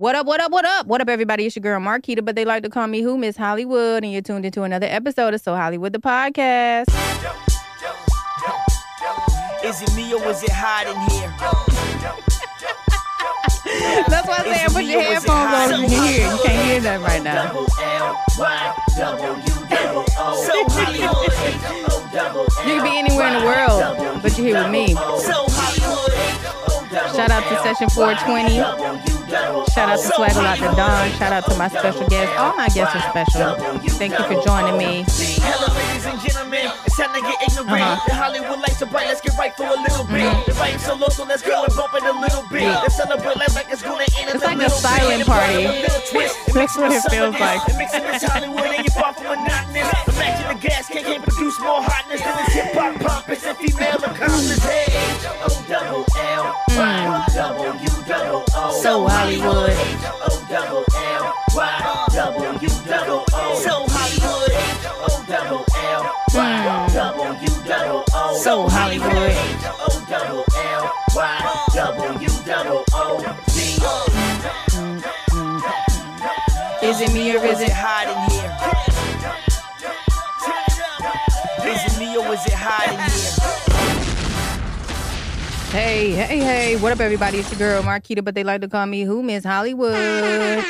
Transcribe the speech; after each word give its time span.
What 0.00 0.14
up, 0.14 0.24
what 0.24 0.40
up, 0.40 0.50
what 0.50 0.64
up? 0.64 0.86
What 0.86 1.02
up, 1.02 1.10
everybody? 1.10 1.44
It's 1.44 1.54
your 1.56 1.60
girl 1.60 1.78
Marquita, 1.78 2.24
but 2.24 2.34
they 2.34 2.46
like 2.46 2.62
to 2.62 2.70
call 2.70 2.86
me 2.86 3.02
who? 3.02 3.18
Miss 3.18 3.36
Hollywood, 3.36 4.02
and 4.02 4.10
you're 4.10 4.22
tuned 4.22 4.46
into 4.46 4.62
another 4.62 4.86
episode 4.86 5.34
of 5.34 5.42
So 5.42 5.54
Hollywood 5.54 5.92
the 5.92 5.98
Podcast. 5.98 6.88
Is 9.62 9.82
it 9.82 9.94
me 9.94 10.14
or 10.14 10.24
is 10.30 10.42
it 10.42 10.52
hot 10.52 10.86
in 10.86 10.96
here? 11.12 11.28
That's 14.08 14.26
why 14.26 14.36
I 14.38 14.56
said 14.56 14.72
put 14.72 14.84
your 14.84 15.02
headphones 15.02 15.74
on 15.74 15.82
you 15.82 15.88
can 15.88 16.06
hear. 16.06 16.32
You 16.32 16.38
can't 16.44 16.66
hear 16.66 16.80
that 16.80 17.00
right 17.02 17.22
now. 17.22 17.48
Double 17.48 17.66
L 17.82 18.16
Y 18.38 18.74
double 18.96 19.36
U 19.36 19.54
double 19.68 20.06
O. 20.16 20.32
So 20.46 20.64
Hollywood. 20.80 21.28
You 22.66 22.80
can 22.80 22.84
be 22.84 22.96
anywhere 22.98 23.26
in 23.26 23.40
the 23.40 23.44
world, 23.44 24.22
but 24.22 24.38
you're 24.38 24.46
here 24.46 24.62
with 24.62 24.72
me. 24.72 24.94
So 24.94 25.44
Hollywood. 25.46 26.59
Shout 26.90 27.30
out 27.30 27.46
to 27.46 27.54
Session 27.62 27.88
420. 27.90 28.56
Shout 29.70 29.86
out 29.94 29.98
to 30.02 30.10
Swaggle 30.10 30.42
out 30.42 30.58
to 30.58 30.74
Don. 30.74 31.10
Shout 31.22 31.32
out 31.32 31.46
to 31.46 31.54
my 31.54 31.68
special 31.68 32.02
guests. 32.08 32.34
All 32.36 32.56
my 32.56 32.66
guests 32.66 32.96
are 32.98 33.06
special. 33.14 33.54
Thank 33.94 34.18
you 34.18 34.24
for 34.26 34.42
joining 34.42 34.74
me. 34.76 35.06
Hello, 35.38 35.70
ladies 35.70 36.06
and 36.06 36.18
gentlemen. 36.18 36.66
It's 36.82 36.98
time 36.98 37.14
to 37.14 37.22
get 37.22 37.38
ignorant. 37.46 37.78
Uh-huh. 37.78 38.08
The 38.10 38.14
Hollywood 38.14 38.58
lights 38.58 38.82
are 38.82 38.90
bright. 38.90 39.06
Let's 39.06 39.20
get 39.20 39.38
right 39.38 39.54
for 39.54 39.70
a 39.70 39.78
little 39.78 40.02
bit. 40.02 40.26
Mm-hmm. 40.26 40.50
The 40.50 40.56
vibe's 40.58 40.82
so 40.82 40.94
low, 40.98 41.08
so 41.14 41.22
let's 41.22 41.42
go 41.46 41.62
and 41.62 41.70
bump 41.78 41.94
it 41.94 42.02
a 42.02 42.10
little 42.10 42.42
bit. 42.50 42.66
Let's 42.66 42.96
celebrate 42.98 43.36
life 43.38 43.54
like 43.54 43.70
it's 43.70 43.82
gonna 43.86 44.10
end 44.18 44.34
It's 44.34 44.42
a 44.42 44.50
like 44.50 44.58
a 44.58 44.70
silent 44.70 45.22
bit. 45.22 45.30
party. 45.30 45.62
That's 46.50 46.74
what 46.74 46.90
it 46.90 47.06
feels 47.06 47.38
like. 47.38 47.62
It 47.70 47.78
makes 47.78 47.94
it 47.94 48.02
Hollywood 48.02 48.66
and 48.66 48.82
you're 48.82 48.98
far 48.98 49.14
from 49.14 49.38
monotonous. 49.38 49.86
Imagine 50.10 50.58
the 50.58 50.58
gas 50.58 50.88
can 50.90 51.04
can't 51.06 51.22
produce 51.22 51.54
more 51.62 51.86
hotness 51.86 52.18
than 52.18 52.34
this 52.34 52.50
hip 52.50 52.74
hop 52.74 52.98
pompous 52.98 53.46
and 53.46 53.56
female 53.62 54.02
accomplice. 54.02 54.58
Hey, 54.58 54.90
O 55.46 55.48
double 55.70 56.04
L 56.18 56.59
So 58.80 59.06
Hollywood. 59.08 59.76
So 63.56 63.86
Hollywood. 63.88 64.52
O. 68.12 68.36
So 68.42 68.68
Hollywood. 68.68 69.36
Is 76.82 77.00
it 77.00 77.12
me 77.12 77.36
or 77.36 77.44
is 77.44 77.60
it 77.60 77.72
hot 77.72 78.06
in 78.08 78.16
here? 78.30 78.50
Is 81.72 81.92
it 81.92 81.98
me 81.98 82.16
or 82.16 82.32
is 82.32 82.46
it 82.46 82.52
hot? 82.54 82.89
Hey, 85.70 86.10
hey, 86.10 86.38
hey. 86.38 86.76
What 86.76 86.90
up, 86.90 86.98
everybody? 86.98 87.38
It's 87.38 87.48
your 87.52 87.58
girl, 87.58 87.82
Marquita, 87.84 88.24
but 88.24 88.34
they 88.34 88.42
like 88.42 88.60
to 88.62 88.68
call 88.68 88.86
me 88.86 89.02
who? 89.02 89.22
Miss 89.22 89.44
Hollywood. 89.44 89.94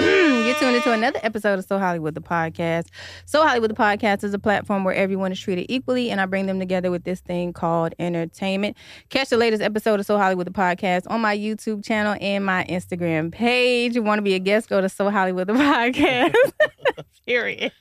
You're 0.00 0.54
tuned 0.56 0.76
into 0.76 0.92
another 0.92 1.18
episode 1.22 1.58
of 1.58 1.64
So 1.64 1.78
Hollywood, 1.78 2.14
the 2.14 2.20
podcast. 2.20 2.88
So 3.24 3.42
Hollywood, 3.46 3.70
the 3.70 3.74
podcast 3.74 4.24
is 4.24 4.34
a 4.34 4.38
platform 4.38 4.84
where 4.84 4.94
everyone 4.94 5.32
is 5.32 5.40
treated 5.40 5.66
equally, 5.70 6.10
and 6.10 6.20
I 6.20 6.26
bring 6.26 6.44
them 6.44 6.58
together 6.58 6.90
with 6.90 7.04
this 7.04 7.20
thing 7.20 7.54
called 7.54 7.94
entertainment. 7.98 8.76
Catch 9.08 9.30
the 9.30 9.38
latest 9.38 9.62
episode 9.62 10.00
of 10.00 10.06
So 10.06 10.18
Hollywood, 10.18 10.46
the 10.46 10.52
podcast 10.52 11.04
on 11.08 11.22
my 11.22 11.36
YouTube 11.36 11.82
channel 11.82 12.14
and 12.20 12.44
my 12.44 12.64
Instagram 12.68 13.32
page. 13.32 13.94
You 13.94 14.02
want 14.02 14.18
to 14.18 14.22
be 14.22 14.34
a 14.34 14.38
guest, 14.38 14.68
go 14.68 14.82
to 14.82 14.88
So 14.90 15.10
Hollywood, 15.10 15.46
the 15.46 15.54
podcast. 15.54 16.34
Period. 17.26 17.72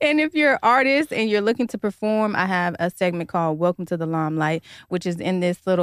and 0.00 0.20
if 0.20 0.34
you're 0.34 0.54
an 0.54 0.58
artist 0.62 1.12
and 1.12 1.28
you're 1.28 1.42
looking 1.42 1.66
to 1.66 1.76
perform, 1.76 2.34
I 2.34 2.46
have 2.46 2.76
a 2.78 2.90
segment 2.90 3.28
called 3.28 3.58
Welcome 3.58 3.84
to 3.86 3.96
the 3.98 4.06
Limelight, 4.06 4.62
which 4.88 5.04
is 5.04 5.20
in 5.20 5.40
this 5.40 5.66
little 5.66 5.79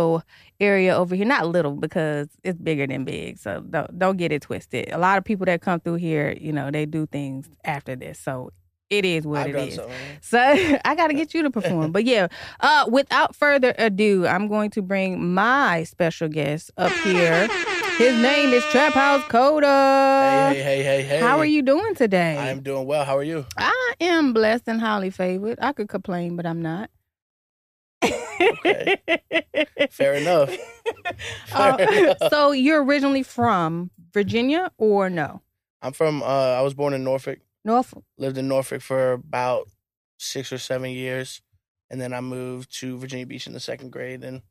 area 0.60 0.96
over 0.96 1.16
here. 1.16 1.26
Not 1.26 1.48
little 1.48 1.76
because 1.76 2.28
it's 2.44 2.60
bigger 2.60 2.88
than 2.88 3.06
big. 3.06 3.38
So 3.38 3.62
don't, 3.62 3.98
don't 3.98 4.18
get 4.18 4.32
it 4.32 4.42
twisted. 4.42 4.92
A 4.92 4.98
lot 4.98 5.18
of 5.18 5.24
people 5.24 5.46
that 5.46 5.62
come 5.62 5.80
through 5.80 5.96
here, 5.96 6.36
you 6.40 6.52
know, 6.52 6.72
they 6.72 6.86
do 6.86 7.06
things 7.08 7.50
after 7.64 7.96
this. 7.96 8.20
So 8.20 8.52
it 8.90 9.04
is 9.04 9.28
what 9.28 9.50
it 9.50 9.56
is. 9.56 9.76
so. 9.76 9.90
So 10.22 10.40
I 10.86 10.96
got 10.96 11.08
to 11.08 11.14
get 11.14 11.34
you 11.34 11.44
to 11.44 11.52
perform. 11.52 11.92
but 11.92 12.06
yeah, 12.06 12.28
uh, 12.62 12.86
without 12.90 13.36
further 13.36 13.74
ado, 13.78 14.26
I'm 14.26 14.48
going 14.48 14.72
to 14.72 14.82
bring 14.82 15.34
my 15.34 15.84
special 15.84 16.30
guest 16.30 16.72
up 16.78 16.92
here. 17.04 17.48
His 17.98 18.16
name 18.22 18.54
is 18.54 18.64
Trap 18.66 18.94
House 18.94 19.24
Coda. 19.24 20.52
Hey, 20.54 20.62
hey, 20.62 20.64
hey, 20.64 20.84
hey, 20.84 21.04
hey. 21.04 21.20
How 21.20 21.40
are 21.40 21.46
you 21.46 21.64
doing 21.64 21.96
today? 21.96 22.38
I 22.38 22.50
am 22.50 22.62
doing 22.62 22.86
well. 22.86 23.04
How 23.04 23.18
are 23.18 23.24
you? 23.24 23.46
I 23.58 23.94
am 24.00 24.34
blessed 24.34 24.68
and 24.68 24.80
highly 24.80 25.10
favored. 25.10 25.58
I 25.62 25.74
could 25.74 25.90
complain, 25.90 26.36
but 26.36 26.46
I'm 26.46 26.62
not. 26.62 26.92
Okay. 28.04 28.98
Fair 29.92 30.14
enough. 30.16 30.56
Uh, 31.54 31.76
enough. 31.80 32.18
so 32.30 32.52
you're 32.52 32.84
originally 32.84 33.24
from 33.24 33.92
Virginia 34.14 34.72
or 34.78 35.10
no? 35.10 35.42
I'm 35.82 35.92
from. 35.92 36.22
Uh, 36.24 36.26
I 36.26 36.62
was 36.62 36.74
born 36.74 36.94
in 36.94 37.04
Norfolk. 37.04 37.40
Norfolk. 37.66 38.04
Lived 38.18 38.38
in 38.38 38.48
Norfolk 38.48 38.82
for 38.82 39.12
about 39.14 39.68
six 40.18 40.52
or 40.54 40.58
seven 40.58 40.92
years, 40.92 41.42
and 41.90 42.00
then 42.00 42.14
I 42.14 42.22
moved 42.22 42.78
to 42.80 42.98
Virginia 42.98 43.26
Beach 43.26 43.48
in 43.48 43.54
the 43.54 43.60
second 43.60 43.92
grade, 43.92 44.24
and 44.24 44.42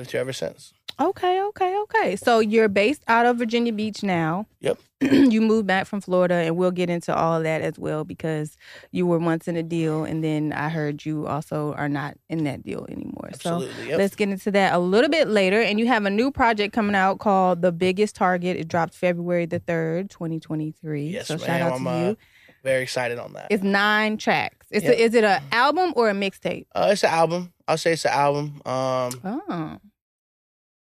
lived 0.00 0.10
here 0.12 0.20
ever 0.20 0.32
since. 0.32 0.72
Okay, 0.98 1.40
okay, 1.42 1.78
okay. 1.82 2.16
So 2.16 2.40
you're 2.40 2.68
based 2.68 3.02
out 3.08 3.24
of 3.24 3.38
Virginia 3.38 3.72
Beach 3.72 4.02
now. 4.02 4.46
Yep. 4.60 4.78
you 5.00 5.40
moved 5.40 5.66
back 5.66 5.86
from 5.86 6.02
Florida, 6.02 6.34
and 6.34 6.56
we'll 6.58 6.70
get 6.72 6.90
into 6.90 7.14
all 7.14 7.36
of 7.38 7.42
that 7.44 7.62
as 7.62 7.78
well 7.78 8.04
because 8.04 8.56
you 8.90 9.06
were 9.06 9.18
once 9.18 9.48
in 9.48 9.56
a 9.56 9.62
deal, 9.62 10.04
and 10.04 10.22
then 10.22 10.52
I 10.52 10.68
heard 10.68 11.06
you 11.06 11.26
also 11.26 11.72
are 11.74 11.88
not 11.88 12.18
in 12.28 12.44
that 12.44 12.62
deal 12.62 12.84
anymore. 12.90 13.30
So 13.40 13.60
Yep. 13.86 13.98
Let's 13.98 14.14
get 14.14 14.28
into 14.28 14.50
that 14.50 14.74
a 14.74 14.78
little 14.78 15.08
bit 15.08 15.28
later. 15.28 15.60
And 15.62 15.78
you 15.78 15.86
have 15.86 16.04
a 16.04 16.10
new 16.10 16.30
project 16.30 16.74
coming 16.74 16.94
out 16.94 17.18
called 17.18 17.62
The 17.62 17.72
Biggest 17.72 18.14
Target. 18.14 18.58
It 18.58 18.68
dropped 18.68 18.92
February 18.92 19.46
the 19.46 19.60
3rd, 19.60 20.10
2023. 20.10 21.04
Yes, 21.08 21.28
so 21.28 21.38
shout 21.38 21.48
ma'am. 21.48 21.62
out 21.66 21.72
I'm, 21.76 21.84
to 21.84 21.90
uh, 21.90 22.08
you. 22.10 22.16
Very 22.62 22.82
excited 22.82 23.18
on 23.18 23.32
that. 23.34 23.46
It's 23.48 23.62
nine 23.62 24.18
tracks. 24.18 24.66
It's 24.70 24.84
Yeah. 24.84 24.90
a, 24.90 24.94
is 24.94 25.14
it 25.14 25.24
an 25.24 25.42
album 25.50 25.94
or 25.96 26.10
a 26.10 26.12
mixtape? 26.12 26.66
Uh, 26.74 26.88
it's 26.92 27.04
an 27.04 27.10
album. 27.10 27.54
I'll 27.66 27.78
say 27.78 27.92
it's 27.94 28.04
an 28.04 28.12
album. 28.12 28.60
Um, 28.66 29.20
Oh. 29.24 29.78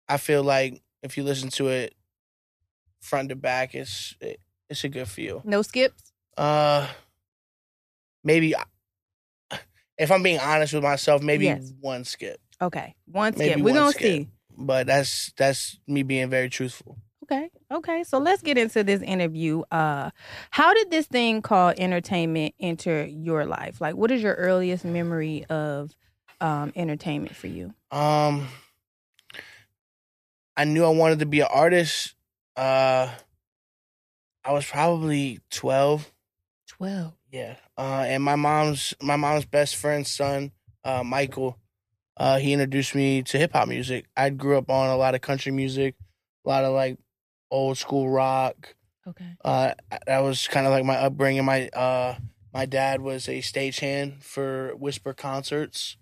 I 0.09 0.17
feel 0.19 0.43
like 0.43 0.83
if 1.03 1.17
you 1.17 1.23
listen 1.23 1.49
to 1.51 1.69
it 1.69 1.95
front 3.01 3.29
to 3.31 3.37
back, 3.37 3.75
it's 3.75 4.15
it, 4.21 4.41
it's 4.69 4.85
a 4.85 4.89
good 4.89 5.09
feel. 5.09 5.43
No 5.45 5.63
skips? 5.63 6.13
Uh, 6.37 6.89
maybe 8.23 8.55
if 9.99 10.11
I'm 10.11 10.23
being 10.23 10.41
honest 10.41 10.73
with 10.75 10.83
myself, 10.83 11.23
maybe 11.23 11.45
Yes. 11.45 11.73
one 11.81 12.05
skip. 12.05 12.41
Okay. 12.61 12.95
One 13.07 13.35
Maybe 13.37 13.53
skip. 13.55 13.65
We're 13.65 13.75
one 13.81 13.93
to 13.93 13.99
skip. 13.99 14.03
see. 14.03 14.29
But 14.57 14.87
that's 14.87 15.33
that's 15.37 15.79
me 15.87 16.03
being 16.03 16.31
very 16.31 16.49
truthful. 16.49 16.97
Okay. 17.25 17.51
Okay. 17.73 18.05
So 18.05 18.19
let's 18.19 18.43
get 18.43 18.59
into 18.59 18.85
this 18.85 19.03
interview. 19.03 19.63
Uh 19.71 20.11
how 20.51 20.75
did 20.75 20.91
this 20.91 21.07
thing 21.07 21.43
called 21.43 21.75
entertainment 21.79 22.55
enter 22.61 23.05
your 23.05 23.47
life? 23.47 23.81
Like 23.81 23.97
what 23.97 24.11
is 24.11 24.23
your 24.23 24.35
earliest 24.35 24.85
memory 24.85 25.45
of 25.47 25.95
um 26.41 26.73
entertainment 26.77 27.35
for 27.35 27.47
you? 27.49 27.75
Um, 27.91 28.47
I 30.57 30.65
knew 30.65 30.85
I 30.85 30.91
wanted 30.91 31.19
to 31.21 31.27
be 31.27 31.41
an 31.41 31.49
artist. 31.53 32.15
Uh, 32.57 33.11
I 34.45 34.53
was 34.53 34.67
probably 34.67 35.41
twelve. 35.51 36.11
12. 36.69 37.13
Yeah. 37.31 37.57
Uh, 37.79 38.05
and 38.07 38.23
my 38.23 38.37
mom's 38.37 38.95
my 39.01 39.17
mom's 39.17 39.45
best 39.45 39.77
friend's 39.77 40.11
son, 40.11 40.53
uh, 40.85 41.05
Michael, 41.05 41.59
uh, 42.17 42.39
he 42.39 42.53
introduced 42.53 42.95
me 42.95 43.23
to 43.23 43.39
hip 43.39 43.53
hop 43.53 43.69
music. 43.69 44.07
I 44.17 44.31
grew 44.31 44.57
up 44.57 44.71
on 44.71 44.91
a 44.91 44.97
lot 44.97 45.15
of 45.15 45.21
country 45.21 45.53
music, 45.53 45.97
a 46.45 46.49
lot 46.49 46.65
of 46.65 46.73
like 46.73 46.99
old 47.51 47.79
school 47.79 48.09
rock. 48.09 48.75
Okay. 49.07 49.37
Uh, 49.45 49.73
that 50.07 50.21
was 50.21 50.47
kind 50.49 50.67
of 50.67 50.73
like 50.73 50.85
my 50.85 50.97
upbringing. 50.97 51.45
My 51.45 51.69
uh, 51.69 52.17
my 52.53 52.67
dad 52.67 53.01
was 53.01 53.29
a 53.29 53.41
stagehand 53.41 54.23
for 54.23 54.73
Whisper 54.77 55.13
concerts. 55.13 55.97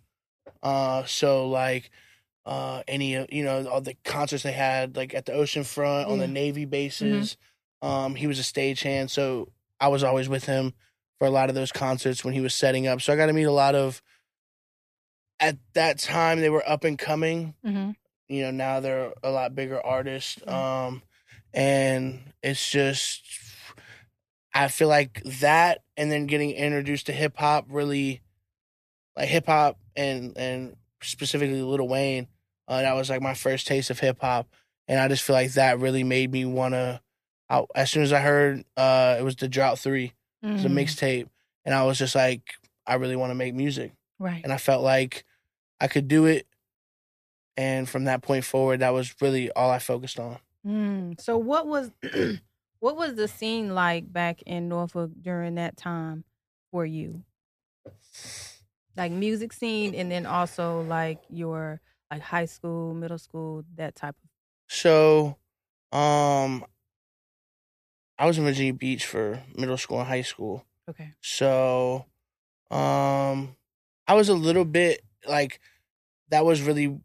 Uh, 0.62 1.04
so 1.04 1.48
like 1.48 1.90
uh, 2.44 2.82
any 2.88 3.14
of 3.14 3.32
you 3.32 3.44
know 3.44 3.66
all 3.68 3.80
the 3.80 3.96
concerts 4.04 4.42
they 4.42 4.52
had 4.52 4.96
like 4.96 5.14
at 5.14 5.26
the 5.26 5.32
ocean 5.32 5.64
front 5.64 6.08
on 6.08 6.18
the 6.18 6.26
Navy 6.28 6.64
bases. 6.64 7.36
Um, 7.82 8.14
he 8.14 8.26
was 8.26 8.38
a 8.38 8.42
stagehand, 8.42 9.10
so 9.10 9.50
I 9.80 9.88
was 9.88 10.04
always 10.04 10.28
with 10.28 10.44
him 10.44 10.72
for 11.18 11.26
a 11.26 11.30
lot 11.30 11.48
of 11.48 11.54
those 11.54 11.72
concerts 11.72 12.24
when 12.24 12.32
he 12.34 12.40
was 12.40 12.54
setting 12.54 12.86
up. 12.86 13.00
So 13.00 13.12
I 13.12 13.16
got 13.16 13.26
to 13.26 13.32
meet 13.32 13.44
a 13.44 13.52
lot 13.52 13.74
of. 13.74 14.00
At 15.40 15.56
that 15.74 15.98
time, 15.98 16.40
they 16.40 16.50
were 16.50 16.62
up 16.68 16.84
and 16.84 16.96
coming 16.98 17.54
Mhm. 17.64 17.96
you 18.28 18.42
know 18.42 18.50
now 18.52 18.78
they're 18.80 19.12
a 19.22 19.30
lot 19.30 19.54
bigger 19.54 19.84
artists 19.84 20.38
Mhm. 20.46 20.52
um 20.52 21.02
and 21.52 22.32
it's 22.42 22.70
just 22.70 23.22
i 24.54 24.68
feel 24.68 24.88
like 24.88 25.20
that 25.24 25.82
and 25.96 26.10
then 26.10 26.26
getting 26.26 26.52
introduced 26.52 27.06
to 27.06 27.12
hip 27.12 27.36
hop 27.36 27.66
really 27.68 28.22
like 29.16 29.28
hip 29.28 29.46
hop 29.46 29.78
and 29.96 30.36
and 30.38 30.76
specifically 31.02 31.60
Lil 31.60 31.86
Wayne 31.88 32.28
uh, 32.68 32.82
that 32.82 32.94
was 32.94 33.10
like 33.10 33.22
my 33.22 33.34
first 33.34 33.66
taste 33.66 33.90
of 33.90 33.98
hip 34.00 34.18
hop 34.20 34.48
and 34.88 34.98
i 35.00 35.08
just 35.08 35.22
feel 35.22 35.34
like 35.34 35.52
that 35.52 35.78
really 35.78 36.04
made 36.04 36.30
me 36.32 36.44
want 36.44 36.74
to 36.74 37.00
as 37.74 37.90
soon 37.90 38.02
as 38.02 38.12
i 38.12 38.20
heard 38.20 38.64
uh 38.76 39.16
it 39.18 39.22
was 39.22 39.36
the 39.36 39.48
drought 39.48 39.78
3 39.78 40.12
it 40.42 40.46
was 40.52 40.64
a 40.64 40.68
mixtape 40.68 41.28
and 41.64 41.74
i 41.74 41.84
was 41.84 41.98
just 41.98 42.14
like 42.14 42.54
i 42.86 42.94
really 42.94 43.16
want 43.16 43.30
to 43.30 43.34
make 43.34 43.54
music 43.54 43.92
Right. 44.18 44.40
and 44.44 44.52
I 44.52 44.56
felt 44.56 44.82
like 44.84 45.24
I 45.80 45.88
could 45.88 46.06
do 46.06 46.26
it. 46.26 46.46
And 47.56 47.88
from 47.88 48.04
that 48.04 48.22
point 48.22 48.44
forward, 48.44 48.78
that 48.80 48.90
was 48.92 49.14
really 49.20 49.50
all 49.50 49.68
I 49.68 49.80
focused 49.80 50.20
on. 50.20 50.38
Mm. 50.64 51.20
So 51.20 51.36
what 51.38 51.66
was 51.66 51.90
what 52.78 52.96
was 52.96 53.16
the 53.16 53.26
scene 53.26 53.74
like 53.74 54.12
back 54.12 54.42
in 54.42 54.68
Norfolk 54.68 55.10
during 55.20 55.56
that 55.56 55.76
time 55.76 56.22
for 56.70 56.86
you? 56.86 57.24
Like 58.96 59.10
music 59.10 59.52
scene 59.52 59.94
and 59.94 60.10
then 60.10 60.24
also 60.26 60.82
like 60.82 61.18
your 61.30 61.80
like 62.12 62.22
high 62.22 62.44
school, 62.44 62.92
middle 62.94 63.18
school, 63.18 63.64
that 63.76 63.94
type 63.96 64.16
of 64.22 64.28
So, 64.68 65.38
um, 65.92 66.64
I 68.18 68.26
was 68.26 68.38
in 68.38 68.44
Virginia 68.44 68.74
Beach 68.74 69.06
for 69.06 69.42
middle 69.56 69.78
school 69.78 69.98
and 69.98 70.08
high 70.08 70.22
school. 70.22 70.64
Okay. 70.88 71.12
So, 71.22 72.06
um, 72.70 73.56
I 74.06 74.14
was 74.14 74.28
a 74.28 74.34
little 74.34 74.64
bit 74.64 75.02
like 75.26 75.60
that 76.28 76.44
was 76.44 76.60
really 76.62 77.00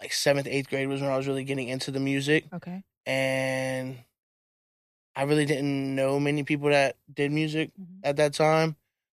like 0.00 0.12
seventh, 0.12 0.46
eighth 0.46 0.68
grade 0.68 0.88
was 0.88 1.00
when 1.00 1.10
I 1.10 1.16
was 1.16 1.26
really 1.26 1.44
getting 1.44 1.68
into 1.68 1.90
the 1.90 2.00
music, 2.00 2.44
Okay. 2.52 2.84
and 3.06 3.98
I 5.16 5.22
really 5.22 5.46
didn't 5.46 5.94
know 5.94 6.18
many 6.20 6.42
people 6.42 6.68
that 6.70 6.96
did 7.12 7.32
music 7.32 7.70
Mhm. 7.80 8.00
at 8.02 8.16
that 8.16 8.34
time. 8.34 8.76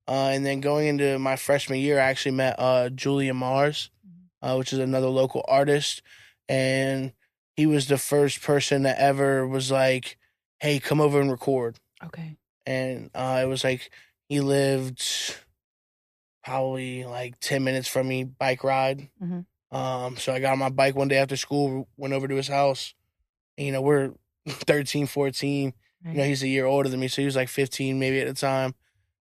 Uh, 0.07 0.29
and 0.33 0.45
then 0.45 0.61
going 0.61 0.87
into 0.87 1.17
my 1.17 1.35
freshman 1.35 1.79
year, 1.79 1.99
I 1.99 2.03
actually 2.03 2.35
met 2.35 2.59
uh, 2.59 2.89
Julian 2.89 3.37
Mars. 3.37 3.89
Uh, 4.45 4.55
which 4.55 4.71
is 4.71 4.79
another 4.79 5.07
local 5.09 5.43
artist, 5.47 6.01
and 6.47 7.11
he 7.55 7.65
was 7.65 7.87
the 7.87 7.97
first 7.97 8.41
person 8.41 8.83
that 8.83 8.97
ever 8.99 9.47
was 9.47 9.71
like, 9.71 10.17
"Hey, 10.59 10.79
come 10.79 11.01
over 11.01 11.19
and 11.19 11.31
record." 11.31 11.79
Okay. 12.03 12.37
and 12.67 13.09
uh, 13.15 13.39
it 13.43 13.47
was 13.47 13.63
like 13.63 13.89
he 14.29 14.39
lived 14.41 15.01
probably 16.43 17.03
like 17.05 17.39
10 17.39 17.63
minutes 17.63 17.87
from 17.87 18.07
me 18.07 18.23
bike 18.23 18.63
ride. 18.63 19.09
Mhm. 19.21 19.45
um 19.71 20.15
so 20.17 20.31
i 20.33 20.39
got 20.39 20.51
on 20.53 20.59
my 20.59 20.69
bike 20.69 20.95
one 20.95 21.07
day 21.07 21.17
after 21.17 21.35
school 21.35 21.87
went 21.97 22.13
over 22.13 22.27
to 22.27 22.35
his 22.35 22.47
house. 22.47 22.93
And, 23.57 23.65
you 23.67 23.73
know 23.73 23.81
we're 23.81 24.13
13 24.47 25.07
14 25.07 25.73
you 26.05 26.13
know 26.13 26.23
he's 26.23 26.43
a 26.43 26.47
year 26.47 26.65
older 26.65 26.87
than 26.89 26.99
me 26.99 27.07
so 27.07 27.21
he 27.21 27.25
was 27.25 27.35
like 27.35 27.49
15 27.49 27.97
maybe 27.99 28.19
at 28.19 28.27
the 28.27 28.33
time. 28.33 28.75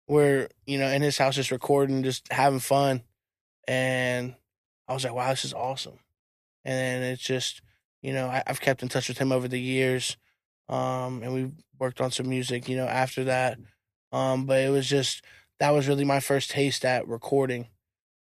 We're 0.07 0.49
you 0.65 0.77
know 0.79 0.87
in 0.87 1.01
his 1.03 1.17
house 1.17 1.35
just 1.35 1.51
recording 1.51 2.01
just 2.03 2.31
having 2.31 2.59
fun. 2.59 3.03
And 3.67 4.35
i 4.91 4.93
was 4.93 5.03
like 5.03 5.13
wow 5.13 5.29
this 5.29 5.45
is 5.45 5.53
awesome. 5.53 5.99
And 6.63 6.77
then 6.77 7.11
it's 7.13 7.23
just 7.23 7.61
you 8.01 8.13
know 8.13 8.27
I, 8.27 8.43
i've 8.45 8.61
kept 8.61 8.83
in 8.83 8.89
touch 8.89 9.07
with 9.07 9.17
him 9.17 9.31
over 9.31 9.47
the 9.47 9.59
years 9.59 10.17
um 10.69 11.23
and 11.23 11.33
we 11.33 11.51
worked 11.79 11.99
on 12.01 12.11
some 12.11 12.29
music 12.29 12.69
you 12.69 12.77
know 12.77 12.87
after 12.87 13.23
that. 13.25 13.57
Um 14.11 14.45
but 14.45 14.59
it 14.61 14.69
was 14.69 14.87
just 14.87 15.23
that 15.59 15.71
was 15.71 15.87
really 15.87 16.05
my 16.05 16.19
first 16.19 16.51
taste 16.51 16.85
at 16.85 17.07
recording. 17.07 17.67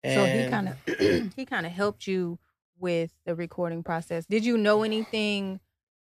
And 0.02 0.14
So 0.14 0.26
he 0.26 0.50
kind 0.50 0.68
of 0.68 1.32
he 1.36 1.44
kind 1.46 1.66
of 1.66 1.72
helped 1.72 2.06
you 2.06 2.38
with 2.78 3.12
the 3.24 3.34
recording 3.34 3.82
process. 3.82 4.26
Did 4.26 4.44
you 4.44 4.58
know 4.58 4.82
anything 4.82 5.60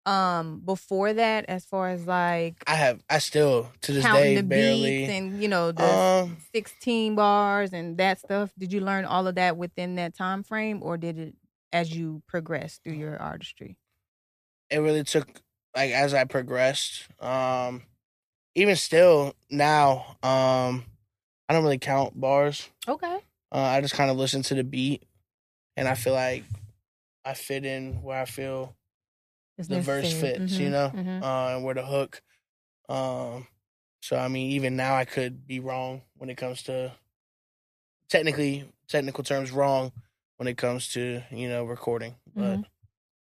um 0.06 0.60
before 0.60 1.14
that 1.14 1.46
as 1.48 1.64
far 1.64 1.88
as 1.88 2.06
like 2.06 2.62
i 2.66 2.74
have 2.74 3.02
i 3.08 3.18
still 3.18 3.70
to 3.80 3.92
this 3.92 4.04
day 4.04 4.36
the 4.36 4.42
barely 4.42 4.98
beats 5.00 5.10
and 5.10 5.42
you 5.42 5.48
know 5.48 5.72
the 5.72 5.82
um 5.82 6.36
16 6.54 7.14
bars 7.16 7.72
and 7.72 7.98
that 7.98 8.20
stuff? 8.20 8.52
Did 8.58 8.72
you 8.72 8.80
learn 8.80 9.04
all 9.04 9.26
of 9.26 9.34
that 9.36 9.56
within 9.56 9.96
that 9.96 10.14
time 10.14 10.42
frame 10.44 10.82
or 10.82 10.96
did 10.96 11.18
it 11.18 11.34
as 11.72 11.90
you 11.96 12.22
progressed 12.28 12.84
through 12.84 12.92
your 12.94 13.20
artistry? 13.20 13.76
it 14.70 14.78
really 14.78 15.04
took 15.04 15.28
like 15.76 15.90
as 15.90 16.14
I 16.14 16.24
progressed. 16.24 17.08
Um 17.20 17.82
even 18.54 18.76
still 18.76 19.34
now, 19.50 20.16
um 20.22 20.84
I 21.48 21.52
don't 21.54 21.64
really 21.64 21.78
count 21.78 22.18
bars. 22.18 22.68
Okay. 22.88 23.18
Uh, 23.52 23.58
I 23.58 23.80
just 23.80 23.94
kind 23.94 24.10
of 24.10 24.16
listen 24.16 24.42
to 24.42 24.54
the 24.54 24.64
beat 24.64 25.02
and 25.76 25.86
I 25.86 25.94
feel 25.94 26.14
like 26.14 26.44
I 27.24 27.34
fit 27.34 27.64
in 27.64 28.02
where 28.02 28.20
I 28.20 28.24
feel 28.24 28.74
It's 29.58 29.68
the 29.68 29.80
verse 29.80 30.10
necessary. 30.10 30.32
fits, 30.38 30.58
you 30.60 30.68
Mhm, 30.68 30.72
know, 30.72 30.92
mhm. 30.94 31.22
uh, 31.22 31.56
and 31.56 31.64
where 31.64 31.74
the 31.74 31.86
hook. 31.86 32.22
Um, 32.88 33.46
so 34.02 34.16
I 34.16 34.28
mean, 34.28 34.52
even 34.52 34.76
now 34.76 34.94
I 34.94 35.04
could 35.04 35.46
be 35.46 35.60
wrong 35.60 36.02
when 36.16 36.30
it 36.30 36.36
comes 36.36 36.62
to 36.64 36.92
technically 38.08 38.70
technical 38.88 39.24
terms 39.24 39.50
wrong 39.50 39.92
when 40.36 40.46
it 40.48 40.56
comes 40.56 40.88
to 40.92 41.22
you 41.30 41.48
know 41.48 41.64
recording, 41.64 42.16
but 42.34 42.60
Mhm. 42.60 42.66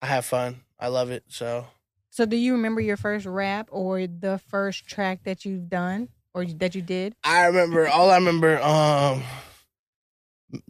I 0.02 0.06
have 0.06 0.24
fun. 0.24 0.62
I 0.78 0.88
love 0.88 1.10
it. 1.10 1.24
So 1.28 1.66
So 2.10 2.26
do 2.26 2.36
you 2.36 2.52
remember 2.52 2.80
your 2.80 2.96
first 2.96 3.26
rap 3.26 3.68
or 3.70 4.06
the 4.06 4.38
first 4.38 4.86
track 4.86 5.24
that 5.24 5.44
you've 5.44 5.68
done 5.68 6.08
or 6.34 6.44
that 6.44 6.74
you 6.74 6.82
did? 6.82 7.14
I 7.24 7.46
remember 7.46 7.88
all 7.88 8.10
I 8.10 8.16
remember 8.16 8.60
um 8.62 9.22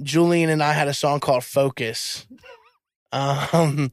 Julian 0.02 0.50
and 0.50 0.62
I 0.62 0.72
had 0.72 0.88
a 0.88 0.94
song 0.94 1.20
called 1.20 1.44
Focus. 1.44 2.26
Um 3.14 3.92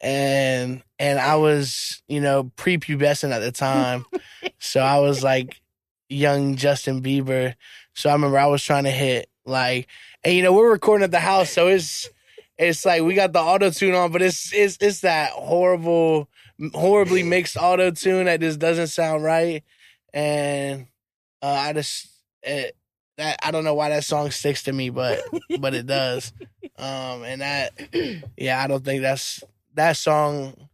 and 0.00 0.82
and 0.98 1.18
I 1.18 1.36
was, 1.36 2.02
you 2.08 2.20
know, 2.20 2.44
prepubescent 2.56 3.32
at 3.32 3.40
the 3.40 3.52
time. 3.52 4.06
so 4.58 4.80
I 4.80 4.98
was 5.00 5.22
like 5.22 5.60
young 6.08 6.56
Justin 6.56 7.02
Bieber. 7.02 7.54
So 7.94 8.10
I 8.10 8.12
remember 8.12 8.38
I 8.38 8.46
was 8.46 8.62
trying 8.62 8.84
to 8.84 8.90
hit 8.90 9.28
like 9.44 9.88
and 10.24 10.34
you 10.34 10.42
know, 10.42 10.52
we're 10.52 10.70
recording 10.70 11.04
at 11.04 11.10
the 11.10 11.20
house, 11.20 11.50
so 11.50 11.68
it's 11.68 12.08
it's 12.56 12.84
like 12.84 13.02
we 13.02 13.14
got 13.14 13.32
the 13.32 13.40
auto 13.40 13.70
tune 13.70 13.94
on, 13.94 14.12
but 14.12 14.22
it's 14.22 14.52
it's 14.52 14.78
it's 14.80 15.00
that 15.00 15.30
horrible 15.30 16.28
horribly 16.74 17.22
mixed 17.22 17.56
auto 17.56 17.90
tune 17.90 18.26
that 18.26 18.40
just 18.40 18.58
doesn't 18.58 18.88
sound 18.88 19.24
right. 19.24 19.62
And 20.12 20.86
uh, 21.42 21.46
I 21.46 21.72
just 21.72 22.08
it, 22.42 22.76
that 23.16 23.38
I 23.42 23.50
don't 23.50 23.64
know 23.64 23.74
why 23.74 23.90
that 23.90 24.04
song 24.04 24.30
sticks 24.30 24.64
to 24.64 24.72
me, 24.72 24.90
but 24.90 25.20
but 25.60 25.74
it 25.74 25.86
does. 25.86 26.32
Um, 26.78 27.24
and 27.24 27.40
that 27.40 27.72
yeah, 28.36 28.62
I 28.62 28.68
don't 28.68 28.84
think 28.84 29.02
that's 29.02 29.42
that 29.78 29.96
song. 29.96 30.68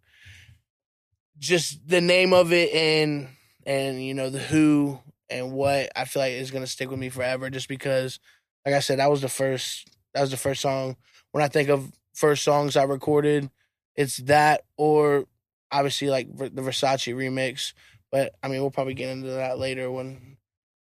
Just 1.39 1.87
the 1.87 2.01
name 2.01 2.33
of 2.33 2.53
it 2.53 2.73
and 2.73 3.29
and 3.67 4.05
you 4.05 4.15
know 4.15 4.31
the 4.31 4.39
who 4.39 4.99
and 5.31 5.53
what 5.53 5.91
I 5.97 6.05
feel 6.05 6.23
like 6.23 6.33
is 6.33 6.51
gonna 6.51 6.67
stick 6.67 6.91
with 6.91 6.99
me 6.99 7.09
forever. 7.09 7.51
Just 7.51 7.69
because, 7.69 8.21
like 8.65 8.75
I 8.75 8.81
said, 8.81 8.99
that 8.99 9.11
was 9.11 9.21
the 9.21 9.29
first 9.29 9.89
that 10.15 10.21
was 10.21 10.31
the 10.31 10.37
first 10.37 10.61
song. 10.61 10.97
When 11.33 11.43
I 11.43 11.49
think 11.49 11.69
of 11.69 11.93
first 12.15 12.45
songs 12.45 12.77
I 12.77 12.85
recorded, 12.85 13.51
it's 13.97 14.19
that 14.19 14.65
or 14.77 15.27
obviously 15.71 16.09
like 16.09 16.35
the 16.37 16.63
Versace 16.63 17.15
remix. 17.15 17.73
But 18.11 18.35
I 18.43 18.49
mean, 18.49 18.61
we'll 18.61 18.71
probably 18.71 18.95
get 18.95 19.11
into 19.11 19.29
that 19.29 19.59
later 19.59 19.91
when 19.91 20.37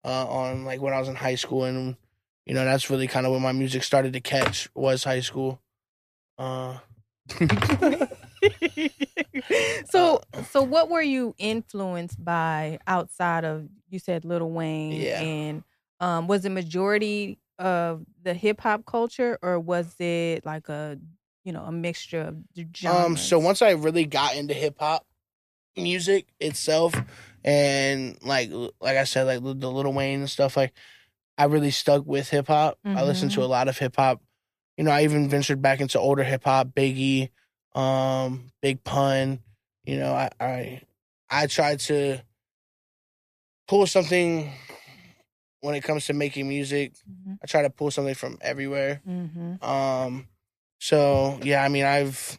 uh, 0.05 0.27
on 0.27 0.65
like 0.65 0.81
when 0.81 0.93
I 0.93 0.99
was 0.99 1.09
in 1.09 1.15
high 1.15 1.35
school, 1.35 1.63
and 1.63 1.95
you 2.45 2.53
know 2.53 2.63
that's 2.63 2.89
really 2.89 3.07
kind 3.07 3.25
of 3.25 3.31
when 3.31 3.41
my 3.41 3.53
music 3.53 3.83
started 3.83 4.13
to 4.13 4.19
catch 4.21 4.69
was 4.75 5.03
high 5.03 5.21
school. 5.21 5.59
Uh, 6.37 6.77
so 9.85 10.21
so 10.51 10.61
what 10.63 10.89
were 10.89 11.01
you 11.01 11.33
influenced 11.37 12.23
by 12.23 12.79
outside 12.87 13.43
of 13.45 13.67
you 13.89 13.99
said 13.99 14.25
Lil 14.25 14.49
Wayne 14.49 15.01
Yeah. 15.01 15.21
and 15.21 15.63
um 15.99 16.27
was 16.27 16.43
the 16.43 16.49
majority 16.49 17.39
of 17.59 18.03
the 18.23 18.33
hip 18.33 18.61
hop 18.61 18.85
culture 18.85 19.37
or 19.41 19.59
was 19.59 19.95
it 19.99 20.45
like 20.45 20.69
a 20.69 20.97
you 21.43 21.51
know 21.51 21.63
a 21.63 21.71
mixture 21.71 22.21
of 22.21 22.35
the 22.55 22.65
genres? 22.75 23.05
um, 23.05 23.17
so 23.17 23.39
once 23.39 23.61
I 23.61 23.71
really 23.71 24.05
got 24.05 24.35
into 24.35 24.53
hip 24.53 24.75
hop 24.79 25.05
music 25.75 26.27
itself, 26.39 26.93
and 27.43 28.17
like 28.23 28.49
like 28.79 28.97
I 28.97 29.03
said, 29.05 29.23
like 29.23 29.41
the 29.43 29.69
Lil 29.71 29.91
Wayne 29.93 30.19
and 30.21 30.29
stuff, 30.29 30.55
like 30.57 30.73
I 31.37 31.45
really 31.45 31.71
stuck 31.71 32.05
with 32.05 32.29
hip 32.29 32.47
hop. 32.47 32.77
I 32.85 33.03
listened 33.03 33.31
to 33.31 33.39
Mhm. 33.41 33.43
a 33.43 33.47
lot 33.47 33.67
of 33.67 33.77
hip 33.77 33.95
hop. 33.95 34.21
You 34.77 34.83
know, 34.83 34.91
I 34.91 35.03
even 35.03 35.29
ventured 35.29 35.61
back 35.61 35.81
into 35.81 35.99
older 35.99 36.23
hip 36.23 36.43
hop, 36.43 36.69
Biggie, 36.69 37.29
um, 37.75 38.51
Big 38.61 38.83
Pun. 38.83 39.39
You 39.85 39.97
know, 39.99 40.13
I 40.13 40.29
I 40.39 40.81
I 41.29 41.47
tried 41.47 41.79
to 41.81 42.19
pull 43.67 43.85
something 43.87 44.51
when 45.61 45.75
it 45.75 45.83
comes 45.83 46.05
to 46.07 46.13
making 46.13 46.47
music. 46.47 46.93
Mhm, 47.09 47.37
I 47.41 47.47
try 47.47 47.61
to 47.61 47.69
pull 47.69 47.91
something 47.91 48.15
from 48.15 48.37
everywhere. 48.41 49.01
mhm. 49.07 49.63
Um, 49.63 50.27
so 50.79 51.39
yeah, 51.43 51.63
I 51.63 51.69
mean, 51.69 51.85
I've 51.85 52.37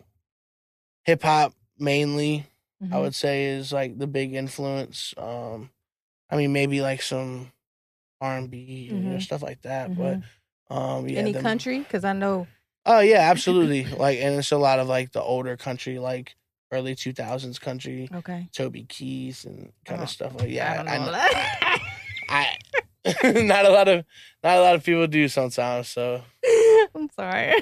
hip 1.05 1.23
hop 1.23 1.55
mainly. 1.79 2.47
I 2.83 2.97
Mhm. 2.97 3.01
would 3.01 3.15
say 3.15 3.47
is 3.47 3.73
like 3.73 3.99
the 3.99 4.07
big 4.07 4.35
influence. 4.35 5.15
Um, 5.17 5.71
I 6.29 6.37
mean, 6.37 6.53
maybe 6.53 6.81
like 6.81 7.01
some 7.03 7.53
R 8.21 8.37
and 8.39 8.51
B, 8.51 8.89
Mhm. 8.93 9.23
stuff 9.23 9.43
like 9.43 9.63
that. 9.63 9.95
But 9.97 10.21
um, 10.71 11.09
yeah, 11.09 11.19
Any 11.21 11.33
them- 11.33 11.43
country? 11.43 11.79
Because 11.81 12.05
I 12.05 12.13
know 12.13 12.47
Oh 12.87 13.01
yeah, 13.01 13.31
absolutely. 13.31 13.85
like, 13.85 14.19
and 14.19 14.35
it's 14.37 14.53
a 14.53 14.59
lot 14.59 14.79
of 14.79 14.87
like 14.89 15.13
the 15.13 15.23
older 15.23 15.57
country, 15.57 15.99
like 15.99 16.37
early 16.71 16.95
two 16.95 17.13
thousands 17.15 17.59
country, 17.59 18.09
okay. 18.15 18.49
Toby 18.53 18.85
Keith 18.89 19.45
and 19.45 19.73
kind 19.87 20.01
Oh, 20.01 20.05
of 20.05 20.11
stuff. 20.11 20.35
Like 20.39 20.51
yeah, 20.51 20.73
I 20.73 20.77
don't 20.77 20.89
I, 20.89 20.99
know. 20.99 21.07
know. 21.07 21.79
I 22.29 23.43
not 23.43 23.65
a 23.67 23.71
lot 23.71 23.89
of 23.89 24.05
not 24.43 24.59
a 24.59 24.61
lot 24.61 24.75
of 24.75 24.85
people 24.85 25.07
do 25.07 25.29
sometimes. 25.29 25.89
So 25.89 26.23
I'm 26.95 27.09
sorry. 27.17 27.55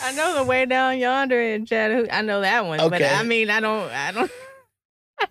I 0.00 0.12
know 0.14 0.34
the 0.36 0.44
way 0.44 0.66
down 0.66 0.98
yonder 0.98 1.40
in 1.40 1.64
Chattanooga. 1.64 2.14
I 2.14 2.22
know 2.22 2.40
that 2.42 2.66
one, 2.66 2.78
but 2.90 3.02
I 3.02 3.22
mean, 3.22 3.50
I 3.50 3.60
don't. 3.60 3.90
I 3.90 4.12
don't. 4.12 4.30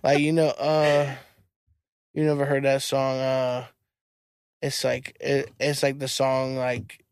like 0.02 0.18
you 0.20 0.32
know, 0.32 0.48
uh, 0.48 1.14
you 2.14 2.24
never 2.24 2.44
heard 2.44 2.64
that 2.64 2.82
song? 2.82 3.18
Uh, 3.18 3.66
it's 4.62 4.84
like 4.84 5.16
it, 5.20 5.50
it's 5.60 5.82
like 5.82 5.98
the 5.98 6.08
song 6.08 6.56
like 6.56 7.04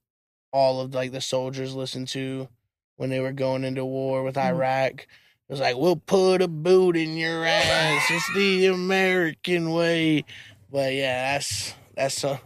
all 0.53 0.81
of 0.81 0.95
like 0.95 1.13
the 1.13 1.21
soldiers 1.21 1.75
listened 1.75 2.09
to. 2.09 2.49
when 2.97 3.11
they 3.11 3.21
were 3.21 3.33
going 3.33 3.65
into 3.65 3.85
war 3.85 4.23
with 4.23 4.37
Mhm. 4.37 4.45
Iraq. 4.47 4.93
It 5.03 5.53
was 5.53 5.61
like, 5.61 5.77
we'll 5.77 5.97
put 5.97 6.41
a 6.43 6.49
boot 6.49 6.97
in 6.97 7.17
your 7.19 7.45
ass. 7.45 8.05
It's 8.11 8.35
the 8.35 8.67
American 8.67 9.71
way. 9.73 10.25
But 10.71 10.95
yeah, 10.95 11.35
that's 11.35 11.75
that's 11.95 12.15
so. 12.17 12.39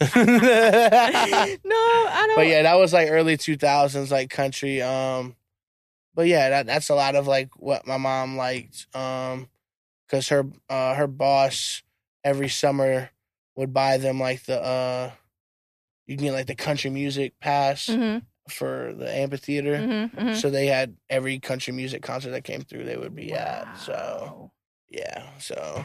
no, 0.00 0.10
I 0.14 1.56
don't. 1.64 2.36
but 2.36 2.46
yeah, 2.46 2.62
that 2.62 2.74
was 2.76 2.92
like 2.92 3.10
early 3.10 3.36
two 3.36 3.56
thousands, 3.56 4.10
like 4.10 4.30
country. 4.30 4.80
Um, 4.82 5.34
but 6.14 6.26
yeah, 6.26 6.48
that 6.50 6.66
that's 6.66 6.88
a 6.90 6.94
lot 6.94 7.16
of 7.16 7.26
like 7.26 7.50
what 7.56 7.86
my 7.86 7.96
mom 7.96 8.36
liked. 8.36 8.86
Um, 8.94 9.48
because 10.06 10.28
her 10.28 10.44
uh 10.70 10.94
her 10.94 11.06
boss 11.06 11.82
every 12.24 12.48
summer 12.48 13.10
would 13.58 13.74
buy 13.74 13.98
them 13.98 14.20
like 14.20 14.44
the 14.44 14.62
uh, 14.62 15.10
you 16.06 16.16
can 16.16 16.26
get 16.26 16.32
like 16.32 16.46
the 16.46 16.54
country 16.54 16.90
music 16.90 17.34
pass 17.40 17.88
Mhm, 17.88 18.22
for 18.48 18.94
the 18.96 19.12
amphitheater. 19.12 19.78
mhm, 19.78 20.10
mhm. 20.16 20.34
So 20.40 20.48
they 20.48 20.66
had 20.66 20.96
every 21.10 21.40
country 21.40 21.72
music 21.72 22.00
concert 22.00 22.30
that 22.30 22.44
came 22.44 22.62
through, 22.62 22.84
they 22.84 22.96
would 22.96 23.16
be 23.16 23.34
at. 23.34 23.66
So 23.76 24.52
yeah, 24.88 25.24
so 25.40 25.84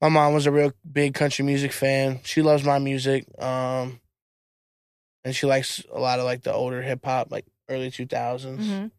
my 0.00 0.08
mom 0.08 0.32
was 0.32 0.46
a 0.46 0.52
real 0.52 0.72
big 0.90 1.14
country 1.14 1.44
music 1.44 1.72
fan. 1.72 2.20
She 2.22 2.42
loves 2.42 2.62
my 2.62 2.78
music, 2.78 3.26
um, 3.42 4.00
and 5.24 5.34
she 5.34 5.46
likes 5.46 5.82
a 5.92 5.98
lot 5.98 6.20
of 6.20 6.26
like 6.26 6.42
the 6.44 6.52
older 6.52 6.80
hip 6.80 7.04
hop, 7.04 7.32
like 7.32 7.44
early 7.68 7.90
two 7.90 8.06
Mhm. 8.06 8.92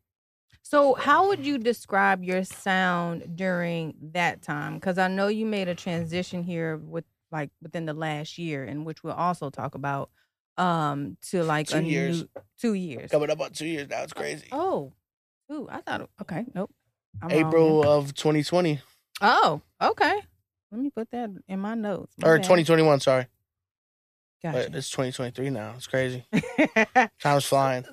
So, 0.63 0.93
how 0.93 1.27
would 1.27 1.45
you 1.45 1.57
describe 1.57 2.23
your 2.23 2.43
sound 2.43 3.35
during 3.35 3.95
that 4.13 4.41
time? 4.41 4.75
Because 4.75 4.97
I 4.97 5.07
know 5.07 5.27
you 5.27 5.45
made 5.45 5.67
a 5.67 5.75
transition 5.75 6.43
here 6.43 6.77
with 6.77 7.03
like 7.31 7.49
within 7.61 7.85
the 7.85 7.93
last 7.93 8.37
year, 8.37 8.63
in 8.63 8.83
which 8.83 9.03
we'll 9.03 9.13
also 9.13 9.49
talk 9.49 9.75
about 9.75 10.09
um 10.57 11.17
to 11.29 11.43
like 11.43 11.67
Two 11.67 11.77
a 11.77 11.81
years. 11.81 12.21
new 12.21 12.29
two 12.59 12.73
years. 12.73 13.09
Coming 13.11 13.29
up 13.29 13.39
on 13.41 13.51
two 13.51 13.65
years 13.67 13.89
now, 13.89 14.03
it's 14.03 14.13
crazy. 14.13 14.47
Oh, 14.51 14.91
ooh, 15.51 15.67
I 15.71 15.81
thought 15.81 16.09
okay, 16.21 16.45
nope. 16.53 16.71
I'm 17.21 17.31
April 17.31 17.83
of 17.83 18.13
2020 18.13 18.81
Oh, 19.21 19.61
okay. 19.81 20.19
Let 20.71 20.81
me 20.81 20.89
put 20.89 21.11
that 21.11 21.29
in 21.47 21.59
my 21.59 21.75
notes. 21.75 22.15
My 22.17 22.27
or 22.27 22.37
bad. 22.37 22.43
2021, 22.43 22.99
sorry, 23.01 23.27
but 24.41 24.73
it's 24.75 24.89
2023 24.89 25.49
now. 25.49 25.73
It's 25.75 25.87
crazy. 25.87 26.25
Time's 27.21 27.45
flying. 27.45 27.85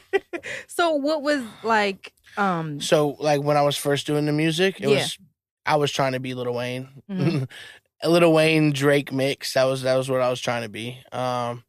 so, 0.68 0.94
what 0.94 1.22
was 1.22 1.42
like? 1.64 2.12
Um, 2.36 2.80
So 2.80 3.16
like 3.18 3.42
when 3.42 3.56
I 3.56 3.62
was 3.62 3.76
first 3.76 4.06
doing 4.06 4.26
the 4.26 4.32
music, 4.32 4.76
it 4.80 4.88
Yeah. 4.88 4.96
was 4.96 5.18
I 5.66 5.76
was 5.76 5.90
trying 5.90 6.12
to 6.12 6.20
be 6.20 6.34
Lil 6.34 6.52
Wayne. 6.54 6.88
Mhm. 7.10 7.48
a 8.02 8.08
Lil 8.08 8.32
Wayne 8.32 8.72
Drake 8.72 9.12
mix. 9.12 9.54
That 9.54 9.64
was 9.64 9.82
that 9.82 9.96
was 9.96 10.08
what 10.10 10.20
I 10.20 10.30
was 10.30 10.40
trying 10.40 10.62
to 10.62 10.68
be. 10.68 10.98
Um 11.12 11.64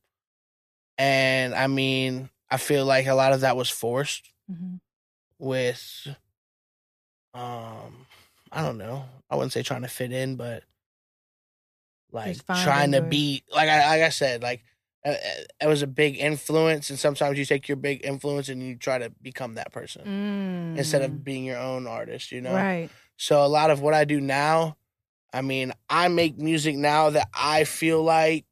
and 0.98 1.54
I 1.56 1.68
mean, 1.68 2.30
I 2.50 2.58
feel 2.58 2.86
like 2.86 3.08
a 3.08 3.14
lot 3.16 3.34
of 3.34 3.42
that 3.42 3.58
was 3.58 3.70
forced 3.70 4.32
mhm. 4.52 4.80
with 5.40 6.08
um 7.34 8.06
I 8.52 8.62
don't 8.64 8.78
know. 8.78 9.06
I 9.30 9.36
wouldn't 9.36 9.54
say 9.54 9.64
trying 9.64 9.84
to 9.84 9.88
fit 9.88 10.12
in, 10.12 10.36
but 10.36 10.64
like 12.12 12.36
trying 12.64 12.92
to 12.92 13.02
be 13.10 13.44
like 13.54 13.70
I 13.70 13.88
like 13.88 14.02
I 14.04 14.10
said, 14.10 14.44
like 14.44 14.64
uh, 15.06 15.10
uh, 15.12 15.16
it 15.62 15.68
was 15.68 15.82
a 15.82 15.88
big 15.88 16.18
influence 16.20 16.90
and 16.90 17.00
sometimes 17.00 17.38
you 17.40 17.46
take 17.46 17.68
your 17.68 17.78
big 17.78 18.06
influence 18.06 18.50
and 18.50 18.62
you 18.62 18.76
try 18.76 18.98
to 19.00 19.10
become 19.22 19.56
that 19.56 19.72
person 19.72 20.04
instead 20.78 21.02
Mm. 21.02 21.06
of 21.06 21.24
being 21.24 21.44
your 21.44 21.58
own 21.58 21.88
artist, 21.88 22.32
you 22.32 22.40
know? 22.42 22.54
right. 22.54 22.90
So 23.18 23.44
a 23.44 23.48
lot 23.48 23.72
of 23.72 23.82
what 23.82 23.94
I 23.94 24.06
do 24.06 24.22
now, 24.22 24.78
I 25.34 25.42
mean, 25.42 25.74
I 25.90 26.08
make 26.10 26.38
music 26.38 26.76
now 26.76 27.12
that 27.12 27.30
I 27.34 27.64
feel 27.64 28.04
like 28.04 28.46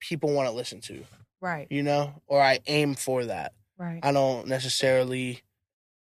people 0.00 0.32
want 0.32 0.48
to 0.48 0.54
listen 0.54 0.80
to, 0.82 1.04
Right. 1.40 1.66
you 1.70 1.82
know, 1.82 2.22
or 2.26 2.40
I 2.40 2.60
aim 2.66 2.94
for 2.94 3.24
that. 3.26 3.52
Right. 3.76 4.00
I 4.02 4.12
don't 4.12 4.48
necessarily, 4.48 5.42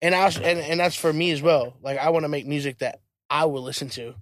and 0.01 0.13
I 0.15 0.19
also, 0.24 0.41
and 0.41 0.59
and 0.59 0.79
that's 0.79 0.95
for 0.95 1.12
me 1.12 1.31
as 1.31 1.41
well. 1.41 1.75
Like 1.81 1.97
I 1.97 2.09
want 2.09 2.24
to 2.24 2.29
make 2.29 2.45
music 2.45 2.77
that 2.79 3.01
I 3.29 3.45
will 3.45 3.63
listen 3.63 3.89
to, 3.89 4.15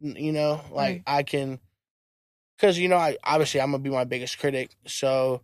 you 0.00 0.32
know, 0.32 0.62
like 0.70 1.02
I 1.06 1.22
can, 1.22 1.60
because 2.56 2.78
you 2.78 2.88
know, 2.88 2.96
I 2.96 3.16
obviously 3.22 3.60
I'm 3.60 3.70
gonna 3.70 3.82
be 3.82 3.90
my 3.90 4.04
biggest 4.04 4.38
critic, 4.38 4.70
so 4.86 5.42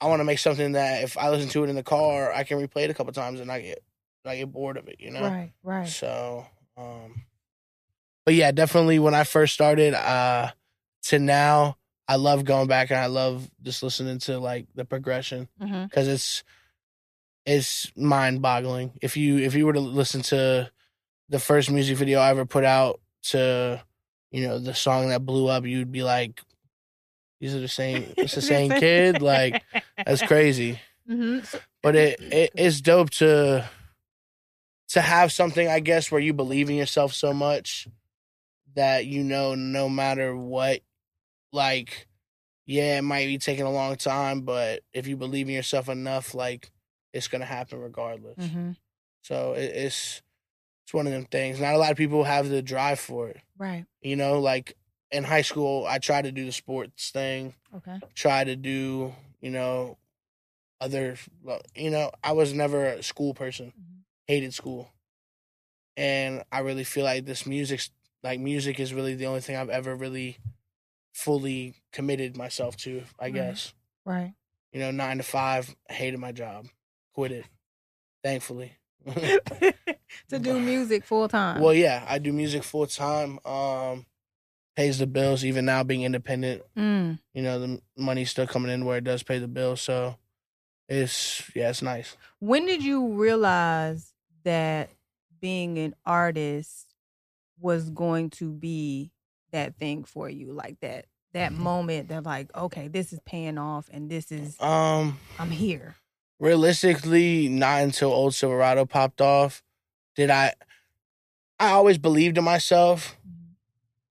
I 0.00 0.06
want 0.06 0.20
to 0.20 0.24
make 0.24 0.38
something 0.38 0.72
that 0.72 1.02
if 1.04 1.18
I 1.18 1.30
listen 1.30 1.50
to 1.50 1.64
it 1.64 1.70
in 1.70 1.76
the 1.76 1.82
car, 1.82 2.32
I 2.32 2.44
can 2.44 2.58
replay 2.58 2.84
it 2.84 2.90
a 2.90 2.94
couple 2.94 3.12
times 3.12 3.40
and 3.40 3.50
I 3.50 3.60
get 3.60 3.82
I 4.24 4.36
get 4.36 4.52
bored 4.52 4.76
of 4.76 4.88
it, 4.88 4.96
you 5.00 5.10
know. 5.10 5.22
Right. 5.22 5.52
Right. 5.62 5.88
So, 5.88 6.46
um, 6.76 7.22
but 8.26 8.34
yeah, 8.34 8.50
definitely 8.50 8.98
when 8.98 9.14
I 9.14 9.24
first 9.24 9.54
started, 9.54 9.94
uh, 9.94 10.50
to 11.04 11.18
now, 11.18 11.78
I 12.08 12.16
love 12.16 12.44
going 12.44 12.66
back 12.68 12.90
and 12.90 13.00
I 13.00 13.06
love 13.06 13.48
just 13.62 13.82
listening 13.82 14.18
to 14.20 14.38
like 14.38 14.66
the 14.74 14.84
progression 14.84 15.48
because 15.88 16.08
it's 16.08 16.44
it's 17.46 17.90
mind 17.96 18.42
boggling. 18.42 18.92
If 19.00 19.16
you 19.16 19.38
if 19.38 19.54
you 19.54 19.64
were 19.66 19.72
to 19.72 19.80
listen 19.80 20.22
to 20.22 20.70
the 21.28 21.38
first 21.38 21.70
music 21.70 21.96
video 21.96 22.18
I 22.20 22.30
ever 22.30 22.44
put 22.44 22.64
out 22.64 23.00
to, 23.30 23.82
you 24.30 24.46
know, 24.46 24.58
the 24.58 24.74
song 24.74 25.08
that 25.08 25.24
blew 25.24 25.48
up, 25.48 25.64
you'd 25.64 25.90
be 25.92 26.02
like, 26.02 26.40
these 27.40 27.54
are 27.54 27.60
the 27.60 27.68
same. 27.68 28.12
It's 28.18 28.34
the 28.34 28.42
same 28.42 28.72
kid. 28.72 29.22
Like 29.22 29.62
that's 30.04 30.22
crazy 30.22 30.78
hmm 31.06 31.38
but 31.82 31.94
it, 31.94 32.20
it 32.20 32.50
it's 32.56 32.80
dope 32.80 33.10
to 33.10 33.64
to 34.88 35.00
have 35.00 35.30
something 35.32 35.68
i 35.68 35.78
guess 35.80 36.10
where 36.10 36.20
you 36.20 36.32
believe 36.32 36.68
in 36.68 36.74
yourself 36.76 37.12
so 37.12 37.32
much 37.32 37.86
that 38.76 39.06
you 39.06 39.24
know 39.24 39.54
no 39.54 39.88
matter 39.88 40.36
what 40.36 40.80
like 41.52 42.06
yeah 42.66 42.98
it 42.98 43.02
might 43.02 43.26
be 43.26 43.38
taking 43.38 43.64
a 43.64 43.70
long 43.70 43.96
time 43.96 44.42
but 44.42 44.82
if 44.92 45.06
you 45.06 45.16
believe 45.16 45.48
in 45.48 45.54
yourself 45.54 45.88
enough 45.88 46.34
like 46.34 46.70
it's 47.12 47.28
gonna 47.28 47.44
happen 47.44 47.80
regardless 47.80 48.50
hmm 48.50 48.70
so 49.22 49.54
it, 49.54 49.64
it's 49.74 50.22
it's 50.84 50.94
one 50.94 51.06
of 51.06 51.12
them 51.12 51.24
things 51.24 51.60
not 51.60 51.74
a 51.74 51.78
lot 51.78 51.90
of 51.90 51.96
people 51.96 52.22
have 52.24 52.48
the 52.48 52.62
drive 52.62 53.00
for 53.00 53.28
it 53.28 53.40
Right. 53.58 53.86
you 54.02 54.14
know 54.16 54.38
like 54.40 54.76
in 55.10 55.24
high 55.24 55.42
school 55.42 55.86
i 55.86 55.98
tried 55.98 56.22
to 56.22 56.32
do 56.32 56.44
the 56.44 56.52
sports 56.52 57.10
thing 57.10 57.54
Okay. 57.74 57.98
try 58.14 58.42
to 58.44 58.56
do, 58.56 59.12
you 59.40 59.50
know, 59.50 59.98
other, 60.80 61.16
you 61.74 61.90
know, 61.90 62.10
I 62.24 62.32
was 62.32 62.52
never 62.54 62.86
a 62.86 63.02
school 63.02 63.34
person, 63.34 63.66
Mhm. 63.76 64.02
hated 64.26 64.54
school. 64.54 64.90
And 65.96 66.42
I 66.52 66.60
really 66.60 66.84
feel 66.84 67.04
like 67.04 67.24
this 67.24 67.46
music's, 67.46 67.90
like, 68.22 68.40
music 68.40 68.80
is 68.80 68.92
really 68.94 69.14
the 69.14 69.26
only 69.26 69.40
thing 69.40 69.56
I've 69.56 69.70
ever 69.70 69.94
really 69.94 70.38
fully 71.12 71.74
committed 71.92 72.36
myself 72.36 72.76
to, 72.78 73.02
I 73.18 73.24
Right. 73.26 73.34
guess. 73.34 73.72
Right. 74.04 74.34
You 74.72 74.80
know, 74.80 74.90
nine 74.90 75.16
to 75.18 75.22
five, 75.22 75.74
hated 75.88 76.18
my 76.20 76.32
job, 76.32 76.66
quit 77.14 77.32
it, 77.32 77.44
thankfully. 78.22 78.72
to 80.28 80.38
do 80.38 80.58
music 80.60 81.04
full 81.04 81.28
time. 81.28 81.60
well, 81.60 81.72
yeah, 81.74 82.04
I 82.08 82.18
do 82.18 82.32
music 82.32 82.62
full 82.64 82.86
time, 82.86 83.38
um, 83.46 84.06
pays 84.74 84.98
the 84.98 85.06
bills, 85.06 85.44
even 85.44 85.64
now 85.64 85.82
being 85.84 86.02
independent. 86.02 86.62
Mm. 86.76 87.18
you 87.32 87.42
know 87.42 87.58
the 87.58 87.80
money's 87.96 88.30
still 88.30 88.46
coming 88.46 88.70
in 88.70 88.84
where 88.84 88.98
it 88.98 89.04
does 89.04 89.22
pay 89.22 89.38
the 89.38 89.48
bills 89.48 89.80
so 89.80 90.16
it's 90.88 91.42
yeah 91.54 91.70
it's 91.70 91.80
nice 91.82 92.16
When 92.40 92.66
did 92.66 92.82
you 92.82 93.14
realize 93.14 94.12
that 94.44 94.90
being 95.40 95.78
an 95.78 95.94
artist 96.04 96.85
was 97.58 97.90
going 97.90 98.30
to 98.30 98.52
be 98.52 99.12
that 99.52 99.76
thing 99.76 100.04
for 100.04 100.28
you? 100.28 100.52
Like 100.52 100.78
that 100.80 101.06
that 101.32 101.52
moment 101.52 102.08
that 102.08 102.24
like, 102.24 102.54
okay, 102.56 102.88
this 102.88 103.12
is 103.12 103.20
paying 103.26 103.58
off 103.58 103.88
and 103.92 104.10
this 104.10 104.32
is 104.32 104.56
um 104.60 105.18
I'm 105.38 105.50
here. 105.50 105.96
realistically 106.38 107.48
not 107.48 107.82
until 107.82 108.10
old 108.12 108.34
silverado 108.34 108.84
popped 108.86 109.20
off 109.20 109.62
did 110.14 110.30
i 110.30 110.52
i 111.60 111.70
always 111.70 111.98
believed 111.98 112.38
in 112.38 112.44
myself 112.44 113.16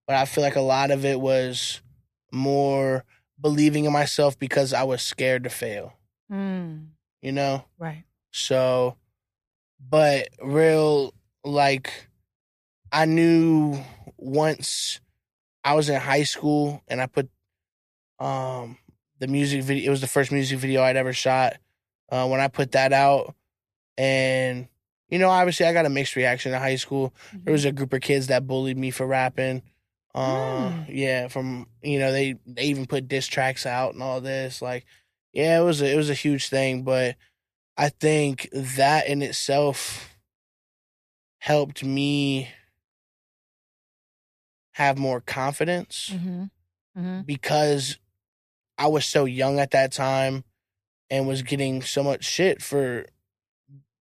but 0.06 0.16
i 0.16 0.24
feel 0.24 0.42
like 0.44 0.56
a 0.56 0.60
lot 0.60 0.90
of 0.90 1.04
it 1.04 1.20
was 1.20 1.80
more 2.32 3.04
believing 3.40 3.84
in 3.84 3.92
myself 3.92 4.38
because 4.38 4.72
i 4.72 4.82
was 4.82 5.02
scared 5.02 5.44
to 5.44 5.50
fail 5.50 5.92
Mm. 6.30 6.88
you 7.22 7.30
know 7.32 7.64
Right. 7.78 8.02
So, 8.32 8.96
but 9.80 10.28
real, 10.42 11.14
like, 11.44 12.08
I 12.96 13.04
knew 13.04 13.78
once 14.16 15.00
I 15.62 15.74
was 15.74 15.90
in 15.90 16.00
high 16.00 16.22
school 16.22 16.82
and 16.88 16.98
I 16.98 17.06
put 17.06 17.28
um 18.18 18.78
the 19.18 19.26
music 19.26 19.62
video, 19.64 19.86
it 19.86 19.90
was 19.90 20.00
the 20.00 20.06
first 20.06 20.32
music 20.32 20.58
video 20.58 20.82
I'd 20.82 20.96
ever 20.96 21.12
shot. 21.12 21.58
Uh, 22.10 22.26
when 22.28 22.40
I 22.40 22.48
put 22.48 22.72
that 22.72 22.94
out, 22.94 23.34
and 23.98 24.68
you 25.10 25.18
know, 25.18 25.28
obviously, 25.28 25.66
I 25.66 25.74
got 25.74 25.84
a 25.84 25.90
mixed 25.90 26.16
reaction 26.16 26.54
in 26.54 26.58
high 26.58 26.76
school. 26.76 27.12
There 27.34 27.52
was 27.52 27.66
a 27.66 27.72
group 27.72 27.92
of 27.92 28.00
kids 28.00 28.28
that 28.28 28.46
bullied 28.46 28.78
me 28.78 28.90
for 28.90 29.06
rapping. 29.06 29.62
Uh, 30.14 30.70
Mm. 30.70 30.86
yeah, 30.88 31.28
from 31.28 31.66
you 31.82 31.98
know 31.98 32.12
they 32.12 32.36
they 32.46 32.64
even 32.64 32.86
put 32.86 33.08
diss 33.08 33.26
tracks 33.26 33.66
out 33.66 33.92
and 33.92 34.02
all 34.02 34.22
this. 34.22 34.62
Like, 34.62 34.86
yeah, 35.34 35.60
it 35.60 35.64
was 35.64 35.82
a, 35.82 35.92
it 35.92 35.96
was 35.96 36.08
a 36.08 36.14
huge 36.14 36.48
thing, 36.48 36.82
but 36.82 37.16
I 37.76 37.90
think 37.90 38.48
that 38.52 39.06
in 39.06 39.20
itself 39.20 40.16
helped 41.38 41.84
me 41.84 42.48
have 44.76 44.98
more 44.98 45.20
confidence 45.22 46.10
Mm-hmm. 46.12 46.42
Mm-hmm. 46.98 47.20
because 47.22 47.98
I 48.78 48.88
was 48.88 49.06
so 49.06 49.24
young 49.24 49.58
at 49.58 49.70
that 49.70 49.90
time 49.92 50.44
and 51.10 51.26
was 51.26 51.42
getting 51.42 51.80
so 51.82 52.02
much 52.02 52.24
shit 52.24 52.60
for 52.62 53.06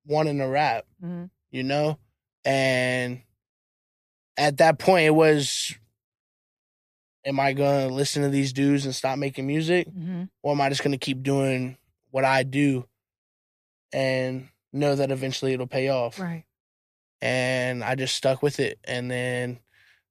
wanting 0.04 0.38
to 0.38 0.46
rap, 0.48 0.84
Mhm. 1.02 1.30
you 1.52 1.62
know? 1.62 1.98
And 2.44 3.22
at 4.36 4.56
that 4.56 4.78
point, 4.80 5.06
it 5.06 5.10
was, 5.14 5.74
am 7.24 7.38
I 7.38 7.52
going 7.52 7.88
to 7.88 7.94
listen 7.94 8.22
to 8.22 8.28
these 8.28 8.52
dudes 8.52 8.84
and 8.84 8.94
stop 8.94 9.16
making 9.18 9.46
music? 9.46 9.88
Mhm. 9.88 10.28
Or 10.42 10.52
am 10.52 10.60
I 10.60 10.68
just 10.70 10.82
going 10.82 10.92
to 10.92 10.98
keep 11.04 11.22
doing 11.22 11.76
what 12.10 12.24
I 12.24 12.42
do 12.42 12.88
and 13.92 14.48
know 14.72 14.94
that 14.96 15.10
eventually 15.12 15.52
it'll 15.52 15.66
pay 15.68 15.88
off? 15.88 16.18
Right. 16.18 16.44
And 17.20 17.82
I 17.84 17.94
just 17.94 18.14
stuck 18.16 18.42
with 18.42 18.60
it. 18.60 18.78
And 18.84 19.10
then 19.10 19.60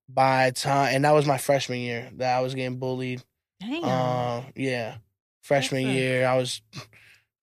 by 0.09 0.51
time, 0.51 0.95
and 0.95 1.05
that 1.05 1.13
was 1.13 1.25
my 1.25 1.37
freshman 1.37 1.79
year 1.79 2.09
that 2.15 2.37
I 2.37 2.41
was 2.41 2.55
getting 2.55 2.77
bullied. 2.77 3.23
Damn. 3.59 3.83
Um, 3.83 4.45
yeah. 4.55 4.97
Freshman 5.41 5.83
That's 5.83 5.95
year, 5.95 6.25
I 6.25 6.37
was 6.37 6.61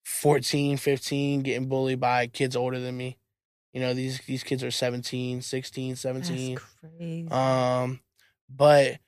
14, 0.04 0.76
15, 0.76 1.42
getting 1.42 1.68
bullied 1.68 2.00
by 2.00 2.26
kids 2.26 2.56
older 2.56 2.80
than 2.80 2.96
me. 2.96 3.18
You 3.72 3.80
know, 3.80 3.94
these 3.94 4.20
these 4.26 4.42
kids 4.42 4.64
are 4.64 4.70
17, 4.70 5.42
16, 5.42 5.96
17. 5.96 6.54
That's 6.54 6.64
crazy. 6.80 7.28
Um, 7.30 8.00
but 8.48 8.98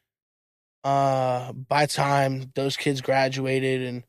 uh, 0.85 1.53
by 1.53 1.87
time 1.87 2.53
those 2.55 2.77
kids 2.77 3.01
graduated, 3.01 3.83
and 3.83 4.03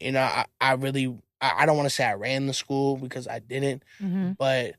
you 0.00 0.12
know, 0.12 0.22
I, 0.22 0.44
I 0.60 0.72
really, 0.74 1.16
I, 1.40 1.52
I 1.58 1.66
don't 1.66 1.76
want 1.76 1.88
to 1.88 1.94
say 1.94 2.04
I 2.04 2.14
ran 2.14 2.46
the 2.46 2.54
school 2.54 2.96
because 2.96 3.28
I 3.28 3.38
didn't, 3.38 3.82
hmm 3.98 4.32
but 4.38 4.74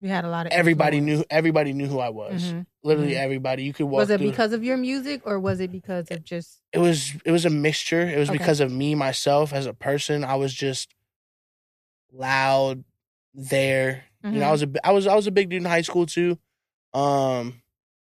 You 0.00 0.08
had 0.08 0.24
a 0.24 0.28
lot 0.30 0.46
of 0.46 0.52
everybody 0.52 0.96
influence. 0.98 1.18
knew, 1.20 1.24
everybody 1.30 1.72
knew 1.74 1.86
who 1.86 1.98
I 2.00 2.08
was. 2.08 2.42
Mhm. 2.42 2.66
Literally 2.82 3.12
Mhm. 3.12 3.16
everybody. 3.22 3.64
You 3.64 3.72
could 3.74 3.84
walk. 3.86 3.98
Was 3.98 4.10
it 4.10 4.18
through- 4.18 4.30
because 4.30 4.52
of 4.54 4.64
your 4.64 4.76
music 4.78 5.22
or 5.26 5.38
was 5.38 5.60
it 5.60 5.70
because 5.70 6.10
of 6.10 6.24
just 6.24 6.62
it 6.72 6.78
was 6.78 7.12
it 7.24 7.30
was 7.32 7.44
a 7.44 7.50
mixture. 7.50 8.00
It 8.08 8.18
was 8.18 8.30
Okay. 8.30 8.38
because 8.38 8.60
of 8.60 8.72
me 8.72 8.94
myself 8.94 9.52
as 9.52 9.66
a 9.66 9.74
person. 9.74 10.24
I 10.24 10.36
was 10.36 10.54
just 10.54 10.94
loud 12.12 12.84
there. 13.34 14.04
You 14.22 14.32
know, 14.32 14.46
I 14.48 14.50
was 14.52 14.62
a 14.62 14.66
bi- 14.66 14.80
I 14.84 14.92
was 14.92 15.06
I 15.06 15.14
was 15.14 15.26
a 15.26 15.30
big 15.30 15.48
dude 15.48 15.62
in 15.62 15.68
high 15.68 15.80
school 15.82 16.06
too. 16.06 16.38
Um 16.92 17.62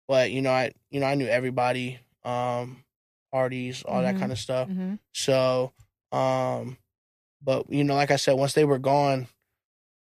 but 0.08 0.32
you 0.32 0.42
know, 0.42 0.52
I 0.52 0.72
you 0.90 1.00
know, 1.00 1.06
I 1.06 1.16
knew 1.16 1.28
everybody 1.28 2.00
um 2.24 2.84
parties, 3.32 3.84
all 3.84 4.02
that 4.02 4.16
Mhm. 4.16 4.20
kind 4.20 4.32
of 4.32 4.40
stuff. 4.40 4.68
Mhm. 4.70 5.00
So, 5.14 5.74
um 6.12 6.78
but 7.44 7.70
you 7.72 7.84
know, 7.84 7.96
like 7.96 8.12
I 8.12 8.16
said, 8.18 8.34
once 8.34 8.54
they 8.54 8.66
were 8.66 8.80
gone 8.80 9.28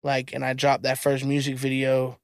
like 0.06 0.32
and 0.34 0.46
I 0.46 0.54
dropped 0.54 0.84
that 0.84 1.00
first 1.00 1.26
music 1.26 1.58
video 1.58 2.18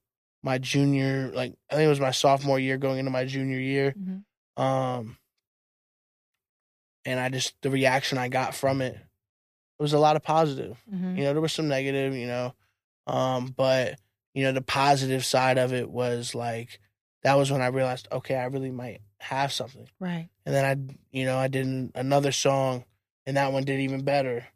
my 0.44 0.58
junior 0.58 1.30
like 1.34 1.54
I 1.70 1.76
think 1.76 1.86
it 1.86 1.90
was 1.90 2.00
my 2.00 2.12
sophomore 2.12 2.60
year 2.60 2.78
going 2.78 3.00
into 3.00 3.12
my 3.12 3.26
junior 3.26 3.60
year 3.60 3.94
Mhm. 4.00 4.24
um 4.64 5.18
and 7.06 7.20
i 7.20 7.30
just 7.30 7.56
the 7.62 7.70
reaction 7.70 8.18
i 8.18 8.28
got 8.28 8.54
from 8.56 8.82
it 8.82 8.94
it 8.96 9.82
was 9.84 9.94
a 9.94 10.00
lot 10.00 10.16
of 10.16 10.24
positive 10.24 10.78
Mhm. 10.92 11.18
you 11.18 11.24
know 11.24 11.34
there 11.34 11.42
was 11.42 11.54
some 11.54 11.68
negative 11.68 12.16
you 12.16 12.28
know 12.28 12.54
um 13.08 13.48
but 13.58 14.00
you 14.34 14.44
know 14.44 14.52
the 14.52 14.62
positive 14.62 15.26
side 15.26 15.58
of 15.58 15.74
it 15.74 15.90
was 15.90 16.36
like 16.36 16.80
that 17.24 17.36
was 17.36 17.52
when 17.52 17.62
i 17.62 17.68
realized 17.68 18.08
okay 18.12 18.36
i 18.36 18.46
really 18.46 18.72
might 18.72 19.02
have 19.20 19.52
something 19.52 19.88
Right. 20.00 20.30
and 20.46 20.54
then 20.56 20.66
i 20.66 20.96
you 21.18 21.26
know 21.26 21.38
i 21.38 21.48
did 21.48 21.66
an- 21.66 21.92
another 21.96 22.32
song 22.32 22.86
and 23.26 23.38
that 23.38 23.52
one 23.52 23.64
did 23.64 23.80
even 23.80 24.04
better 24.04 24.48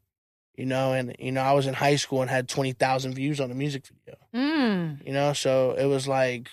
you 0.58 0.66
know 0.66 0.94
and 0.94 1.16
you 1.20 1.32
know 1.32 1.42
i 1.42 1.52
was 1.54 1.68
in 1.68 1.74
high 1.74 1.96
school 1.96 2.22
and 2.22 2.30
had 2.30 2.48
20,000 2.48 3.14
views 3.14 3.40
on 3.40 3.52
a 3.52 3.56
music 3.56 3.86
video 3.88 4.20
Mm. 4.34 5.06
you 5.06 5.14
know 5.14 5.34
so 5.34 5.72
it 5.78 5.86
was 5.86 6.08
like 6.08 6.50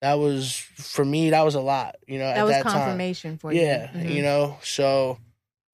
that 0.00 0.14
was 0.14 0.54
for 0.54 1.04
me 1.04 1.30
that 1.30 1.42
was 1.44 1.54
a 1.54 1.60
lot 1.60 1.96
you 2.06 2.18
know 2.18 2.26
That 2.26 2.38
at 2.38 2.44
was 2.44 2.52
that 2.52 2.62
time 2.64 2.72
confirmation 2.72 3.38
for 3.38 3.52
you. 3.52 3.60
yeah, 3.62 3.88
Mhm. 3.88 4.10
you 4.10 4.22
know. 4.22 4.58
So, 4.62 5.18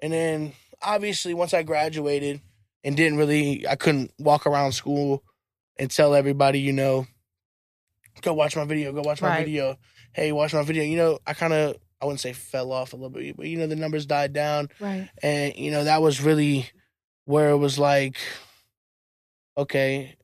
and 0.02 0.12
then 0.12 0.52
obviously 0.82 1.34
once 1.34 1.52
I 1.54 1.62
graduated 1.62 2.40
and 2.84 2.96
didn't 2.96 3.18
really, 3.18 3.66
I 3.66 3.76
couldn't 3.76 4.12
walk 4.18 4.46
around 4.46 4.72
school 4.72 5.22
and 5.78 5.90
tell 5.90 6.14
everybody, 6.14 6.60
you 6.60 6.72
know, 6.72 7.06
go 8.22 8.32
watch 8.34 8.56
my 8.56 8.64
video, 8.64 8.92
go 8.92 9.02
watch 9.02 9.22
my 9.22 9.28
Right. 9.28 9.46
video. 9.46 9.78
Hey, 10.12 10.32
watch 10.32 10.52
my 10.54 10.62
video. 10.62 10.82
You 10.84 10.96
know, 10.96 11.18
I 11.26 11.34
kind 11.34 11.52
of, 11.52 11.76
I 12.00 12.04
wouldn't 12.06 12.20
say 12.20 12.32
fell 12.32 12.72
off 12.72 12.92
a 12.92 12.96
little 12.96 13.10
bit, 13.10 13.36
but 13.36 13.46
you 13.46 13.56
know, 13.58 13.66
the 13.66 13.76
numbers 13.76 14.06
died 14.06 14.32
down, 14.32 14.68
Right. 14.80 15.08
and 15.22 15.54
you 15.56 15.70
know 15.70 15.84
that 15.84 16.02
was 16.02 16.20
really 16.22 16.70
where 17.30 17.50
it 17.50 17.56
was 17.56 17.78
like, 17.78 18.16
okay, 19.56 20.16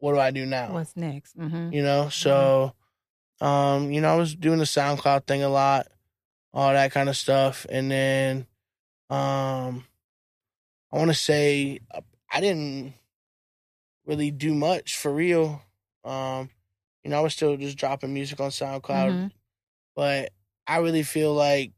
what 0.00 0.12
do 0.12 0.18
I 0.18 0.30
do 0.32 0.44
now? 0.46 0.72
What's 0.72 0.96
next? 0.96 1.38
Mm-hmm. 1.38 1.72
you 1.72 1.82
know 1.82 2.08
so 2.08 2.72
um 3.40 3.90
you 3.92 4.00
know 4.00 4.12
i 4.12 4.16
was 4.16 4.34
doing 4.36 4.58
the 4.58 4.64
soundcloud 4.64 5.26
thing 5.26 5.42
a 5.42 5.48
lot 5.48 5.86
all 6.54 6.72
that 6.72 6.92
kind 6.92 7.08
of 7.08 7.16
stuff 7.16 7.66
and 7.70 7.90
then 7.90 8.46
um 9.10 9.84
i 10.92 10.98
want 10.98 11.10
to 11.10 11.14
say 11.14 11.80
i 12.30 12.40
didn't 12.40 12.94
really 14.06 14.30
do 14.30 14.54
much 14.54 14.96
for 14.96 15.12
real 15.12 15.62
um 16.04 16.50
you 17.02 17.10
know 17.10 17.16
i 17.18 17.20
was 17.20 17.32
still 17.34 17.56
just 17.56 17.76
dropping 17.78 18.12
music 18.14 18.38
on 18.40 18.50
soundcloud 18.50 19.10
Mhm. 19.12 19.30
but 19.96 20.30
i 20.66 20.76
really 20.78 21.02
feel 21.02 21.34
like 21.34 21.72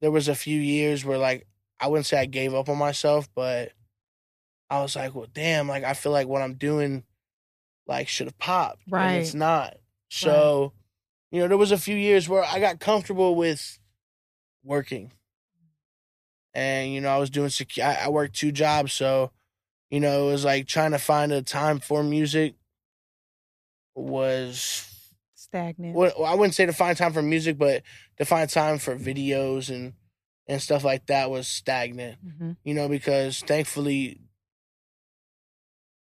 there 0.00 0.10
was 0.12 0.28
a 0.28 0.34
few 0.34 0.58
years 0.60 1.04
where 1.04 1.18
like 1.18 1.46
i 1.82 1.88
wouldn't 1.88 2.06
say 2.06 2.18
i 2.18 2.24
gave 2.26 2.54
up 2.54 2.68
on 2.68 2.78
myself 2.78 3.28
but 3.34 3.72
i 4.70 4.80
was 4.80 4.96
like 4.96 5.14
well 5.14 5.26
damn 5.34 5.68
like 5.68 5.84
i 5.84 5.92
feel 5.92 6.12
like 6.12 6.26
what 6.28 6.40
i'm 6.40 6.54
doing 6.54 7.04
like 7.86 8.08
should 8.08 8.26
have 8.28 8.38
popped 8.38 8.80
and 8.86 9.22
it's 9.22 9.34
not. 9.34 9.76
So 10.08 10.72
you 11.30 11.40
know 11.40 11.48
there 11.48 11.58
was 11.58 11.72
a 11.72 11.78
few 11.78 11.96
years 11.96 12.28
where 12.28 12.44
i 12.44 12.58
got 12.60 12.78
comfortable 12.80 13.34
with 13.34 13.78
working. 14.64 15.12
And 16.54 16.92
you 16.92 17.00
know 17.00 17.08
i 17.08 17.18
was 17.18 17.30
doing 17.30 17.48
secu- 17.48 17.82
I, 17.84 18.04
I 18.04 18.08
worked 18.08 18.36
two 18.36 18.52
jobs 18.52 18.92
so 18.92 19.30
you 19.90 20.00
know 20.00 20.28
it 20.28 20.32
was 20.32 20.44
like 20.44 20.66
trying 20.66 20.92
to 20.92 20.98
find 20.98 21.32
a 21.32 21.42
time 21.42 21.80
for 21.80 22.02
music 22.02 22.54
was 23.94 24.88
Stagnant. 25.34 25.94
well, 25.94 26.24
I 26.24 26.34
wouldn't 26.34 26.54
say 26.54 26.66
to 26.66 26.72
find 26.72 26.96
time 26.96 27.12
for 27.12 27.20
music, 27.22 27.58
but 27.58 27.82
to 28.16 28.24
find 28.24 28.48
time 28.48 28.78
for 28.78 28.96
videos 28.96 29.68
and 29.68 29.92
and 30.46 30.60
stuff 30.60 30.84
like 30.84 31.06
that 31.06 31.30
was 31.30 31.46
stagnant. 31.48 32.18
hmm 32.38 32.52
You 32.64 32.74
know, 32.74 32.88
because 32.88 33.40
thankfully, 33.40 34.20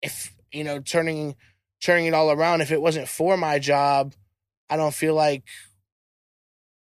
if 0.02 0.36
you 0.52 0.64
know 0.64 0.80
turning 0.80 1.36
turning 1.82 2.06
it 2.06 2.14
all 2.14 2.32
around, 2.32 2.62
if 2.62 2.72
it 2.72 2.82
wasn't 2.82 3.08
for 3.08 3.38
my 3.38 3.60
job, 3.60 4.14
I 4.70 4.78
don't 4.78 4.94
feel 4.94 5.14
like 5.16 5.44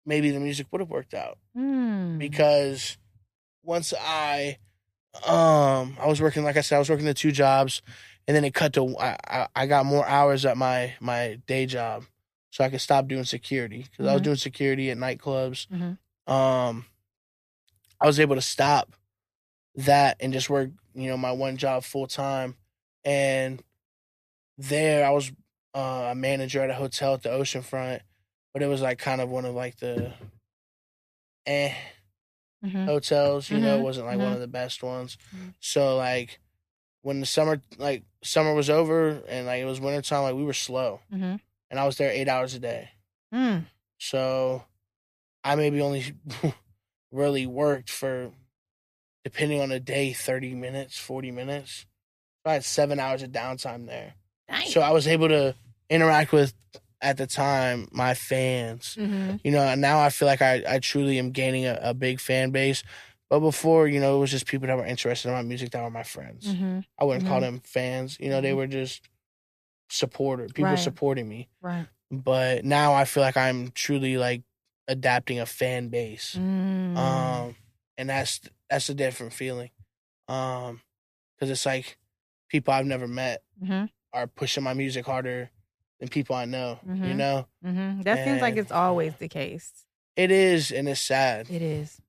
maybe 0.05 0.31
the 0.31 0.41
music 0.41 0.67
would 0.73 0.81
have 0.81 0.91
worked 0.91 1.15
out 1.15 1.39
Mm. 1.57 2.19
because 2.19 2.97
once 3.63 3.93
I 3.99 4.59
um 5.27 5.97
I 6.01 6.07
was 6.07 6.21
working 6.23 6.43
like 6.45 6.57
I 6.57 6.63
said 6.63 6.77
I 6.77 6.79
was 6.79 6.89
working 6.89 7.05
the 7.05 7.13
two 7.15 7.31
jobs 7.33 7.83
and 8.27 8.35
then 8.35 8.45
it 8.45 8.55
cut 8.55 8.73
to 8.75 8.97
I 8.99 9.17
I, 9.27 9.49
I 9.55 9.67
got 9.67 9.85
more 9.85 10.07
hours 10.07 10.47
at 10.47 10.57
my 10.57 10.95
my 11.01 11.39
day 11.47 11.67
job 11.67 12.05
so 12.51 12.65
I 12.65 12.71
could 12.71 12.81
stop 12.81 13.07
doing 13.07 13.25
security 13.25 13.87
because 13.91 14.07
I 14.07 14.13
was 14.15 14.23
Mhm. 14.23 14.25
doing 14.25 14.37
security 14.37 14.91
at 14.91 14.97
nightclubs 14.97 15.67
Mhm. 15.71 15.99
um 16.33 16.87
I 18.03 18.07
was 18.07 18.19
able 18.21 18.35
to 18.35 18.43
stop 18.43 18.95
that 19.77 20.17
and 20.21 20.33
just 20.33 20.51
work 20.51 20.71
you 20.95 21.09
know 21.09 21.17
my 21.17 21.33
one 21.33 21.57
job 21.57 21.85
full 21.85 22.07
time 22.07 22.57
and 23.05 23.63
there 24.59 25.07
I 25.07 25.11
was 25.11 25.33
uh, 25.75 26.09
a 26.11 26.15
manager 26.15 26.61
at 26.63 26.71
a 26.71 26.75
hotel 26.75 27.15
at 27.15 27.23
the 27.23 27.31
oceanfront 27.31 28.01
but 28.53 28.63
it 28.63 28.67
was 28.67 28.83
like 28.83 28.99
kind 28.99 29.21
of 29.21 29.31
one 29.31 29.45
of 29.47 29.55
like 29.55 29.79
the 29.79 30.13
eh 31.47 31.75
Mhm. 32.65 32.85
hotels, 32.87 33.51
you 33.51 33.59
know, 33.59 33.77
Mhm, 33.77 33.81
it 33.81 33.83
wasn't 33.83 34.07
like 34.07 34.19
one 34.19 34.29
mhm. 34.31 34.35
of 34.35 34.41
the 34.41 34.47
best 34.47 34.83
ones. 34.85 35.17
Mhm. 35.35 35.55
So 35.61 35.97
like 35.97 36.39
when 37.03 37.19
the 37.21 37.27
summer 37.27 37.61
like 37.79 38.05
summer 38.23 38.55
was 38.55 38.71
over 38.71 39.09
and 39.29 39.47
like 39.47 39.61
it 39.61 39.65
was 39.65 39.81
wintertime, 39.81 40.23
like 40.23 40.35
we 40.35 40.45
were 40.45 40.53
slow. 40.53 41.01
Mhm. 41.13 41.41
And 41.71 41.81
I 41.81 41.87
was 41.87 41.97
there 41.97 42.11
eight 42.11 42.29
hours 42.29 42.55
a 42.55 42.61
day. 42.61 42.91
Mm. 43.35 43.65
So 43.99 44.65
I 45.43 45.57
maybe 45.57 45.81
only 45.81 46.05
really 47.13 47.47
worked 47.47 47.91
for 47.91 48.33
depending 49.25 49.61
on 49.61 49.69
the 49.69 49.79
day, 49.81 50.13
thirty 50.13 50.55
minutes, 50.55 50.99
forty 50.99 51.31
minutes. 51.31 51.87
I 52.45 52.55
had 52.55 52.65
seven 52.65 52.99
hours 52.99 53.23
of 53.23 53.31
downtime 53.31 53.87
there. 53.87 54.15
Dang. 54.49 54.67
So 54.69 54.81
I 54.81 54.91
was 54.91 55.07
able 55.07 55.29
to 55.29 55.55
interact 55.89 56.33
with 56.33 56.55
at 57.01 57.17
the 57.17 57.27
time 57.27 57.89
my 57.93 58.15
fans 58.15 58.97
Mhm. 58.99 59.41
you 59.45 59.51
know, 59.53 59.63
and 59.63 59.81
now 59.81 60.01
I 60.01 60.09
feel 60.11 60.27
like 60.27 60.41
I, 60.43 60.63
I 60.69 60.79
truly 60.79 61.19
am 61.19 61.31
gaining 61.33 61.67
a, 61.67 61.79
a 61.83 61.95
big 61.95 62.19
fan 62.21 62.51
base. 62.51 62.83
But 63.29 63.41
before, 63.41 63.89
you 63.89 63.99
know, 64.01 64.17
it 64.17 64.21
was 64.21 64.31
just 64.31 64.47
people 64.47 64.67
that 64.69 64.77
were 64.77 64.85
interested 64.87 65.29
in 65.29 65.35
my 65.35 65.43
music 65.43 65.71
that 65.71 65.83
were 65.83 65.91
my 65.91 66.03
friends. 66.03 66.47
Mhm. 66.55 66.85
I 66.99 67.05
wouldn't 67.05 67.27
call 67.27 67.39
Mhm. 67.39 67.43
them 67.43 67.61
fans. 67.65 68.19
You 68.21 68.29
know, 68.31 68.41
they 68.41 68.53
Mhm. 68.53 68.57
were 68.57 68.67
just 68.67 69.09
supporter 69.89 70.47
people 70.47 70.65
Right. 70.65 70.79
supporting 70.79 71.29
me. 71.29 71.49
Right. 71.61 71.87
But 72.11 72.65
now 72.65 72.93
I 72.95 73.05
feel 73.05 73.23
like 73.23 73.37
I'm 73.37 73.71
truly 73.73 74.17
like 74.19 74.43
adapting 74.89 75.41
a 75.41 75.47
fan 75.47 75.89
base. 75.89 76.35
Mm. 76.39 76.97
Um, 76.97 77.57
and 77.99 78.09
that's 78.11 78.41
that's 78.71 78.89
a 78.89 78.95
different 78.95 79.33
feeling. 79.33 79.71
Um, 80.29 80.81
because 81.35 81.51
it's 81.51 81.67
like 81.67 81.99
people 82.49 82.73
I've 82.75 82.87
never 82.87 83.09
met 83.09 83.43
Mhm. 83.63 83.91
are 84.13 84.27
pushing 84.27 84.63
my 84.63 84.75
music 84.75 85.05
harder 85.07 85.51
than 86.01 86.09
people 86.09 86.35
I 86.37 86.45
know. 86.45 86.79
You 86.85 86.93
Mhm. 86.93 87.17
know, 87.17 87.49
Mhm. 87.65 88.05
That 88.05 88.25
seems 88.25 88.41
like 88.41 88.57
it's 88.57 88.73
always 88.73 89.15
the 89.17 89.29
case. 89.29 89.73
it 90.17 90.31
is, 90.31 90.71
and 90.71 90.89
it's 90.89 91.01
sad. 91.01 91.49
It 91.51 91.63
is. 91.63 92.01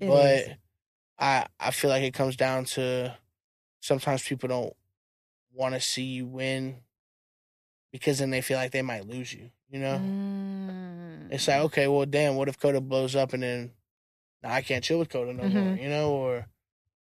It 0.00 0.08
but 0.08 0.34
is. 0.38 0.48
I 1.18 1.46
I 1.58 1.70
feel 1.70 1.90
like 1.90 2.02
it 2.02 2.12
comes 2.14 2.36
down 2.36 2.64
to 2.76 3.16
sometimes 3.80 4.22
people 4.22 4.48
don't 4.48 4.76
want 5.52 5.74
to 5.74 5.80
see 5.80 6.02
you 6.04 6.26
win 6.26 6.82
because 7.92 8.18
then 8.18 8.30
they 8.30 8.40
feel 8.42 8.58
like 8.58 8.72
they 8.72 8.82
might 8.82 9.06
lose 9.06 9.32
you. 9.32 9.50
You 9.68 9.80
know, 9.80 9.98
Mm. 9.98 10.75
It's 11.36 11.48
like 11.48 11.60
okay, 11.62 11.86
well, 11.88 12.04
damn, 12.06 12.34
what 12.36 12.48
if 12.48 12.58
Coda 12.58 12.80
blows 12.80 13.14
up 13.16 13.32
and 13.32 13.42
then 13.42 13.70
I 14.44 14.60
can't 14.62 14.82
chill 14.84 14.98
with 14.98 15.08
Coda 15.08 15.32
no 15.32 15.48
more? 15.48 15.50
Mhm. 15.76 15.82
You 15.82 15.88
know, 15.88 16.10
or 16.12 16.46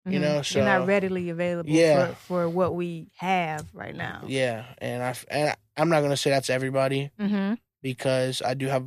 you 0.07 0.19
Mhm. 0.19 0.23
know, 0.23 0.35
you're 0.35 0.45
so- 0.45 0.65
not 0.65 0.87
readily 0.87 1.31
available 1.31 1.71
Yeah. 1.71 2.09
for, 2.09 2.15
for 2.15 2.49
what 2.49 2.75
we 2.75 3.09
have 3.17 3.67
right 3.73 3.95
now. 3.97 4.23
yeah, 4.27 4.67
and 4.79 5.03
I 5.03 5.15
and 5.29 5.57
I'm 5.77 5.89
not 5.89 6.03
gonna 6.03 6.17
say 6.17 6.31
that's 6.31 6.51
everybody 6.51 7.11
Mm-hmm. 7.19 7.55
because 7.83 8.43
I 8.43 8.55
do 8.55 8.67
have 8.69 8.85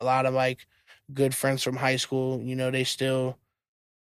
a 0.00 0.04
lot 0.04 0.26
of 0.26 0.34
like 0.34 0.66
good 1.12 1.34
friends 1.34 1.62
from 1.64 1.76
high 1.76 1.96
school. 1.96 2.40
You 2.40 2.54
know, 2.54 2.70
they 2.70 2.84
still 2.84 3.36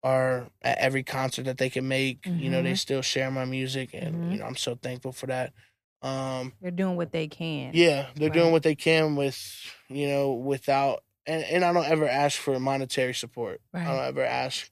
are 0.04 0.48
at 0.62 0.78
every 0.78 1.04
concert 1.04 1.44
that 1.44 1.58
they 1.58 1.70
can 1.72 1.88
make. 1.88 2.26
You 2.26 2.50
know, 2.52 2.62
they 2.62 2.74
Mhm. 2.74 2.78
still 2.80 3.02
share 3.02 3.32
my 3.32 3.46
music, 3.46 3.90
and 3.94 4.16
Mhm. 4.16 4.32
you 4.34 4.38
know, 4.38 4.46
I'm 4.46 4.56
so 4.56 4.76
thankful 4.76 5.12
for 5.12 5.26
that. 5.28 5.54
Um, 6.02 6.54
They're 6.62 6.72
doing 6.72 6.96
what 6.96 7.12
they 7.12 7.28
can. 7.28 7.72
yeah, 7.74 8.08
they're 8.16 8.30
Right. 8.30 8.34
doing 8.38 8.52
what 8.52 8.64
they 8.64 8.76
can 8.76 9.16
with 9.16 9.38
you 9.90 10.08
know 10.08 10.34
without, 10.34 11.04
and 11.26 11.44
and 11.44 11.66
I 11.66 11.74
don't 11.74 11.86
ever 11.88 12.08
ask 12.08 12.38
for 12.40 12.60
monetary 12.60 13.14
support. 13.14 13.62
I 13.74 13.84
don't 13.84 14.06
ever 14.06 14.24
ask, 14.24 14.70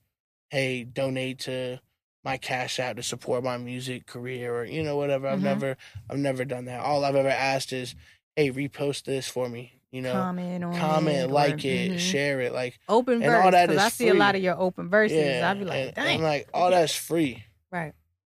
hey, 0.49 0.83
donate 0.83 1.39
to 1.39 1.79
my 2.23 2.37
cash 2.37 2.79
app 2.79 2.95
to 2.97 3.03
support 3.03 3.43
my 3.43 3.57
music 3.57 4.05
career 4.05 4.55
or 4.55 4.65
you 4.65 4.83
know 4.83 4.97
whatever. 4.97 5.27
I've 5.27 5.39
Mhm. 5.39 5.43
never 5.43 5.77
I've 6.09 6.17
never 6.19 6.45
done 6.45 6.65
that. 6.65 6.79
All 6.81 7.03
I've 7.03 7.15
ever 7.15 7.27
asked 7.29 7.73
is, 7.73 7.95
hey, 8.35 8.51
repost 8.51 9.03
this 9.05 9.27
for 9.27 9.49
me. 9.49 9.71
You 9.91 10.01
know, 10.01 10.11
comment 10.13 10.63
on 10.63 10.75
comment, 10.77 11.17
it, 11.17 11.23
or- 11.23 11.27
like 11.33 11.63
it, 11.65 11.93
mhm. 11.93 11.99
share 11.99 12.41
it, 12.41 12.51
like 12.53 12.77
Open 12.89 13.23
and 13.23 13.33
all 13.33 13.43
verse. 13.43 13.51
that 13.53 13.69
Because 13.69 13.83
I 13.83 13.87
is 13.87 13.93
see 13.93 14.07
a 14.09 14.13
lot 14.13 14.35
of 14.35 14.41
your 14.43 14.59
open 14.59 14.89
verses. 14.89 15.17
yeah. 15.17 15.49
I'd 15.49 15.57
be 15.59 15.65
like, 15.65 15.77
and, 15.87 15.95
dang. 15.95 16.15
and 16.15 16.23
like 16.23 16.49
all 16.53 16.69
that's 16.69 16.93
free, 16.95 17.45
right. 17.71 17.93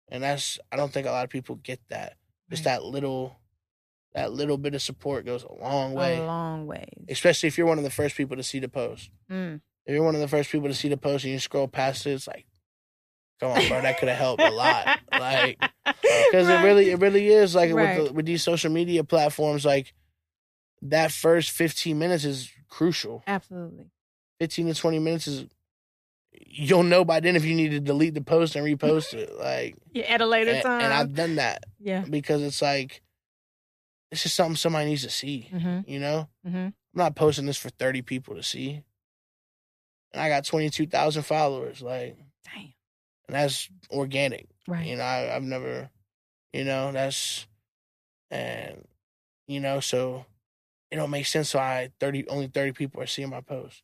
and 0.08 0.22
that's 0.22 0.58
I 0.70 0.76
don't 0.76 0.92
think 0.92 1.06
a 1.06 1.10
lot 1.10 1.24
of 1.24 1.30
people 1.30 1.56
get 1.56 1.80
that. 1.88 2.16
Just 2.50 2.64
right. 2.64 2.72
that 2.74 2.84
little, 2.84 3.36
that 4.14 4.32
little 4.32 4.56
bit 4.58 4.74
of 4.74 4.82
support 4.82 5.24
goes 5.26 5.42
a 5.42 5.52
long 5.52 5.92
way, 5.94 6.18
A 6.18 6.24
long 6.24 6.66
way. 6.66 6.86
especially 7.08 7.48
if 7.48 7.58
you're 7.58 7.66
one 7.66 7.78
of 7.78 7.84
the 7.84 7.90
first 7.90 8.16
people 8.16 8.36
to 8.36 8.42
see 8.42 8.58
the 8.60 8.68
post. 8.68 9.10
Mm. 9.30 9.60
If 9.84 9.94
you're 9.94 10.02
one 10.04 10.14
of 10.14 10.20
the 10.20 10.28
first 10.28 10.50
people 10.50 10.68
to 10.68 10.74
see 10.74 10.88
the 10.88 10.96
post 10.96 11.24
and 11.24 11.32
you 11.32 11.38
scroll 11.38 11.68
past 11.68 12.06
it, 12.06 12.10
it's 12.12 12.26
like, 12.26 12.46
come 13.40 13.50
on, 13.52 13.68
bro, 13.68 13.82
that 13.82 13.98
could 13.98 14.08
have 14.08 14.18
helped 14.18 14.42
a 14.42 14.50
lot. 14.50 14.98
Like, 15.12 15.58
because 15.84 16.48
it 16.48 16.62
really, 16.64 16.90
it 16.90 16.98
really 16.98 17.28
is 17.28 17.54
like 17.54 17.72
Right. 17.72 17.98
with 17.98 18.08
the, 18.08 18.12
with 18.14 18.26
these 18.26 18.42
social 18.42 18.70
media 18.72 19.04
platforms, 19.04 19.64
like 19.64 19.92
that 20.82 21.12
first 21.12 21.50
15 21.52 21.98
minutes 21.98 22.24
is 22.24 22.50
crucial. 22.68 23.22
Absolutely. 23.26 23.90
15 24.40 24.66
to 24.66 24.74
20 24.74 24.98
minutes 24.98 25.26
is 25.26 25.46
you'll 26.46 26.82
know 26.82 27.04
by 27.04 27.20
then 27.20 27.36
if 27.36 27.44
you 27.44 27.54
need 27.54 27.70
to 27.70 27.80
delete 27.80 28.14
the 28.14 28.20
post 28.20 28.56
and 28.56 28.64
repost 28.66 29.14
it. 29.14 29.34
Like, 29.38 29.76
Yeah, 29.92 30.04
at 30.04 30.20
a 30.20 30.26
later 30.26 30.52
and, 30.52 30.62
time. 30.62 30.80
and 30.82 30.92
I've 30.92 31.14
done 31.14 31.36
that 31.36 31.64
yeah. 31.78 32.04
because 32.08 32.42
it's 32.42 32.60
like 32.62 33.02
it's 34.10 34.22
just 34.22 34.34
something 34.36 34.56
somebody 34.56 34.86
needs 34.90 35.02
to 35.02 35.10
see. 35.10 35.48
Mm-hmm. 35.52 35.90
You 35.90 35.98
know, 36.00 36.28
Mm-hmm. 36.46 36.56
I'm 36.56 36.74
not 36.94 37.14
posting 37.16 37.46
this 37.46 37.58
for 37.58 37.68
30 37.70 38.02
people 38.02 38.36
to 38.36 38.42
see, 38.42 38.82
and 40.12 40.22
I 40.22 40.28
got 40.28 40.44
22,000 40.46 41.22
followers. 41.24 41.82
Like, 41.82 42.16
Damn. 42.44 42.72
and 43.28 43.34
that's 43.36 43.68
organic. 43.90 44.46
Right. 44.66 44.86
You 44.86 44.96
know, 44.96 45.02
I, 45.02 45.34
I've 45.36 45.42
never, 45.42 45.90
you 46.54 46.64
know, 46.64 46.90
that's, 46.92 47.46
and, 48.30 48.86
you 49.46 49.60
know, 49.60 49.80
so 49.80 50.24
it 50.90 50.96
don't 50.96 51.10
make 51.10 51.26
sense 51.26 51.52
why 51.52 51.90
30, 52.00 52.28
only 52.28 52.46
30 52.46 52.72
people 52.72 53.02
are 53.02 53.06
seeing 53.06 53.28
my 53.28 53.40
post, 53.42 53.82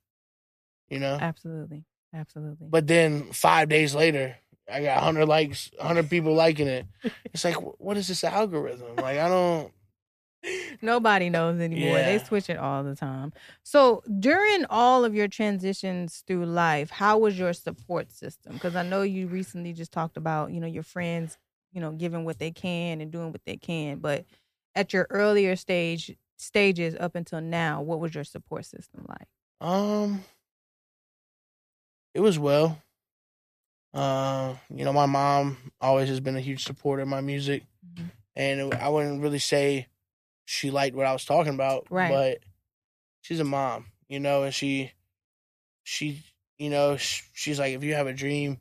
you 0.89 0.99
know? 0.99 1.19
Absolutely. 1.21 1.85
Absolutely. 2.15 2.69
But 2.71 2.87
then 2.87 3.33
five 3.33 3.69
days 3.69 3.95
later, 3.95 4.37
I 4.71 4.83
got 4.83 4.97
100 4.97 5.27
likes, 5.27 5.71
100 5.79 6.09
people 6.11 6.35
liking 6.35 6.69
it. 6.69 6.87
It's 7.33 7.45
like, 7.45 7.57
what 7.57 7.97
is 7.97 8.09
this 8.09 8.25
algorithm? 8.25 8.97
Like, 8.97 9.19
I 9.19 9.29
don't, 9.29 9.73
Nobody 10.83 11.31
knows 11.31 11.61
anymore. 11.61 11.99
They 12.03 12.19
switch 12.19 12.51
it 12.51 12.59
all 12.59 12.83
the 12.83 12.97
time. 12.97 13.33
So 13.63 14.03
during 14.19 14.65
all 14.69 15.05
of 15.05 15.15
your 15.15 15.29
transitions 15.29 16.25
through 16.27 16.47
life, 16.47 16.91
how 16.91 17.19
was 17.19 17.39
your 17.39 17.53
support 17.53 18.11
system? 18.11 18.55
Because 18.55 18.75
I 18.75 18.83
know 18.83 19.03
you 19.03 19.29
recently 19.29 19.73
just 19.73 19.93
talked 19.93 20.17
about, 20.17 20.51
you 20.53 20.61
know, 20.61 20.67
your 20.67 20.83
friends, 20.83 21.39
you 21.73 21.81
know, 21.81 21.93
giving 21.93 22.25
what 22.25 22.39
they 22.39 22.51
can 22.51 23.01
and 23.01 23.11
doing 23.11 23.31
what 23.33 23.45
they 23.45 23.57
can. 23.57 23.99
But 23.99 24.25
at 24.75 24.93
your 24.93 25.07
earlier 25.11 25.55
stage 25.57 26.17
stages 26.37 26.97
up 26.99 27.15
until 27.15 27.41
now, 27.41 27.81
what 27.83 28.01
was 28.01 28.15
your 28.15 28.25
support 28.25 28.65
system 28.67 29.07
like? 29.09 29.29
um, 29.61 30.25
it 32.15 32.21
was 32.21 32.39
well. 32.39 32.79
Uh, 33.95 34.55
you 34.75 34.85
know, 34.85 34.93
my 34.93 35.07
mom 35.07 35.57
always 35.81 36.09
has 36.09 36.21
been 36.21 36.37
a 36.37 36.41
huge 36.41 36.65
supporter 36.65 37.03
of 37.03 37.09
my 37.09 37.21
music. 37.21 37.65
Mhm. 37.97 38.11
and 38.37 38.61
it, 38.73 38.81
I 38.81 38.89
wouldn't 38.89 39.21
really 39.23 39.39
say 39.41 39.89
she 40.47 40.71
liked 40.71 40.97
what 40.97 41.05
I 41.07 41.13
was 41.13 41.25
talking 41.27 41.53
about, 41.55 41.87
Right. 41.91 42.11
but 42.11 42.39
she's 43.21 43.41
a 43.41 43.45
mom, 43.45 43.87
you 44.09 44.19
know, 44.21 44.45
and 44.45 44.55
she, 44.55 44.93
she, 45.83 46.23
you 46.59 46.71
know, 46.71 46.97
sh- 46.97 47.25
she's 47.35 47.59
like, 47.59 47.75
if 47.75 47.83
you 47.85 47.95
have 47.95 48.07
a 48.07 48.13
dream, 48.15 48.59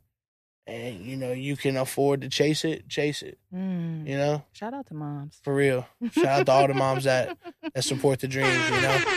and 0.68 1.04
you 1.06 1.16
know 1.18 1.32
you 1.32 1.56
can 1.58 1.76
afford 1.78 2.22
to 2.22 2.30
chase 2.30 2.66
it, 2.66 2.88
chase 2.90 3.22
it, 3.24 3.38
Mm. 3.54 4.08
you 4.08 4.18
know, 4.18 4.44
Shout 4.54 4.74
out 4.74 4.88
to 4.88 4.94
moms. 4.94 5.40
for 5.44 5.54
real. 5.56 5.88
Shout 6.12 6.26
out 6.26 6.46
to 6.48 6.52
all 6.52 6.68
the 6.68 6.74
moms 6.74 7.06
that 7.06 7.38
that 7.74 7.84
support 7.84 8.20
the 8.20 8.28
dreams, 8.28 8.70
you 8.70 8.82
know. 8.82 9.02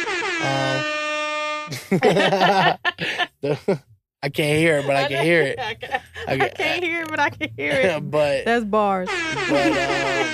The- 3.40 3.82
I 4.24 4.28
can't 4.30 4.58
hear 4.58 4.78
it, 4.78 4.87
but 4.87 4.96
I 4.96 5.06
can 5.08 5.22
hear 5.24 5.42
it. 5.42 5.58
I, 5.58 5.74
can, 5.74 5.90
I 5.92 6.32
I 6.32 6.38
can- 6.38 6.50
can't 6.56 6.82
hear 6.84 7.02
it, 7.02 7.08
but 7.08 7.20
I 7.20 7.30
can 7.30 7.50
hear 7.56 7.72
it. 7.72 8.10
but 8.10 8.44
That's 8.46 8.64
bars. 8.64 9.08
but 9.08 9.66
um, 9.66 10.28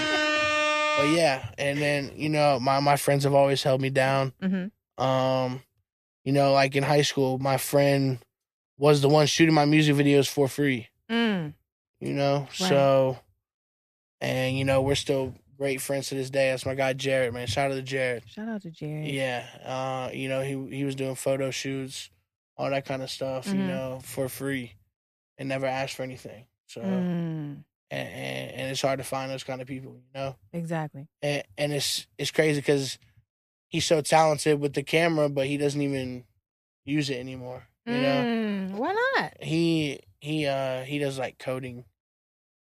but 0.99 1.09
yeah, 1.17 1.49
and 1.59 1.79
then 1.79 2.13
you 2.15 2.29
know 2.29 2.61
my 2.61 2.79
my 2.81 2.97
friends 2.97 3.25
have 3.25 3.35
always 3.35 3.63
held 3.63 3.81
me 3.81 3.91
down. 3.91 4.33
hmm 4.41 4.67
Um, 5.03 5.63
you 6.25 6.33
know, 6.33 6.53
like 6.53 6.77
in 6.77 6.83
high 6.83 7.03
school, 7.03 7.39
my 7.39 7.57
friend 7.57 8.19
was 8.79 9.01
the 9.01 9.09
one 9.09 9.27
shooting 9.27 9.55
my 9.55 9.65
music 9.65 9.97
videos 9.97 10.29
for 10.29 10.47
free. 10.49 10.89
Mm. 11.11 11.55
You 12.01 12.13
know, 12.15 12.41
Right. 12.41 12.53
so 12.53 13.19
and 14.21 14.57
you 14.57 14.65
know 14.65 14.83
we're 14.83 14.95
still 14.95 15.35
great 15.59 15.81
friends 15.81 16.09
to 16.09 16.15
this 16.15 16.31
day. 16.31 16.51
That's 16.51 16.65
my 16.67 16.75
guy 16.75 16.93
Jared, 16.93 17.33
man. 17.35 17.47
Shout 17.47 17.71
out 17.71 17.75
to 17.75 17.83
Jared. 17.83 18.23
Shout 18.29 18.49
out 18.49 18.63
to 18.63 18.71
Jared. 18.71 19.09
Yeah, 19.09 19.45
uh, 19.65 20.11
you 20.13 20.29
know 20.29 20.43
he 20.43 20.77
he 20.77 20.85
was 20.85 20.95
doing 20.95 21.15
photo 21.15 21.51
shoots, 21.51 22.11
all 22.61 22.71
that 22.71 22.85
kind 22.85 23.03
of 23.03 23.11
stuff. 23.11 23.47
You 23.47 23.55
Mhm. 23.55 23.67
know, 23.69 24.01
for 24.03 24.29
free, 24.29 24.75
and 25.39 25.49
never 25.49 25.67
ask 25.67 25.97
for 25.97 26.03
anything. 26.03 26.45
So 26.67 26.83
Mm. 26.83 27.65
and, 27.91 28.09
and 28.09 28.51
and 28.53 28.71
it's 28.71 28.83
hard 28.83 28.99
to 28.99 29.05
find 29.05 29.31
those 29.31 29.43
kind 29.45 29.61
of 29.63 29.67
people. 29.67 29.95
You 29.95 30.11
know. 30.15 30.37
Exactly. 30.53 31.09
and, 31.23 31.43
and 31.57 31.73
it's 31.73 32.07
it's 32.19 32.31
crazy 32.31 32.61
because 32.61 32.99
he's 33.69 33.87
so 33.87 34.01
talented 34.03 34.61
with 34.61 34.75
the 34.75 34.83
camera, 34.83 35.29
but 35.29 35.47
he 35.47 35.57
doesn't 35.57 35.81
even 35.81 36.25
use 36.85 37.09
it 37.11 37.17
anymore. 37.19 37.67
You 37.87 37.95
know, 37.95 38.23
Mm, 38.25 38.71
Why 38.73 38.93
not? 39.17 39.43
he 39.43 40.01
he 40.21 40.47
uh 40.47 40.83
he 40.85 40.99
does 40.99 41.19
like 41.19 41.39
coding, 41.39 41.85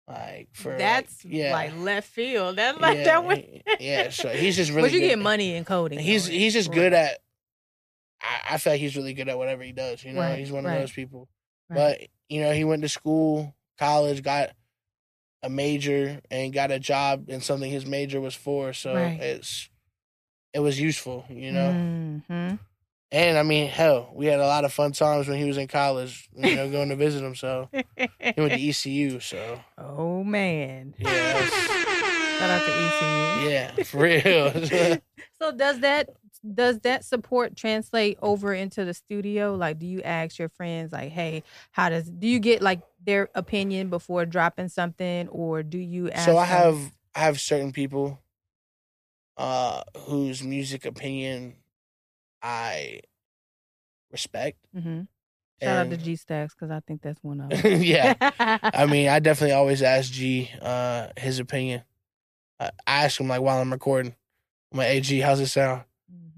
like 0.09 0.49
for 0.53 0.70
like- 0.70 0.79
That's 0.79 1.25
yeah 1.25 1.53
like 1.53 1.77
left 1.79 2.09
field. 2.09 2.57
That's 2.57 2.79
like 2.81 2.99
yeah, 2.99 3.05
that 3.05 3.25
way. 3.25 3.62
he- 3.79 3.87
yeah. 3.88 4.11
So 4.11 4.29
he's 4.31 4.57
just 4.57 4.70
really 4.75 4.88
but 4.88 4.92
you 4.92 5.01
get 5.01 5.18
money 5.18 5.55
in 5.55 5.64
coding. 5.64 5.99
He's 5.99 6.27
though. 6.27 6.33
he's 6.33 6.53
just 6.53 6.68
Right. 6.70 6.75
good 6.75 6.92
at. 6.92 7.18
I, 8.26 8.54
I 8.54 8.58
feel 8.58 8.72
like 8.72 8.80
he's 8.80 8.96
really 8.96 9.14
good 9.14 9.28
at 9.28 9.38
whatever 9.38 9.62
he 9.62 9.72
does. 9.72 10.02
You 10.04 10.12
know, 10.12 10.20
Right, 10.20 10.38
he's 10.38 10.50
one 10.52 10.64
right, 10.64 10.74
of 10.74 10.80
those 10.80 10.92
people. 10.92 11.28
Right. 11.70 11.76
But 12.00 12.08
you 12.28 12.40
know, 12.42 12.52
he 12.52 12.64
went 12.64 12.82
to 12.82 12.88
school, 12.88 13.54
college, 13.78 14.22
got 14.22 14.50
a 15.42 15.48
major, 15.50 16.20
and 16.30 16.52
got 16.52 16.70
a 16.70 16.78
job 16.78 17.28
in 17.28 17.40
something 17.40 17.70
his 17.70 17.86
major 17.86 18.20
was 18.20 18.34
for. 18.34 18.72
So 18.72 18.94
Right. 18.94 19.20
it's 19.20 19.68
it 20.52 20.60
was 20.60 20.80
useful. 20.80 21.24
You 21.28 21.52
know. 21.52 22.22
Mhm. 22.30 22.58
And 23.12 23.38
I 23.38 23.44
mean, 23.44 23.68
hell, 23.68 24.10
we 24.14 24.26
had 24.26 24.40
a 24.40 24.46
lot 24.46 24.64
of 24.64 24.72
fun 24.72 24.90
times 24.90 25.28
when 25.28 25.38
he 25.38 25.44
was 25.44 25.58
in 25.58 25.68
college, 25.68 26.28
you 26.34 26.56
know, 26.56 26.68
going 26.70 26.88
to 26.88 26.96
visit 26.96 27.22
him. 27.22 27.36
So 27.36 27.68
he 27.96 28.08
went 28.36 28.52
to 28.52 28.68
ECU. 28.68 29.20
So 29.20 29.60
oh 29.78 30.24
man. 30.24 30.94
that's- 30.98 31.86
Shout 32.38 32.51
out 32.51 32.62
to 32.66 32.72
ECU. 32.72 33.51
yeah, 33.51 33.72
for 33.85 33.99
real. 33.99 34.99
So 35.38 35.53
does 35.53 35.81
that 35.81 36.09
does 36.55 36.79
that 36.81 37.05
support 37.05 37.57
translate 37.57 38.18
over 38.22 38.55
into 38.55 38.87
the 38.87 38.94
studio? 38.94 39.55
Like, 39.55 39.79
do 39.79 39.87
you 39.87 40.01
ask 40.01 40.38
your 40.38 40.49
friends 40.49 40.92
like, 40.92 41.11
"Hey, 41.12 41.42
how 41.72 41.90
does 41.90 42.09
do 42.09 42.27
you 42.27 42.38
get 42.38 42.62
like 42.62 42.81
their 43.05 43.29
opinion 43.35 43.90
before 43.90 44.25
dropping 44.25 44.68
something, 44.70 45.29
or 45.29 45.62
do 45.62 45.77
you 45.79 46.11
ask?" 46.11 46.25
so 46.25 46.38
I 46.38 46.46
them- 46.46 46.57
have 46.57 46.92
I 47.14 47.18
have 47.20 47.38
certain 47.40 47.72
people, 47.72 48.18
uh, 49.37 49.83
whose 50.07 50.42
music 50.42 50.87
opinion 50.87 51.57
I 52.42 53.01
respect. 54.11 54.59
Mm-hmm. 54.75 55.03
Shout 55.62 55.77
out 55.87 55.90
to 55.90 55.96
G 55.99 56.16
Stacks 56.16 56.55
because 56.55 56.70
I 56.70 56.81
think 56.81 57.03
that's 57.03 57.22
one 57.22 57.40
of 57.42 57.51
them. 57.62 57.83
yeah, 57.83 58.14
I 58.72 58.87
mean, 58.87 59.09
I 59.09 59.18
definitely 59.18 59.55
always 59.55 59.83
ask 59.83 60.11
G 60.12 60.51
uh 60.62 61.09
his 61.18 61.38
opinion. 61.40 61.83
I 62.61 62.71
ask 62.87 63.21
him 63.21 63.29
like 63.29 63.40
while 63.42 63.61
I'm 63.61 63.73
recording. 63.73 64.14
I'm 64.73 64.79
like, 64.79 64.88
"Hey 64.88 65.01
G, 65.01 65.21
how's 65.21 65.40
it 65.40 65.47
sound?" 65.49 65.85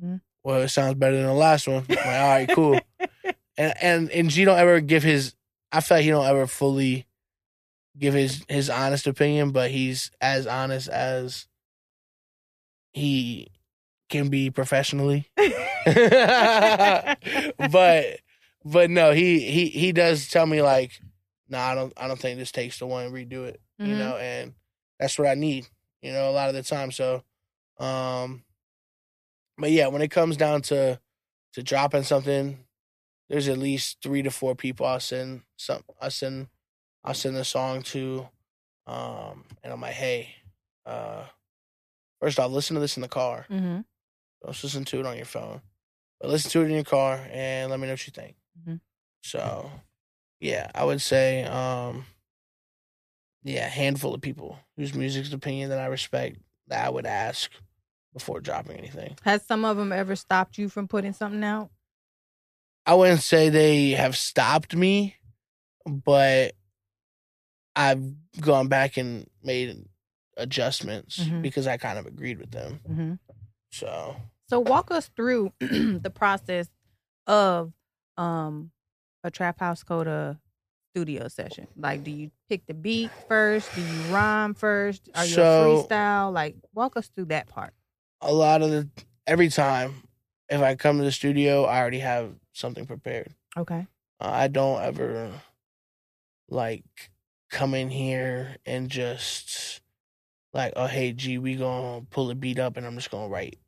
Mhm. 0.02 0.20
well, 0.44 0.62
it 0.62 0.68
sounds 0.68 0.94
better 0.94 1.16
than 1.16 1.26
the 1.26 1.32
last 1.32 1.66
one. 1.68 1.84
I'm 1.88 1.96
like, 1.96 2.06
all 2.06 2.28
right, 2.28 2.48
cool. 2.50 2.80
and 3.56 3.74
and 3.80 4.10
and 4.10 4.30
G 4.30 4.44
don't 4.44 4.58
ever 4.58 4.80
give 4.80 5.02
his. 5.02 5.34
I 5.72 5.80
feel 5.80 5.98
like 5.98 6.04
he 6.04 6.10
don't 6.10 6.26
ever 6.26 6.46
fully 6.46 7.06
give 7.98 8.14
his 8.14 8.44
his 8.48 8.70
honest 8.70 9.06
opinion, 9.06 9.50
but 9.50 9.70
he's 9.70 10.10
as 10.20 10.46
honest 10.46 10.88
as 10.88 11.46
he 12.92 13.48
can 14.08 14.28
be 14.28 14.50
professionally. 14.50 15.28
but 17.58 18.18
but 18.64 18.90
no, 18.90 19.12
he 19.12 19.40
he 19.40 19.66
he 19.68 19.92
does 19.92 20.28
tell 20.28 20.46
me 20.46 20.62
like, 20.62 21.00
no, 21.48 21.58
I 21.58 21.74
don't 21.74 21.92
I 21.96 22.08
don't 22.08 22.18
think 22.18 22.38
this 22.38 22.52
takes 22.52 22.78
the 22.78 22.86
one 22.86 23.10
redo 23.12 23.46
it. 23.46 23.60
You 23.78 23.94
Mhm. 23.94 23.98
know, 23.98 24.16
and 24.16 24.54
that's 24.98 25.18
what 25.18 25.28
I 25.28 25.34
need. 25.34 25.66
You 26.02 26.12
know, 26.12 26.30
a 26.30 26.32
lot 26.32 26.48
of 26.48 26.54
the 26.54 26.62
time. 26.62 26.90
So, 26.92 27.22
um, 27.78 28.44
but 29.56 29.70
yeah, 29.70 29.88
when 29.88 30.02
it 30.02 30.10
comes 30.10 30.36
down 30.36 30.62
to 30.62 31.00
to 31.54 31.62
dropping 31.62 32.02
something, 32.04 32.58
there's 33.28 33.48
at 33.48 33.58
least 33.58 33.98
three 34.02 34.22
to 34.22 34.30
four 34.30 34.54
people 34.54 34.86
I'll 34.86 35.00
send 35.00 35.42
some 35.56 35.82
I 36.00 36.08
send 36.08 36.48
I'll 37.04 37.14
send 37.14 37.36
a 37.36 37.44
song 37.44 37.82
to, 37.82 38.28
um, 38.86 39.44
and 39.62 39.72
I'm 39.72 39.80
like, 39.80 39.94
hey, 39.94 40.34
uh, 40.84 41.24
first 42.20 42.38
off, 42.38 42.50
listen 42.50 42.74
to 42.74 42.80
this 42.80 42.96
in 42.96 43.02
the 43.02 43.08
car. 43.08 43.46
Mhm. 43.50 43.84
Don't 44.42 44.62
listen 44.62 44.84
to 44.84 45.00
it 45.00 45.06
on 45.06 45.16
your 45.16 45.24
phone, 45.26 45.62
but 46.20 46.30
listen 46.30 46.50
to 46.50 46.62
it 46.62 46.66
in 46.66 46.72
your 46.72 46.84
car 46.84 47.16
and 47.30 47.70
let 47.70 47.80
me 47.80 47.86
know 47.86 47.92
what 47.94 48.06
you 48.06 48.12
think. 48.12 48.36
Mhm. 48.66 48.80
So, 49.22 49.70
yeah, 50.40 50.70
I 50.74 50.84
would 50.84 51.00
say, 51.00 51.44
um, 51.44 52.06
yeah, 53.44 53.66
a 53.66 53.70
handful 53.70 54.14
of 54.14 54.20
people 54.20 54.58
whose 54.76 54.94
music's 54.94 55.32
opinion 55.32 55.70
that 55.70 55.78
I 55.80 55.86
respect 55.86 56.38
that 56.68 56.84
I 56.86 56.90
would 56.90 57.06
ask 57.06 57.50
before 58.12 58.40
dropping 58.40 58.76
anything. 58.76 59.16
Has 59.24 59.44
some 59.46 59.64
of 59.64 59.76
them 59.76 59.92
ever 59.92 60.16
stopped 60.16 60.58
you 60.58 60.68
from 60.68 60.88
putting 60.88 61.12
something 61.12 61.44
out? 61.44 61.70
I 62.86 62.94
wouldn't 62.94 63.20
say 63.20 63.48
they 63.48 63.90
have 63.90 64.16
stopped 64.16 64.74
me, 64.74 65.16
but 65.86 66.54
I've 67.76 68.02
gone 68.40 68.68
back 68.68 68.96
and 68.96 69.26
made 69.42 69.84
adjustments 70.36 71.18
Mhm. 71.18 71.42
because 71.42 71.66
I 71.66 71.76
kind 71.76 71.98
of 71.98 72.06
agreed 72.06 72.38
with 72.38 72.50
them. 72.50 72.80
Mm-hmm. 72.88 73.14
So, 73.70 74.16
So 74.48 74.60
walk 74.60 74.90
us 74.90 75.08
through 75.14 75.52
the 75.60 76.12
process 76.14 76.68
of 77.26 77.72
um 78.16 78.72
a 79.22 79.30
trap 79.30 79.60
house 79.60 79.82
coda 79.82 80.40
studio 80.98 81.28
session. 81.28 81.68
Like, 81.76 82.02
do 82.02 82.10
you 82.10 82.30
pick 82.48 82.66
the 82.66 82.74
beat 82.74 83.10
first? 83.28 83.72
Do 83.74 83.80
you 83.80 84.00
rhyme 84.12 84.52
first? 84.54 85.08
Are 85.14 85.24
you 85.24 85.34
So- 85.34 85.76
a 85.80 85.84
freestyle? 85.86 86.32
Like, 86.32 86.56
walk 86.74 86.96
us 86.96 87.08
through 87.08 87.26
that 87.26 87.46
part. 87.48 87.72
a 88.20 88.32
lot 88.32 88.62
of 88.62 88.70
the 88.70 88.88
every 89.28 89.48
time 89.48 90.02
if 90.48 90.60
I 90.60 90.74
come 90.74 90.98
to 90.98 91.04
the 91.04 91.12
studio, 91.12 91.64
I 91.66 91.78
already 91.78 92.00
have 92.00 92.34
something 92.52 92.84
prepared. 92.84 93.32
Okay. 93.56 93.86
Uh, 94.20 94.28
I 94.32 94.48
don't 94.48 94.82
ever 94.82 95.30
like 96.48 96.82
come 97.50 97.74
in 97.74 97.90
here 97.90 98.56
and 98.66 98.90
just 98.90 99.80
like, 100.52 100.72
oh 100.74 100.86
hey, 100.88 101.12
G, 101.12 101.38
we 101.38 101.54
gonna 101.54 102.00
pull 102.10 102.28
a 102.30 102.34
beat 102.34 102.58
up 102.58 102.76
and 102.76 102.84
I'm 102.84 102.96
just 102.96 103.10
gonna 103.12 103.28
write. 103.28 103.58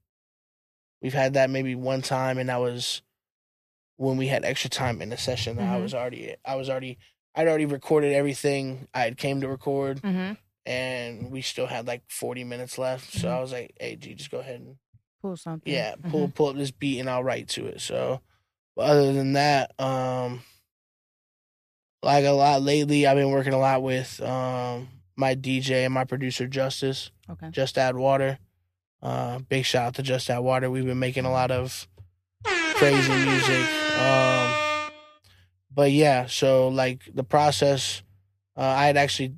We've 1.01 1.15
had 1.15 1.35
that 1.35 1.49
maybe 1.49 1.77
one 1.77 2.03
time, 2.03 2.37
and 2.39 2.49
that 2.49 2.61
was 2.61 3.03
when 3.99 4.17
we 4.17 4.27
had 4.27 4.45
extra 4.45 4.69
time 4.69 5.01
in 5.01 5.11
the 5.11 5.17
session. 5.17 5.59
That 5.59 5.69
I 5.69 5.79
was 5.79 5.95
already, 5.95 6.35
I 6.45 6.57
was 6.57 6.69
already, 6.69 6.99
I'd 7.35 7.47
already 7.49 7.67
recorded 7.67 8.13
everything 8.13 8.89
I 8.95 9.01
had 9.01 9.17
came 9.17 9.41
to 9.41 9.49
record, 9.49 10.01
Mm-hmm. 10.03 10.33
and 10.67 11.31
we 11.31 11.43
still 11.43 11.67
had 11.67 11.87
like 11.87 12.03
40 12.09 12.45
minutes 12.45 12.77
left. 12.79 13.13
So 13.13 13.29
Mhm. 13.29 13.33
I 13.33 13.41
was 13.41 13.53
like, 13.53 13.73
hey, 13.81 13.97
G, 13.97 14.15
just 14.15 14.31
go 14.31 14.39
ahead 14.41 14.61
and 14.61 14.77
Pull 15.23 15.37
something. 15.37 15.73
yeah, 15.73 15.95
Mhm. 15.97 16.11
pull 16.11 16.29
pull 16.29 16.49
up 16.49 16.57
this 16.57 16.71
beat 16.71 16.99
and 17.01 17.09
I'll 17.11 17.23
write 17.25 17.49
to 17.51 17.67
it. 17.67 17.81
So, 17.81 18.21
but 18.75 18.91
other 18.91 19.13
than 19.13 19.35
that, 19.35 19.73
um, 19.81 20.43
like 22.03 22.25
a 22.25 22.31
lot 22.31 22.63
lately, 22.63 23.07
I've 23.07 23.17
been 23.17 23.31
working 23.31 23.53
a 23.53 23.59
lot 23.59 23.83
with 23.83 24.21
um 24.23 24.89
my 25.17 25.35
DJ 25.35 25.85
and 25.85 25.93
my 25.95 26.05
producer 26.05 26.47
Justice, 26.47 27.11
Okay. 27.29 27.51
Just 27.51 27.77
Add 27.77 27.97
Water. 27.97 28.39
Uh, 29.03 29.39
big 29.41 29.65
shout 29.65 29.87
out 29.89 29.95
to 29.95 30.03
Just 30.03 30.29
Add 30.31 30.39
Water. 30.41 30.71
We've 30.71 30.85
been 30.87 30.99
making 30.99 31.25
a 31.27 31.31
lot 31.33 31.51
of 31.51 31.87
crazy 32.75 33.13
music. 33.13 33.67
Um, 33.99 34.55
but 35.71 35.93
yeah, 35.93 36.27
so 36.27 36.69
like 36.69 37.03
the 37.15 37.25
process, 37.25 38.03
uh, 38.57 38.61
I 38.63 38.87
had 38.87 38.97
actually, 38.97 39.35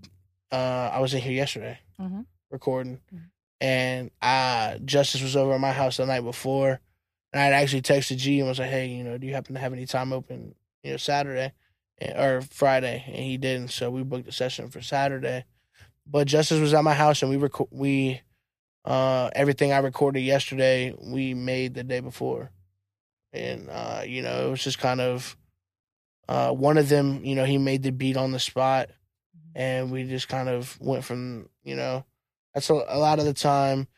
uh, 0.50 0.90
I 0.92 1.00
was 1.00 1.14
in 1.14 1.20
here 1.20 1.32
yesterday 1.32 1.78
Mhm. 2.00 2.26
recording, 2.50 3.00
Mhm. 3.12 3.30
and 3.60 4.10
uh, 4.20 4.78
Justice 4.78 5.22
was 5.22 5.36
over 5.36 5.52
at 5.54 5.60
my 5.60 5.72
house 5.72 5.96
the 5.98 6.06
night 6.06 6.20
before, 6.22 6.80
and 7.32 7.40
I 7.40 7.44
had 7.44 7.52
actually 7.54 7.82
texted 7.82 8.16
G 8.18 8.38
and 8.40 8.48
was 8.48 8.58
like, 8.58 8.70
"Hey, 8.70 8.86
you 8.88 9.04
know, 9.04 9.18
do 9.18 9.26
you 9.26 9.34
happen 9.34 9.54
to 9.54 9.60
have 9.60 9.72
any 9.72 9.86
time 9.86 10.12
open, 10.12 10.54
you 10.82 10.90
know, 10.92 10.96
Saturday 10.96 11.52
and- 11.98 12.18
or 12.18 12.42
Friday?" 12.42 13.04
And 13.06 13.16
he 13.16 13.36
didn't, 13.38 13.68
so 13.70 13.90
we 13.90 14.02
booked 14.02 14.28
a 14.28 14.32
session 14.32 14.68
for 14.70 14.80
Saturday. 14.82 15.44
But 16.06 16.26
Justice 16.26 16.58
was 16.60 16.74
at 16.74 16.82
my 16.84 16.94
house, 16.94 17.22
and 17.22 17.30
we 17.30 17.36
reco- 17.36 17.68
we 17.70 18.22
uh, 18.84 19.30
everything 19.36 19.70
I 19.72 19.78
recorded 19.78 20.22
yesterday 20.22 20.92
we 20.98 21.34
made 21.34 21.74
the 21.74 21.84
day 21.84 22.00
before, 22.00 22.50
and 23.32 23.70
uh, 23.70 24.02
you 24.04 24.22
know, 24.22 24.48
it 24.48 24.50
was 24.50 24.64
just 24.64 24.80
kind 24.80 25.00
of 25.00 25.36
uh, 26.28 26.50
one 26.50 26.78
of 26.78 26.88
them. 26.88 27.24
You 27.24 27.35
know, 27.35 27.44
he 27.44 27.58
made 27.58 27.82
the 27.82 27.92
beat 27.92 28.16
on 28.16 28.32
the 28.32 28.38
spot 28.38 28.90
and 29.54 29.90
we 29.90 30.04
just 30.04 30.28
kind 30.28 30.48
of 30.48 30.78
went 30.80 31.04
from 31.04 31.48
you 31.62 31.76
know 31.76 32.04
that's 32.54 32.70
a, 32.70 32.74
a 32.74 32.98
lot 32.98 33.18
of 33.18 33.24
the 33.24 33.35
time. 33.35 33.88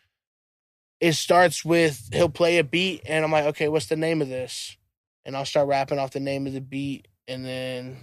It 1.00 1.14
starts 1.14 1.64
with 1.64 2.08
he'll 2.12 2.28
play 2.28 2.58
a 2.58 2.64
beat 2.64 3.02
and 3.06 3.24
i'm 3.24 3.32
like 3.32 3.46
okay 3.46 3.68
what's 3.68 3.86
the 3.86 3.96
name 3.96 4.22
of 4.22 4.28
this? 4.28 4.76
And 5.24 5.36
i'll 5.36 5.44
start 5.44 5.68
rapping 5.68 5.98
off 5.98 6.12
the 6.12 6.20
name 6.20 6.46
of 6.46 6.52
the 6.52 6.60
beat 6.60 7.08
and 7.26 7.44
then 7.44 7.96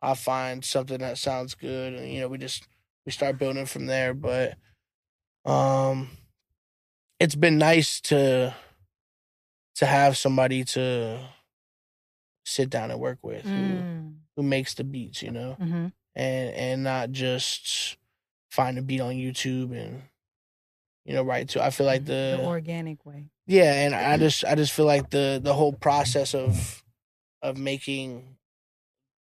i'll 0.00 0.14
find 0.14 0.64
something 0.64 0.98
that 0.98 1.18
sounds 1.18 1.54
good 1.54 1.94
and 1.94 2.10
you 2.12 2.20
know 2.20 2.28
we 2.28 2.38
just 2.38 2.66
we 3.06 3.12
start 3.12 3.38
building 3.38 3.66
from 3.66 3.86
there. 3.86 4.14
But 4.14 4.56
um 5.44 6.10
it's 7.18 7.34
been 7.34 7.58
nice 7.58 8.00
to 8.02 8.54
to 9.76 9.86
have 9.86 10.16
somebody 10.16 10.64
to 10.64 11.20
sit 12.44 12.70
down 12.70 12.90
and 12.90 13.00
work 13.00 13.18
with 13.22 13.42
who, 13.44 13.50
Mm. 13.50 14.14
who 14.36 14.42
makes 14.42 14.74
the 14.74 14.84
beats 14.84 15.22
you 15.22 15.30
know 15.30 15.56
Mm-hmm. 15.60 15.86
and 16.16 16.54
and 16.54 16.82
not 16.84 17.10
just 17.12 17.96
find 18.50 18.78
a 18.78 18.82
beat 18.82 19.00
on 19.00 19.14
YouTube 19.14 19.72
and 19.72 20.02
you 21.04 21.14
know 21.14 21.22
write 21.22 21.48
to. 21.50 21.62
I 21.64 21.70
feel 21.70 21.86
like 21.86 22.04
the, 22.04 22.38
the 22.40 22.44
organic 22.46 23.04
way. 23.06 23.30
yeah, 23.46 23.72
and 23.84 23.94
I 23.94 24.16
just 24.18 24.44
I 24.44 24.54
just 24.54 24.72
feel 24.72 24.86
like 24.86 25.10
the 25.10 25.40
the 25.42 25.54
whole 25.54 25.72
process 25.72 26.34
of 26.34 26.82
of 27.42 27.56
making 27.56 28.36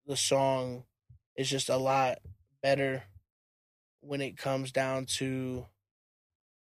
the 0.07 0.17
song 0.17 0.85
is 1.37 1.49
just 1.49 1.69
a 1.71 1.77
lot 1.79 2.19
better 2.63 3.03
when 4.01 4.21
it 4.21 4.37
comes 4.37 4.73
down 4.73 5.07
to 5.07 5.65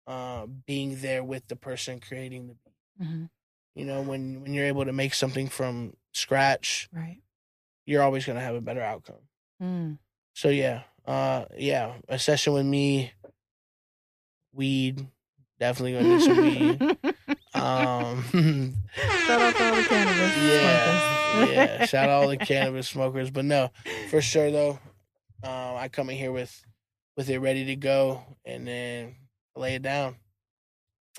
uh, 0.06 0.46
being 0.66 1.00
there 1.00 1.24
with 1.24 1.46
the 1.48 1.56
person 1.56 1.98
creating 1.98 2.46
the 2.48 2.54
beat. 2.54 3.06
Mm-hmm. 3.08 3.24
You 3.74 3.84
know, 3.86 4.02
when 4.02 4.42
when 4.42 4.54
you're 4.54 4.66
able 4.66 4.84
to 4.84 4.92
make 4.92 5.14
something 5.14 5.48
from 5.48 5.94
scratch, 6.14 6.88
Right. 6.92 7.18
you're 7.86 8.02
always 8.02 8.24
gonna 8.24 8.40
have 8.40 8.54
a 8.54 8.60
better 8.60 8.80
outcome. 8.82 9.20
Mm. 9.62 9.98
So 10.34 10.48
yeah, 10.48 10.82
uh, 11.06 11.44
yeah, 11.56 11.94
a 12.08 12.18
session 12.18 12.54
with 12.54 12.64
me, 12.66 13.12
weed, 14.52 15.06
definitely 15.58 15.92
gonna 15.92 16.18
do 16.18 16.20
some 16.20 16.36
weed. 16.40 16.98
Um, 17.54 18.24
Shout 19.26 19.40
out 19.40 19.54
to 19.56 19.64
all 19.64 19.76
the 19.76 19.82
cannabis 19.88 20.36
yeah, 20.42 21.32
smokers. 21.36 21.54
yeah. 21.54 21.86
Shout 21.86 22.08
out 22.08 22.22
all 22.24 22.28
the 22.28 22.36
cannabis 22.36 22.88
smokers, 22.88 23.30
but 23.30 23.44
no, 23.44 23.70
for 24.10 24.20
sure 24.20 24.50
though, 24.50 24.70
um, 25.44 25.76
I 25.76 25.88
come 25.88 26.10
in 26.10 26.16
here 26.16 26.32
with 26.32 26.64
with 27.16 27.30
it 27.30 27.38
ready 27.38 27.64
to 27.66 27.76
go, 27.76 28.24
and 28.44 28.66
then 28.66 29.14
lay 29.54 29.76
it 29.76 29.82
down. 29.82 30.16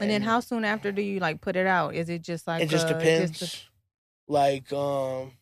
And 0.02 0.10
then 0.10 0.22
how 0.24 0.42
soon 0.42 0.66
after 0.66 0.92
do 0.92 1.02
you 1.02 1.22
like 1.22 1.40
put 1.40 1.56
it 1.56 1.68
out? 1.68 1.96
Is 1.96 2.10
it 2.10 2.22
just 2.22 2.48
like 2.48 2.64
it 2.64 2.70
just 2.70 2.88
uh, 2.88 2.94
depends. 3.00 3.42
a- 3.42 3.75
Like, 4.28 4.72
um, 4.74 5.34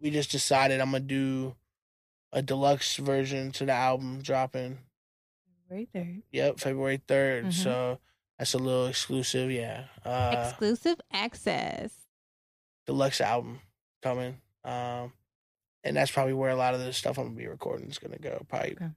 we 0.00 0.10
just 0.10 0.30
decided 0.30 0.80
I'm 0.80 0.92
gonna 0.92 1.00
do 1.00 1.56
a 2.32 2.42
deluxe 2.42 2.96
version 2.96 3.50
to 3.52 3.66
the 3.66 3.72
album 3.72 4.20
dropping. 4.22 4.78
right 5.68 5.88
there. 5.92 6.18
Yep, 6.30 6.60
February 6.60 6.98
3rd. 7.08 7.46
Mhm. 7.46 7.52
So 7.52 7.98
that's 8.38 8.54
a 8.54 8.58
little 8.58 8.86
exclusive, 8.86 9.50
yeah. 9.50 9.86
Uh 10.04 10.46
Exclusive 10.50 11.00
access. 11.12 11.92
deluxe 12.86 13.20
album 13.20 13.60
coming. 14.00 14.40
Um 14.62 15.12
and 15.82 15.96
that's 15.96 16.12
probably 16.12 16.34
where 16.34 16.50
a 16.50 16.56
lot 16.56 16.74
of 16.74 16.80
the 16.80 16.92
stuff 16.92 17.18
I'm 17.18 17.24
gonna 17.26 17.36
be 17.36 17.48
recording 17.48 17.88
is 17.90 17.98
gonna 17.98 18.18
go. 18.18 18.44
Probably 18.48 18.74
Okay. 18.74 18.90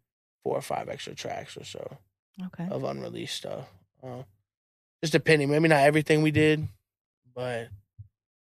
four 0.43 0.58
or 0.58 0.62
five 0.62 0.89
extra 0.89 1.15
tracks 1.15 1.58
or 1.58 1.63
so 1.63 1.97
Okay. 2.39 2.67
of 2.69 2.84
unreleased 2.84 3.36
stuff. 3.38 3.67
Uh, 4.04 4.23
just 5.02 5.12
depending, 5.13 5.49
maybe 5.49 5.67
not 5.69 5.82
everything 5.84 6.21
we 6.21 6.30
did, 6.32 6.67
but 7.35 7.69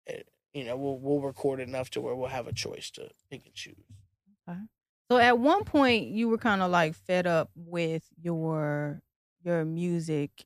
it, 0.05 0.27
you 0.53 0.63
know, 0.63 0.77
we'll 0.77 0.97
we'll 0.97 1.21
record 1.21 1.59
enough 1.59 1.89
to 1.91 2.01
where 2.01 2.15
we'll 2.15 2.29
have 2.29 2.47
a 2.47 2.53
choice 2.53 2.91
to 2.91 3.09
pick 3.29 3.45
and 3.45 3.53
choose. 3.53 3.75
Okay. 4.47 4.59
So 5.11 5.17
at 5.17 5.39
one 5.39 5.63
point 5.63 6.07
you 6.07 6.29
were 6.29 6.37
kind 6.37 6.61
of 6.61 6.71
like 6.71 6.95
fed 6.95 7.27
up 7.27 7.49
with 7.55 8.03
your 8.21 9.01
your 9.43 9.65
music 9.65 10.45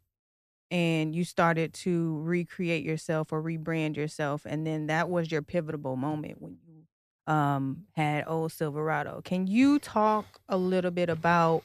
and 0.69 1.15
you 1.15 1.23
started 1.23 1.73
to 1.73 2.19
recreate 2.21 2.83
yourself 2.83 3.31
or 3.31 3.41
rebrand 3.41 3.95
yourself 3.95 4.45
and 4.45 4.67
then 4.67 4.87
that 4.87 5.09
was 5.09 5.31
your 5.31 5.41
pivotal 5.41 5.95
moment 5.95 6.41
when 6.41 6.57
you 6.65 6.83
um, 7.27 7.83
had 7.95 8.23
Old 8.27 8.51
Silverado. 8.51 9.21
Can 9.23 9.47
you 9.47 9.79
talk 9.79 10.39
a 10.49 10.57
little 10.57 10.91
bit 10.91 11.09
about 11.09 11.63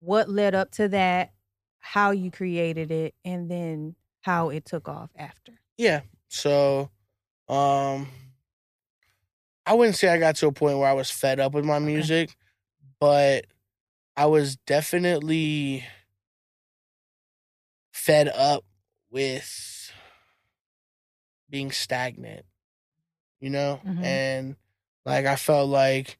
what 0.00 0.28
led 0.28 0.54
up 0.54 0.72
to 0.72 0.88
that, 0.88 1.32
how 1.78 2.10
you 2.10 2.30
created 2.30 2.90
it, 2.90 3.14
and 3.24 3.50
then 3.50 3.94
how 4.22 4.50
it 4.50 4.64
took 4.64 4.88
off 4.88 5.10
after? 5.16 5.52
Yeah. 5.76 6.02
So, 6.28 6.90
um, 7.48 8.08
I 9.66 9.74
wouldn't 9.74 9.96
say 9.96 10.08
I 10.08 10.18
got 10.18 10.36
to 10.36 10.46
a 10.48 10.52
point 10.52 10.78
where 10.78 10.88
I 10.88 10.92
was 10.92 11.10
fed 11.10 11.40
up 11.40 11.54
with 11.54 11.64
my 11.64 11.78
music, 11.78 12.34
but 13.00 13.46
I 14.16 14.26
was 14.26 14.56
definitely 14.56 15.84
fed 17.92 18.28
up 18.28 18.64
with 19.10 19.90
being 21.48 21.70
stagnant, 21.70 22.44
you 23.40 23.48
know? 23.50 23.80
Mhm. 23.84 24.02
And 24.04 24.56
like 25.06 25.24
I 25.26 25.36
felt 25.36 25.68
like 25.70 26.18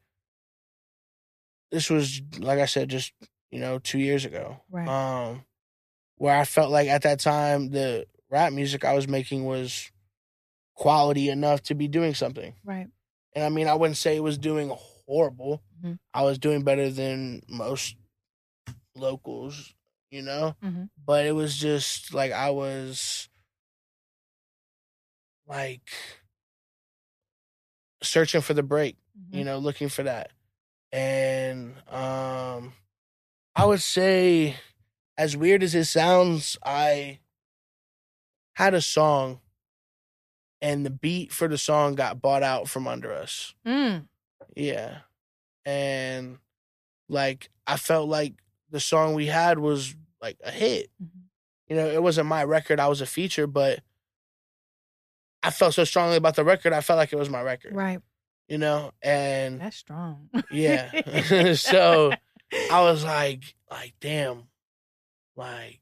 this 1.71 1.91
was 1.91 2.23
like 2.39 2.59
I 2.61 2.67
said 2.67 2.89
just, 2.89 3.13
you 3.51 3.59
know, 3.61 3.79
2 3.79 3.99
years 3.99 4.25
ago. 4.25 4.61
Right. 4.71 4.89
Um 4.89 5.45
where 6.17 6.37
I 6.39 6.45
felt 6.45 6.71
like 6.71 6.89
at 6.89 7.03
that 7.03 7.21
time 7.21 7.71
the 7.71 8.07
rap 8.35 8.53
music 8.53 8.85
I 8.85 8.95
was 8.95 9.07
making 9.07 9.45
was 9.45 9.93
quality 10.75 11.29
enough 11.31 11.63
to 11.63 11.75
be 11.77 11.87
doing 11.87 12.15
something. 12.15 12.53
Right. 12.65 12.89
And 13.33 13.45
I 13.45 13.49
mean, 13.49 13.69
I 13.69 13.75
wouldn't 13.75 13.97
say 13.97 14.17
it 14.17 14.23
was 14.25 14.39
doing 14.39 14.73
horrible. 15.07 15.63
Mhm. 15.85 15.99
I 16.13 16.23
was 16.25 16.39
doing 16.41 16.65
better 16.65 16.91
than 16.91 17.43
most 17.49 17.95
locals, 18.97 19.73
you 20.11 20.23
know? 20.23 20.57
Mhm. 20.63 20.91
But 21.07 21.27
it 21.27 21.33
was 21.33 21.57
just 21.57 22.13
like 22.13 22.33
I 22.33 22.51
was 22.51 23.29
like 25.47 25.89
searching 28.03 28.41
for 28.41 28.55
the 28.55 28.63
break, 28.63 28.97
Mm-hmm. 29.17 29.37
you 29.39 29.45
know, 29.45 29.59
looking 29.59 29.89
for 29.89 30.03
that. 30.03 30.33
And 30.91 31.77
um 31.89 32.73
I 33.55 33.65
would 33.65 33.81
say 33.83 34.57
as 35.17 35.37
weird 35.37 35.63
as 35.63 35.75
it 35.77 35.85
sounds, 35.85 36.59
I 36.65 37.21
had 38.55 38.75
a 38.75 38.81
song 38.81 39.41
and 40.63 40.85
the 40.87 40.91
beat 40.91 41.33
for 41.33 41.47
the 41.49 41.59
song 41.59 41.95
got 41.95 42.23
bought 42.23 42.43
out 42.43 42.69
from 42.69 42.89
under 42.89 43.13
us. 43.13 43.55
Mm. 43.67 44.07
Yeah. 44.57 44.99
And 45.67 46.39
like 47.09 47.51
I 47.67 47.77
felt 47.77 48.09
like 48.09 48.35
the 48.71 48.81
song 48.81 49.15
we 49.15 49.27
had 49.27 49.59
was 49.59 49.95
like 50.23 50.39
a 50.43 50.51
hit. 50.51 50.91
Mhm. 51.03 51.09
You 51.69 51.77
know, 51.77 51.87
it 51.89 52.03
wasn't 52.03 52.29
my 52.29 52.45
record, 52.45 52.81
I 52.81 52.89
was 52.89 53.01
a 53.01 53.07
feature, 53.07 53.47
but 53.47 53.81
I 55.43 55.51
felt 55.51 55.75
so 55.75 55.85
strongly 55.85 56.17
about 56.17 56.37
the 56.37 56.45
record, 56.45 56.73
I 56.73 56.81
felt 56.81 56.97
like 56.99 57.13
it 57.13 57.19
was 57.19 57.31
my 57.31 57.43
record. 57.43 57.75
Right. 57.75 58.01
You 58.49 58.59
know? 58.59 58.93
And 59.03 59.61
That's 59.61 59.77
strong. 59.77 60.31
yeah. 60.51 61.53
so 61.55 62.13
I 62.71 62.81
was 62.83 63.05
like 63.05 63.55
like 63.71 63.95
damn. 64.01 64.45
Like 65.37 65.81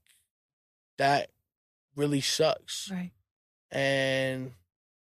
that 0.98 1.30
really 1.96 2.20
sucks 2.20 2.90
right. 2.92 3.10
and 3.70 4.52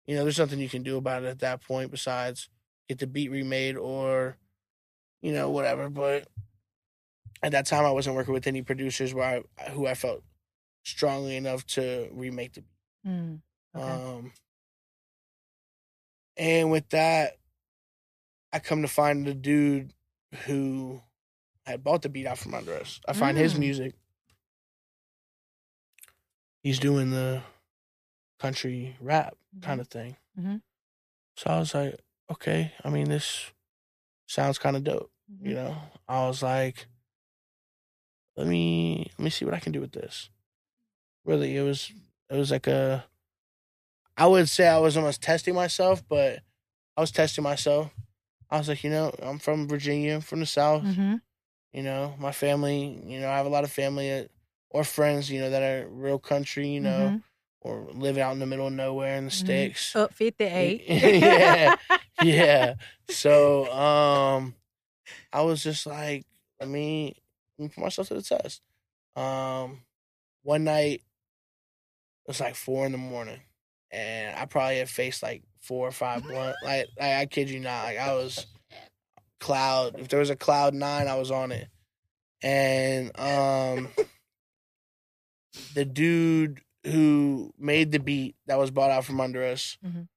you 0.06 0.16
know 0.16 0.24
there's 0.24 0.40
nothing 0.40 0.60
you 0.60 0.70
can 0.70 0.84
do 0.84 0.98
about 0.98 1.24
it 1.24 1.28
at 1.28 1.40
that 1.40 1.62
point 1.62 1.92
besides 1.92 2.50
get 2.90 3.00
the 3.00 3.08
beat 3.08 3.30
remade 3.30 3.78
or 3.78 4.36
you 5.22 5.32
know 5.32 5.50
whatever 5.50 5.90
but 5.90 6.28
at 7.44 7.52
that 7.52 7.66
time 7.66 7.86
i 7.86 7.92
wasn't 7.92 8.16
working 8.16 8.34
with 8.34 8.48
any 8.48 8.62
producers 8.62 9.14
where 9.14 9.44
I, 9.60 9.70
who 9.70 9.86
i 9.88 9.94
felt 9.94 10.24
strongly 10.84 11.36
enough 11.38 11.66
to 11.68 12.10
remake 12.12 12.54
the 12.54 12.62
beat 12.62 12.68
Mm. 13.08 13.40
Okay. 13.76 13.84
um 13.84 14.32
and 16.38 16.70
with 16.72 16.88
that 16.90 17.38
i 18.54 18.60
come 18.60 18.82
to 18.84 18.88
find 18.88 19.26
the 19.26 19.34
dude 19.34 19.94
who 20.46 21.02
had 21.66 21.84
bought 21.84 22.02
the 22.04 22.10
beat 22.10 22.28
out 22.28 22.38
from 22.38 22.54
under 22.54 22.74
us 22.76 23.00
i 23.08 23.14
find 23.14 23.38
his 23.38 23.56
Mm. 23.56 23.60
music 23.60 23.94
he's 26.62 26.80
doing 26.80 27.12
the 27.12 27.42
country 28.40 28.96
rap 29.00 29.36
kind 29.62 29.80
of 29.82 29.88
thing. 29.88 30.16
Mhm. 30.40 30.62
So 31.38 31.50
I 31.50 31.60
was 31.60 31.74
like, 31.74 32.00
okay, 32.32 32.74
I 32.84 32.90
mean, 32.90 33.10
this 33.10 33.52
sounds 34.28 34.58
kind 34.58 34.76
of 34.76 34.84
dope. 34.84 35.12
Mhm. 35.32 35.48
You 35.48 35.54
know, 35.56 35.78
I 36.08 36.28
was 36.28 36.42
like, 36.42 36.88
let 38.36 38.48
me 38.48 39.08
let 39.18 39.24
me 39.24 39.30
see 39.30 39.46
what 39.46 39.54
I 39.54 39.60
can 39.60 39.72
do 39.72 39.82
with 39.82 39.92
this. 39.92 40.30
Really, 41.26 41.56
it 41.58 41.62
was 41.62 41.92
it 42.30 42.36
was 42.36 42.52
like 42.52 42.68
a. 42.68 43.06
I 44.18 44.28
would 44.28 44.50
say 44.50 44.68
I 44.68 44.78
was 44.78 44.98
almost 44.98 45.22
testing 45.22 45.56
myself, 45.56 46.04
but 46.08 46.40
I 46.98 47.02
was 47.02 47.12
testing 47.12 47.44
myself. 47.44 47.92
I 48.50 48.58
was 48.58 48.68
like, 48.68 48.84
you 48.84 48.90
know, 48.90 49.14
I'm 49.22 49.40
from 49.40 49.68
Virginia, 49.68 50.22
from 50.22 50.42
the 50.42 50.46
South. 50.46 50.84
Mhm. 50.84 51.22
You 51.74 51.84
know, 51.84 52.16
my 52.20 52.32
family. 52.32 53.02
You 53.06 53.20
know, 53.20 53.30
I 53.30 53.38
have 53.38 53.46
a 53.46 53.50
lot 53.50 53.64
of 53.64 53.72
family 53.72 54.12
uh, 54.12 54.26
or 54.72 54.84
friends. 54.84 55.30
You 55.30 55.42
know, 55.42 55.50
that 55.52 55.62
are 55.64 55.88
real 55.88 56.20
country. 56.20 56.68
You 56.70 56.80
know, 56.82 57.12
Mhm. 57.14 57.24
or 57.62 57.88
live 57.94 58.18
out 58.18 58.34
in 58.34 58.40
the 58.40 58.46
middle 58.48 58.68
of 58.68 58.74
nowhere 58.74 59.16
in 59.18 59.26
the 59.26 59.32
Mhm. 59.32 59.34
sticks. 59.36 59.96
Up 59.96 60.14
58. 60.14 60.82
Yeah. 60.90 61.76
yeah. 62.20 62.74
So 63.10 63.72
um 63.72 64.56
I 65.34 65.42
was 65.42 65.62
just 65.64 65.86
like, 65.86 66.26
let 66.60 66.70
me 66.70 67.16
let 67.58 67.64
me 67.66 67.70
put 67.70 67.82
myself 67.84 68.08
to 68.08 68.14
the 68.16 68.22
test. 68.22 68.62
Um 69.16 69.84
one 70.44 70.64
night 70.64 71.04
it 72.26 72.28
was 72.28 72.40
like 72.40 72.56
four 72.56 72.86
in 72.86 72.92
the 72.94 72.98
morning 72.98 73.42
and 73.92 74.36
I 74.38 74.46
probably 74.46 74.78
had 74.78 74.90
faced 74.90 75.22
like 75.22 75.44
four 75.60 75.88
or 75.88 75.92
five 75.92 76.24
blunt 76.24 76.56
like, 76.64 76.88
like 76.98 77.14
I 77.16 77.26
kid 77.26 77.50
you 77.50 77.60
not. 77.60 77.84
Like 77.84 77.98
I 78.00 78.14
was 78.14 78.46
cloud 79.40 80.00
if 80.00 80.08
there 80.08 80.20
was 80.20 80.30
a 80.30 80.36
cloud 80.36 80.74
nine, 80.74 81.08
I 81.08 81.16
was 81.16 81.32
on 81.32 81.52
it. 81.52 81.68
And 82.42 83.12
um 83.20 83.90
the 85.74 85.86
dude 85.86 86.62
who 86.86 87.54
made 87.58 87.92
the 87.92 88.00
beat 88.00 88.36
that 88.48 88.58
was 88.58 88.72
bought 88.72 88.92
out 88.92 89.06
from 89.06 89.22
under 89.22 89.44
us, 89.44 89.78
Mhm. 89.84 90.08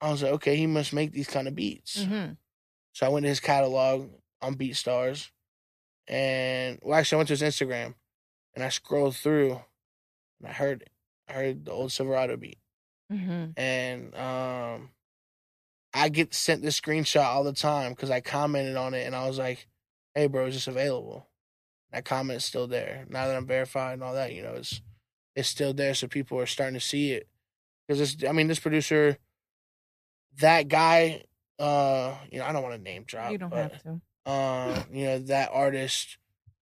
I 0.00 0.10
was 0.10 0.22
like, 0.22 0.32
okay, 0.32 0.56
he 0.56 0.66
must 0.66 0.92
make 0.92 1.12
these 1.12 1.26
kind 1.28 1.46
of 1.46 1.54
beats. 1.54 1.98
Mhm. 2.04 2.38
So 2.92 3.06
I 3.06 3.10
went 3.10 3.24
to 3.24 3.28
his 3.28 3.40
catalog 3.40 4.10
on 4.40 4.54
BeatStars, 4.56 5.30
and 6.08 6.78
well, 6.82 6.98
actually, 6.98 7.16
I 7.16 7.18
went 7.18 7.28
to 7.28 7.36
his 7.36 7.42
Instagram, 7.42 7.94
and 8.54 8.64
I 8.64 8.68
scrolled 8.70 9.16
through, 9.16 9.62
and 10.40 10.48
I 10.48 10.52
heard. 10.52 10.88
I 11.28 11.32
heard 11.34 11.64
the 11.64 11.70
old 11.70 11.92
Silverado 11.92 12.36
beat, 12.36 12.58
Mhm. 13.12 13.52
and 13.56 14.12
um, 14.16 14.90
I 15.94 16.08
get 16.08 16.34
sent 16.34 16.62
this 16.62 16.80
screenshot 16.80 17.22
all 17.24 17.44
the 17.44 17.52
time 17.52 17.92
because 17.92 18.10
I 18.10 18.20
commented 18.20 18.74
on 18.76 18.94
it, 18.94 19.06
and 19.06 19.14
I 19.14 19.28
was 19.28 19.38
like, 19.38 19.68
"Hey, 20.14 20.26
bro, 20.26 20.46
is 20.46 20.54
this 20.54 20.66
available?" 20.66 21.29
That 21.92 22.04
comment's 22.04 22.44
still 22.44 22.66
there. 22.68 23.04
Now 23.08 23.26
that 23.26 23.36
I'm 23.36 23.46
verified 23.46 23.94
and 23.94 24.02
all 24.02 24.14
that, 24.14 24.32
you 24.32 24.42
know, 24.42 24.54
it's 24.54 24.80
it's 25.36 25.48
still 25.48 25.72
there, 25.74 25.94
so 25.94 26.06
people 26.08 26.38
are 26.38 26.46
starting 26.46 26.74
to 26.74 26.80
see 26.84 27.12
it. 27.12 27.28
Because 27.86 27.98
this, 28.16 28.28
I 28.28 28.32
mean, 28.32 28.46
this 28.48 28.58
producer, 28.60 29.16
that 30.38 30.68
guy, 30.68 31.24
uh, 31.58 32.14
you 32.30 32.38
know, 32.38 32.44
I 32.46 32.52
don't 32.52 32.62
want 32.62 32.74
to 32.76 32.80
name 32.82 33.04
drop, 33.06 33.32
You 33.32 33.38
don't 33.38 33.50
but 33.50 33.72
have 33.72 33.82
to. 33.82 34.30
um, 34.30 34.84
you 34.92 35.04
know, 35.06 35.18
that 35.20 35.50
artist, 35.52 36.18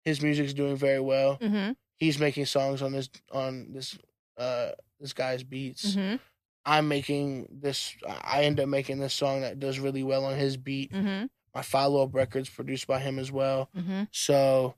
his 0.05 0.21
music's 0.23 0.55
doing 0.55 0.77
very 0.77 1.01
well. 1.01 1.39
Mhm. 1.39 1.77
He's 1.99 2.19
making 2.19 2.47
songs 2.47 2.83
on 2.83 2.93
this 2.93 3.09
on 3.31 3.73
this 3.73 3.97
uh 4.37 4.71
this 4.99 5.13
guy's 5.13 5.45
beats. 5.45 5.95
Mhm. 5.95 6.19
I'm 6.65 6.89
making 6.89 7.49
this. 7.61 7.95
I 8.07 8.45
end 8.45 8.59
up 8.61 8.69
making 8.69 8.99
this 8.99 9.15
song 9.15 9.43
that 9.43 9.59
does 9.61 9.79
really 9.79 10.03
well 10.03 10.25
on 10.25 10.37
his 10.37 10.57
beat. 10.57 10.93
Mhm. 10.93 11.29
My 11.55 11.63
follow 11.63 12.03
up 12.03 12.15
record's 12.15 12.49
produced 12.49 12.87
by 12.87 12.99
him 12.99 13.19
as 13.19 13.31
well. 13.31 13.69
Mhm. 13.77 14.09
So 14.11 14.75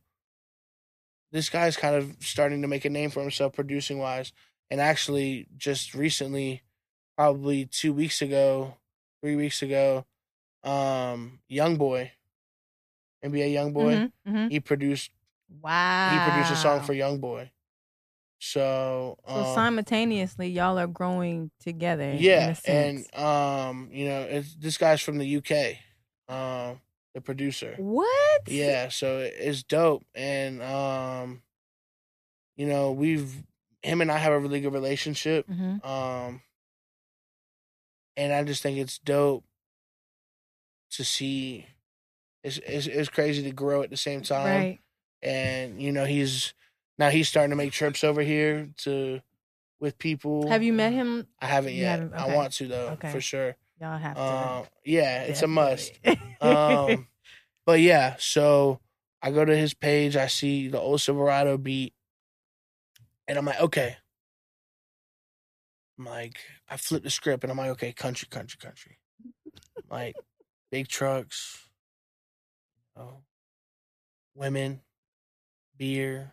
this 1.35 1.51
guy's 1.51 1.77
kind 1.77 1.97
of 1.97 2.17
starting 2.21 2.63
to 2.63 2.69
make 2.69 2.87
a 2.87 2.91
name 2.91 3.11
for 3.11 3.21
himself 3.21 3.53
producing 3.55 3.99
wise. 3.99 4.33
And 4.71 4.81
actually, 4.81 5.49
just 5.59 5.93
recently, 5.95 6.63
probably 7.17 7.67
two 7.67 7.93
weeks 7.93 8.23
ago, 8.23 8.77
three 9.21 9.37
weeks 9.37 9.61
ago, 9.61 10.07
um, 10.63 11.41
YoungBoy, 11.51 12.13
NBA 13.25 13.55
YoungBoy, 13.55 13.97
Mhm. 13.97 14.13
Mhm. 14.27 14.51
he 14.51 14.61
produced 14.61 15.11
Wow. 15.61 16.11
he 16.13 16.21
produced 16.21 16.53
a 16.53 16.57
song 16.57 16.81
for 16.83 16.95
YoungBoy. 16.95 17.51
So, 18.39 19.19
So 19.27 19.41
um, 19.41 19.45
simultaneously, 19.45 20.49
y'all 20.49 20.79
are 20.79 20.87
growing 20.87 21.51
together. 21.59 22.05
in 22.05 22.21
yeah, 22.21 22.55
and 22.67 23.15
um, 23.17 23.89
you 23.93 24.07
know, 24.07 24.23
it's, 24.23 24.55
this 24.55 24.79
guy's 24.79 25.01
from 25.01 25.19
the 25.19 25.27
UK, 25.27 25.79
um, 26.29 26.81
the 27.15 27.21
producer. 27.21 27.75
what? 27.79 28.43
Yeah, 28.49 28.89
so 28.89 29.19
it's 29.19 29.63
dope, 29.63 30.05
and 30.15 30.61
um, 30.63 31.43
you 32.57 32.67
know, 32.67 32.93
we've 32.93 33.33
him 33.83 34.01
and 34.01 34.11
I 34.11 34.19
have 34.19 34.33
a 34.33 34.39
really 34.39 34.61
good 34.61 34.73
relationship, 34.73 35.47
Mhm. 35.49 35.85
um, 35.85 36.43
and 38.17 38.33
I 38.33 38.43
just 38.45 38.63
think 38.63 38.79
it's 38.79 38.99
dope 38.99 39.45
to 40.93 41.05
see. 41.05 41.67
It's 42.43 42.59
it's, 42.59 42.87
it's 42.87 43.09
crazy 43.09 43.43
to 43.45 43.51
grow 43.53 43.83
at 43.83 43.91
the 43.91 43.97
same 43.97 44.23
time, 44.23 44.47
Right. 44.61 44.79
and 45.23 45.81
you 45.81 45.93
know, 45.93 46.05
he's 46.05 46.53
now 46.99 47.11
he's 47.11 47.29
starting 47.29 47.51
to 47.51 47.57
make 47.57 47.73
trips 47.73 48.05
over 48.05 48.23
here 48.23 48.69
to 48.79 49.21
with 49.81 49.99
people. 49.99 50.49
Have 50.49 50.63
you 50.63 50.73
met 50.73 50.93
him? 50.93 51.27
I 51.41 51.47
haven't 51.47 51.75
yet. 51.75 52.01
haven't? 52.01 52.15
I 52.15 52.35
want 52.35 52.53
to 52.55 52.69
though, 52.69 52.89
Okay. 52.91 53.11
for 53.11 53.21
sure. 53.21 53.57
Y'all 53.81 53.99
have 53.99 54.17
to. 54.17 54.23
Um, 54.23 54.65
yeah, 54.85 55.23
it's 55.23 55.43
a 55.43 55.47
must. 55.47 55.93
Um, 56.41 57.07
but 57.65 57.81
yeah, 57.81 58.17
so 58.19 58.81
I 59.23 59.31
go 59.31 59.47
to 59.47 59.57
his 59.57 59.73
page, 59.73 60.15
I 60.15 60.27
see 60.27 60.69
the 60.69 60.79
old 60.79 61.01
Silverado 61.01 61.57
beat, 61.57 61.95
and 63.27 63.39
I'm 63.39 63.47
like, 63.47 63.61
okay. 63.61 63.97
I'm 65.99 66.05
like, 66.05 66.39
I 66.69 66.77
flip 66.77 67.03
the 67.03 67.09
script 67.09 67.45
and 67.45 67.51
I'm 67.51 67.57
like, 67.57 67.71
okay, 67.71 67.93
country, 67.93 68.29
country, 68.31 68.59
country. 68.61 68.99
like 69.91 70.17
big 70.71 70.89
trucks, 70.89 71.67
you 72.97 73.03
know, 73.03 73.23
women, 74.35 74.81
beer. 75.79 76.33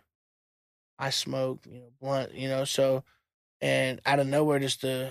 I 0.99 1.09
smoke, 1.09 1.65
you 1.67 1.79
know, 1.79 1.91
blunt, 1.99 2.33
you 2.35 2.47
know, 2.49 2.65
so 2.65 3.03
and 3.61 4.01
out 4.05 4.19
of 4.19 4.27
nowhere 4.27 4.59
just 4.59 4.81
the 4.81 5.09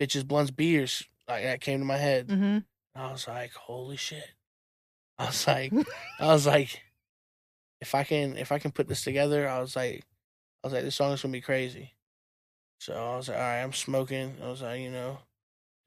bitches 0.00 0.26
blunts 0.26 0.50
beers 0.50 1.04
like 1.28 1.44
that 1.44 1.60
came 1.60 1.78
to 1.80 1.84
my 1.84 1.96
head. 1.96 2.28
hmm 2.30 2.58
I 2.94 3.10
was 3.10 3.26
like, 3.26 3.52
holy 3.52 3.96
shit. 3.96 4.32
I 5.18 5.26
was 5.26 5.46
like, 5.46 5.72
I 6.20 6.26
was 6.26 6.46
like, 6.46 6.82
if 7.80 7.94
I 7.94 8.04
can, 8.04 8.36
if 8.36 8.52
I 8.52 8.58
can 8.58 8.70
put 8.70 8.86
this 8.88 9.02
together, 9.02 9.48
I 9.48 9.60
was 9.60 9.76
like, 9.76 10.04
I 10.62 10.66
was 10.66 10.74
like, 10.74 10.84
this 10.84 10.96
song 10.96 11.12
is 11.12 11.22
gonna 11.22 11.32
be 11.32 11.40
crazy. 11.40 11.94
So 12.80 12.94
I 12.94 13.16
was 13.16 13.28
like, 13.28 13.38
all 13.38 13.42
right, 13.44 13.62
I'm 13.62 13.72
smoking. 13.72 14.36
I 14.42 14.48
was 14.48 14.60
like, 14.62 14.80
you 14.80 14.90
know, 14.90 15.18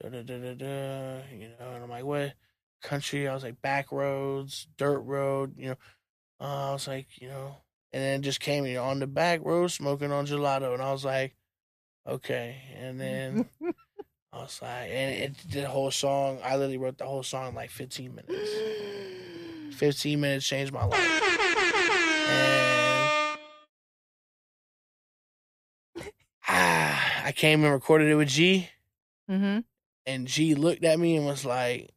da 0.02 0.10
da 0.10 0.24
da 0.24 0.38
da 0.38 0.54
da, 0.54 1.22
you 1.32 1.50
know, 1.60 1.72
and 1.74 1.84
I'm 1.84 1.90
like, 1.90 2.06
what 2.06 2.34
country? 2.82 3.28
I 3.28 3.34
was 3.34 3.44
like, 3.44 3.62
back 3.62 3.92
roads, 3.92 4.68
dirt 4.78 5.00
road, 5.00 5.56
you 5.58 5.70
know. 5.70 5.76
Uh, 6.40 6.70
I 6.70 6.74
was 6.74 6.88
like, 6.88 7.08
you 7.22 7.28
know, 7.28 7.58
and 7.94 8.02
then 8.02 8.20
it 8.20 8.24
just 8.24 8.40
came, 8.40 8.66
you 8.66 8.76
know, 8.76 8.84
on 8.86 9.00
the 9.00 9.08
back 9.08 9.42
road, 9.44 9.68
smoking 9.68 10.12
on 10.12 10.26
gelato, 10.26 10.74
and 10.74 10.82
I 10.82 10.92
was 10.92 11.06
like, 11.06 11.36
okay, 12.08 12.58
and 12.78 13.00
then. 13.00 13.50
I 14.36 14.40
was 14.40 14.60
like, 14.62 14.90
and 14.90 15.16
it, 15.16 15.50
did 15.50 15.64
the 15.64 15.70
whole 15.70 15.92
song, 15.92 16.40
I 16.44 16.56
literally 16.58 16.78
wrote 16.78 16.98
the 16.98 17.06
whole 17.06 17.24
song 17.24 17.50
in 17.50 17.56
like 17.56 17.70
15 17.70 18.14
minutes. 18.14 18.52
15 19.78 20.20
minutes 20.20 20.46
changed 20.46 20.74
my 20.74 20.84
life. 20.84 21.00
And 22.30 23.12
I 26.48 27.34
came 27.34 27.64
and 27.64 27.72
recorded 27.74 28.10
it 28.10 28.16
with 28.16 28.28
G, 28.28 28.70
hmm 29.30 29.60
and 30.06 30.28
G 30.28 30.54
looked 30.54 30.84
at 30.84 31.00
me 31.00 31.16
and 31.16 31.26
was 31.26 31.46
like, 31.46 31.90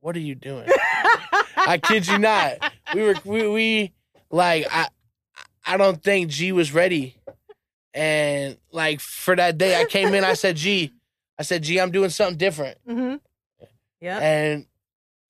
"What 0.00 0.16
are 0.16 0.20
you 0.20 0.34
doing?" 0.34 0.68
I 1.56 1.78
kid 1.78 2.06
you 2.06 2.18
not. 2.18 2.72
We 2.92 3.02
were 3.02 3.14
we, 3.24 3.48
we 3.48 3.92
like 4.30 4.66
I 4.70 4.88
I 5.64 5.76
don't 5.76 6.02
think 6.02 6.28
G 6.30 6.52
was 6.52 6.74
ready. 6.74 7.16
And 7.94 8.58
like 8.72 9.00
for 9.00 9.34
that 9.36 9.56
day 9.56 9.80
I 9.80 9.84
came 9.84 10.12
in, 10.12 10.24
I 10.24 10.34
said, 10.34 10.56
G, 10.56 10.92
I 11.38 11.42
said, 11.42 11.62
G, 11.62 11.80
I'm 11.80 11.90
doing 11.90 12.10
something 12.10 12.36
different. 12.38 12.78
hmm 12.86 13.14
Yep. 14.00 14.22
And 14.22 14.66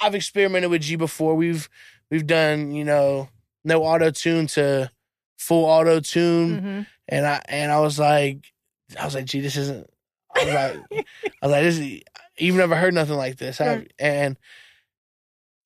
I've 0.00 0.14
experimented 0.14 0.70
with 0.70 0.82
G 0.82 0.96
before. 0.96 1.34
We've 1.34 1.68
we've 2.10 2.26
done, 2.26 2.72
you 2.72 2.84
know, 2.84 3.28
no 3.64 3.84
auto 3.84 4.10
tune 4.10 4.46
to 4.48 4.90
full 5.38 5.64
auto 5.64 6.00
tune. 6.00 6.58
hmm 6.58 6.80
And 7.08 7.26
I 7.26 7.40
and 7.48 7.70
I 7.72 7.80
was 7.80 7.98
like 7.98 8.52
I 8.98 9.04
was 9.04 9.14
like, 9.14 9.26
G, 9.26 9.40
this 9.40 9.56
isn't 9.56 9.88
I 10.34 10.44
was 10.44 10.54
like 10.54 11.06
I 11.42 11.46
was 11.46 11.52
like, 11.52 11.62
this 11.62 11.78
is 11.78 12.02
you've 12.38 12.56
never 12.56 12.74
heard 12.74 12.94
nothing 12.94 13.16
like 13.16 13.36
this. 13.36 13.58
have 13.58 13.82
you?" 13.82 13.88
And 13.98 14.36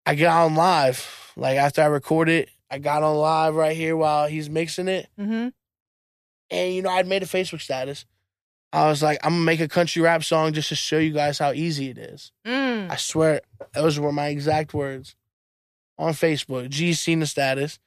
I 0.07 0.15
got 0.15 0.45
on 0.45 0.55
live. 0.55 1.33
Like 1.37 1.57
after 1.57 1.83
I 1.83 1.87
recorded, 1.87 2.51
I 2.71 2.79
got 2.79 3.03
on 3.03 3.17
live 3.17 3.55
right 3.55 3.77
here 3.77 3.97
while 3.97 4.27
he's 4.29 4.51
mixing 4.51 4.89
it. 4.89 5.09
hmm 5.17 5.49
And 6.51 6.75
you 6.75 6.83
know, 6.83 6.91
I'd 6.91 7.07
made 7.07 7.23
a 7.23 7.27
Facebook 7.27 7.61
status. 7.63 8.05
I 8.73 8.89
was 8.89 9.03
like, 9.03 9.19
I'm 9.23 9.33
gonna 9.33 9.45
make 9.45 9.61
a 9.61 9.69
country 9.69 10.03
rap 10.03 10.23
song 10.23 10.53
just 10.53 10.69
to 10.69 10.75
show 10.75 10.99
you 10.99 11.13
guys 11.13 11.39
how 11.39 11.53
easy 11.53 11.91
it 11.91 11.99
is. 11.99 12.33
Mm. 12.47 12.91
I 12.91 12.97
swear, 12.97 13.41
those 13.73 13.99
were 13.99 14.13
my 14.13 14.29
exact 14.29 14.75
words 14.75 15.17
on 15.99 16.13
Facebook. 16.13 16.69
G's 16.69 17.01
seen 17.01 17.21
the 17.21 17.27
status. 17.27 17.79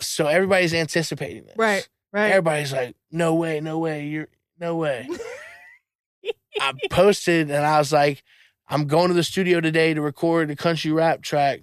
So 0.00 0.26
everybody's 0.26 0.74
anticipating 0.74 1.44
this. 1.44 1.54
Right. 1.56 1.88
Right. 2.12 2.30
Everybody's 2.30 2.72
like, 2.72 2.94
no 3.10 3.34
way, 3.34 3.60
no 3.60 3.78
way, 3.78 4.06
you're 4.06 4.28
no 4.58 4.76
way. 4.76 5.08
I 6.60 6.72
posted 6.90 7.50
and 7.50 7.64
I 7.64 7.78
was 7.78 7.92
like, 7.92 8.22
I'm 8.68 8.86
going 8.86 9.08
to 9.08 9.14
the 9.14 9.24
studio 9.24 9.60
today 9.60 9.94
to 9.94 10.02
record 10.02 10.48
the 10.48 10.56
country 10.56 10.92
rap 10.92 11.22
track. 11.22 11.60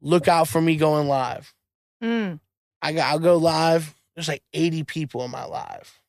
Look 0.00 0.26
out 0.26 0.48
for 0.48 0.60
me 0.60 0.76
going 0.76 1.06
live. 1.06 1.54
Mm. 2.02 2.40
I 2.82 2.92
got 2.92 3.10
I'll 3.10 3.18
go 3.18 3.36
live. 3.36 3.94
There's 4.14 4.28
like 4.28 4.42
80 4.52 4.84
people 4.84 5.24
in 5.24 5.30
my 5.30 5.44
live. 5.44 6.00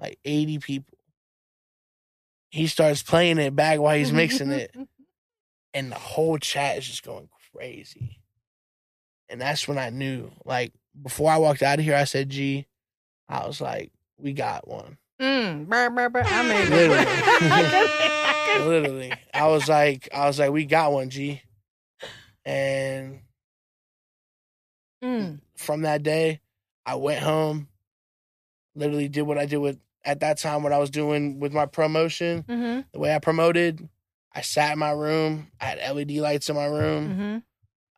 Like 0.00 0.18
80 0.24 0.58
people. 0.58 0.98
He 2.50 2.66
starts 2.66 3.02
playing 3.02 3.38
it 3.38 3.56
back 3.56 3.80
while 3.80 3.96
he's 3.96 4.12
mixing 4.12 4.50
it. 4.50 4.74
And 5.76 5.90
the 5.90 5.96
whole 5.96 6.38
chat 6.38 6.78
is 6.78 6.86
just 6.86 7.02
going 7.02 7.28
crazy. 7.52 8.20
And 9.28 9.40
that's 9.40 9.66
when 9.66 9.76
I 9.76 9.90
knew. 9.90 10.30
Like 10.44 10.72
before 11.02 11.32
I 11.32 11.38
walked 11.38 11.64
out 11.64 11.80
of 11.80 11.84
here, 11.84 11.96
I 11.96 12.04
said, 12.04 12.30
G, 12.30 12.68
I 13.28 13.44
was 13.44 13.60
like, 13.60 13.90
we 14.16 14.34
got 14.34 14.68
one. 14.68 14.98
Mm. 15.20 15.66
Brr, 15.66 15.90
brr, 15.90 16.10
brr. 16.10 16.22
I 16.24 16.42
made 16.42 16.68
Literally. 16.68 18.68
Literally. 18.82 19.12
I 19.32 19.46
was 19.48 19.68
like, 19.68 20.08
I 20.14 20.26
was 20.26 20.38
like, 20.38 20.52
we 20.52 20.64
got 20.64 20.92
one, 20.92 21.10
G. 21.10 21.42
And 22.44 23.20
mm. 25.02 25.40
from 25.56 25.82
that 25.82 26.02
day, 26.02 26.40
I 26.86 26.96
went 26.96 27.22
home, 27.22 27.68
literally 28.74 29.08
did 29.08 29.22
what 29.22 29.38
I 29.38 29.46
did 29.46 29.58
with 29.58 29.78
at 30.04 30.20
that 30.20 30.38
time 30.38 30.62
what 30.62 30.72
I 30.72 30.78
was 30.78 30.90
doing 30.90 31.40
with 31.40 31.52
my 31.52 31.66
promotion, 31.66 32.44
hmm 32.48 32.80
the 32.92 32.98
way 33.00 33.14
I 33.14 33.18
promoted. 33.18 33.88
I 34.36 34.40
sat 34.42 34.72
in 34.72 34.78
my 34.80 34.90
room, 34.90 35.48
I 35.60 35.66
had 35.66 35.96
LED 35.96 36.12
lights 36.12 36.48
in 36.48 36.56
my 36.56 36.66
room, 36.66 37.06
hmm 37.14 37.38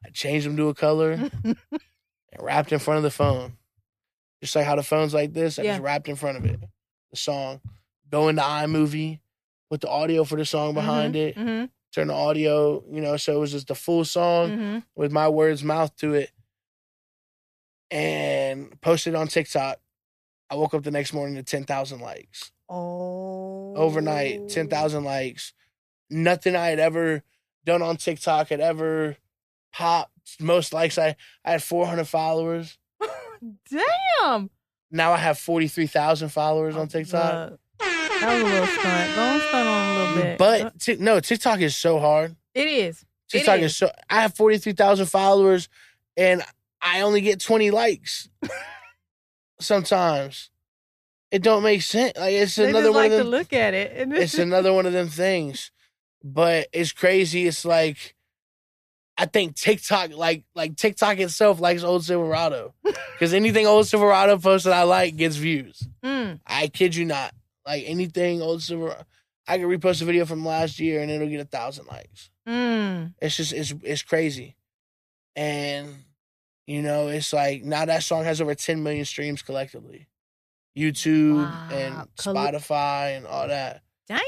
I 0.05 0.11
changed 0.11 0.47
them 0.47 0.57
to 0.59 0.68
a 0.68 0.74
color 0.74 1.12
and 1.45 1.57
rapped 2.41 2.72
in 2.72 2.78
front 2.78 2.99
of 2.99 3.03
the 3.03 3.11
phone. 3.11 3.57
Just 4.43 4.55
like 4.55 4.66
how 4.66 4.76
the 4.76 4.82
phone's 4.82 5.14
like 5.14 5.32
this, 5.32 5.59
I 5.59 5.62
Yeah. 5.62 5.72
just 5.72 5.82
rapped 5.82 6.09
in 6.09 6.16
front 6.16 6.37
of 6.37 6.45
it. 6.45 6.61
The 7.11 7.16
song. 7.16 7.61
Go 8.11 8.28
into 8.28 8.43
iMovie, 8.43 9.20
put 9.70 9.80
the 9.80 9.89
audio 9.89 10.22
for 10.24 10.37
the 10.37 10.45
song 10.45 10.74
behind 10.74 11.16
it, 11.16 11.34
hmm 11.37 11.64
turn 11.93 12.09
the 12.09 12.14
audio, 12.14 12.84
you 12.91 13.01
know, 13.01 13.16
so 13.16 13.34
it 13.34 13.39
was 13.39 13.53
just 13.53 13.68
the 13.68 13.74
full 13.74 14.05
song 14.05 14.51
hmm 14.59 14.78
with 14.95 15.11
my 15.11 15.28
words 15.28 15.64
mouth 15.64 15.97
to 15.97 16.12
it 16.14 16.30
and 17.91 18.80
posted 18.80 19.14
on 19.14 19.28
TikTok. 19.28 19.78
I 20.51 20.55
woke 20.55 20.74
up 20.74 20.84
the 20.84 20.91
next 20.91 21.12
morning 21.12 21.37
to 21.37 21.43
10,000 21.43 22.01
likes. 22.01 22.53
Oh. 22.68 23.74
Overnight, 23.76 24.49
10,000 24.49 25.05
likes. 25.05 25.53
Nothing 26.09 26.55
I 26.55 26.68
had 26.68 26.78
ever 26.78 27.22
done 27.64 27.82
on 27.82 27.97
TikTok 27.97 28.49
had 28.49 28.61
ever 28.61 29.16
popped. 29.72 30.12
Most 30.41 30.72
likes 30.72 30.99
I, 30.99 31.16
I 31.45 31.53
had 31.53 31.62
400 31.62 32.05
followers. 32.07 32.78
Damn. 33.70 34.51
Now 34.91 35.12
I 35.12 35.18
have 35.18 35.39
43,000 35.39 36.28
followers 36.28 36.76
on 36.76 36.89
TikTok. 36.89 37.51
Look, 37.51 37.61
that 37.78 38.34
was 38.34 38.43
a 38.43 38.45
little 38.45 38.66
stunt. 38.66 39.14
Go 39.14 39.22
on 39.22 39.41
stunt 39.41 39.68
on 39.68 39.89
a 39.89 39.99
little 39.99 40.22
bit. 40.22 40.39
But 40.39 40.78
Tik- 40.80 41.01
no, 41.01 41.20
TikTok 41.20 41.61
is 41.61 41.76
so 41.76 41.99
hard. 41.99 42.37
it 42.55 42.68
is. 42.68 43.05
TikTok 43.28 43.59
is. 43.59 43.72
is. 43.72 43.76
so. 43.76 43.91
I 44.09 44.22
have 44.22 44.34
43,000 44.34 45.07
followers 45.07 45.68
and 46.16 46.43
I 46.82 47.00
only 47.02 47.20
get 47.20 47.40
20 47.40 47.70
likes 47.70 48.28
sometimes. 49.60 50.50
It 51.30 51.42
don't 51.42 51.62
make 51.62 51.82
sense. 51.82 52.12
Like 52.16 52.32
it's 52.34 52.54
They 52.56 52.68
another 52.68 52.86
just 52.86 52.94
one 52.94 53.02
like 53.04 53.12
of 53.12 53.18
to 53.18 53.24
them. 53.24 53.30
look 53.30 53.52
at 53.52 53.74
it. 53.74 53.92
And 53.96 54.12
It's 54.16 54.38
another 54.38 54.72
one 54.72 54.86
of 54.86 54.92
them 54.92 55.08
things. 55.08 55.70
But 56.22 56.68
it's 56.72 56.92
crazy. 56.92 57.46
It's 57.46 57.64
like 57.64 58.14
I 59.18 59.24
think 59.26 59.56
TikTok, 59.56 60.12
like 60.14 60.44
like 60.54 60.76
TikTok 60.76 61.18
itself, 61.18 61.58
likes 61.60 61.82
old 61.82 62.04
Silverado 62.04 62.74
because 62.84 63.32
anything 63.34 63.66
old 63.66 63.86
Silverado 63.86 64.38
posts 64.38 64.66
that 64.66 64.74
I 64.74 64.82
like 64.82 65.16
gets 65.16 65.36
views. 65.36 65.82
Mm. 66.04 66.40
I 66.46 66.68
kid 66.68 66.94
you 66.94 67.04
not. 67.06 67.32
Like 67.66 67.84
anything 67.86 68.42
old 68.42 68.62
Silverado, 68.62 69.04
I 69.48 69.58
can 69.58 69.66
repost 69.68 70.02
a 70.02 70.04
video 70.04 70.26
from 70.26 70.44
last 70.44 70.78
year 70.78 71.00
and 71.00 71.10
it'll 71.10 71.28
get 71.28 71.40
a 71.40 71.44
thousand 71.44 71.86
likes. 71.86 72.30
Mm. 72.46 73.14
It's 73.20 73.36
just 73.36 73.52
it's 73.52 73.74
it's 73.82 74.02
crazy, 74.02 74.56
and 75.34 75.88
you 76.66 76.82
know 76.82 77.08
it's 77.08 77.32
like 77.32 77.64
now 77.64 77.84
that 77.84 78.02
song 78.02 78.24
has 78.24 78.40
over 78.40 78.54
10 78.54 78.82
million 78.82 79.04
streams 79.04 79.42
collectively, 79.42 80.08
YouTube 80.76 81.36
Wow. 81.44 81.68
and 81.72 82.08
Coll- 82.18 82.34
Spotify 82.34 83.16
and 83.16 83.26
all 83.26 83.48
that. 83.48 83.82
Damn. 84.08 84.20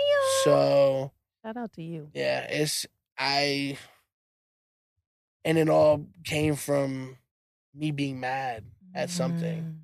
So 0.44 1.12
Shout 1.44 1.56
out 1.56 1.72
to 1.74 1.82
you. 1.82 2.10
yeah, 2.14 2.40
it's 2.50 2.86
I, 3.18 3.76
and 5.44 5.58
it 5.58 5.68
all 5.68 6.06
came 6.24 6.54
from 6.56 7.16
me 7.74 7.90
being 7.90 8.20
mad 8.20 8.64
at 8.94 9.10
something. 9.10 9.62
Mm. 9.62 9.74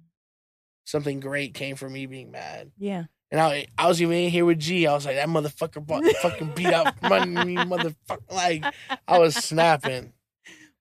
Something 0.84 1.20
great 1.20 1.54
came 1.54 1.76
from 1.76 1.92
me 1.92 2.06
being 2.06 2.30
mad. 2.30 2.70
Yeah. 2.78 3.04
And 3.30 3.40
I, 3.40 3.66
I 3.78 3.88
was 3.88 4.00
even 4.02 4.16
in 4.16 4.30
here 4.30 4.44
with 4.44 4.58
G. 4.60 4.86
I 4.86 4.92
was 4.94 5.06
like, 5.06 5.16
that 5.16 5.28
motherfucker 5.28 5.84
bought, 5.84 6.04
fucking 6.22 6.52
beat 6.54 6.66
up 6.72 6.94
money, 7.02 7.56
motherfucker. 7.56 8.30
Like, 8.30 8.64
I 9.08 9.18
was 9.18 9.34
snapping. 9.34 10.12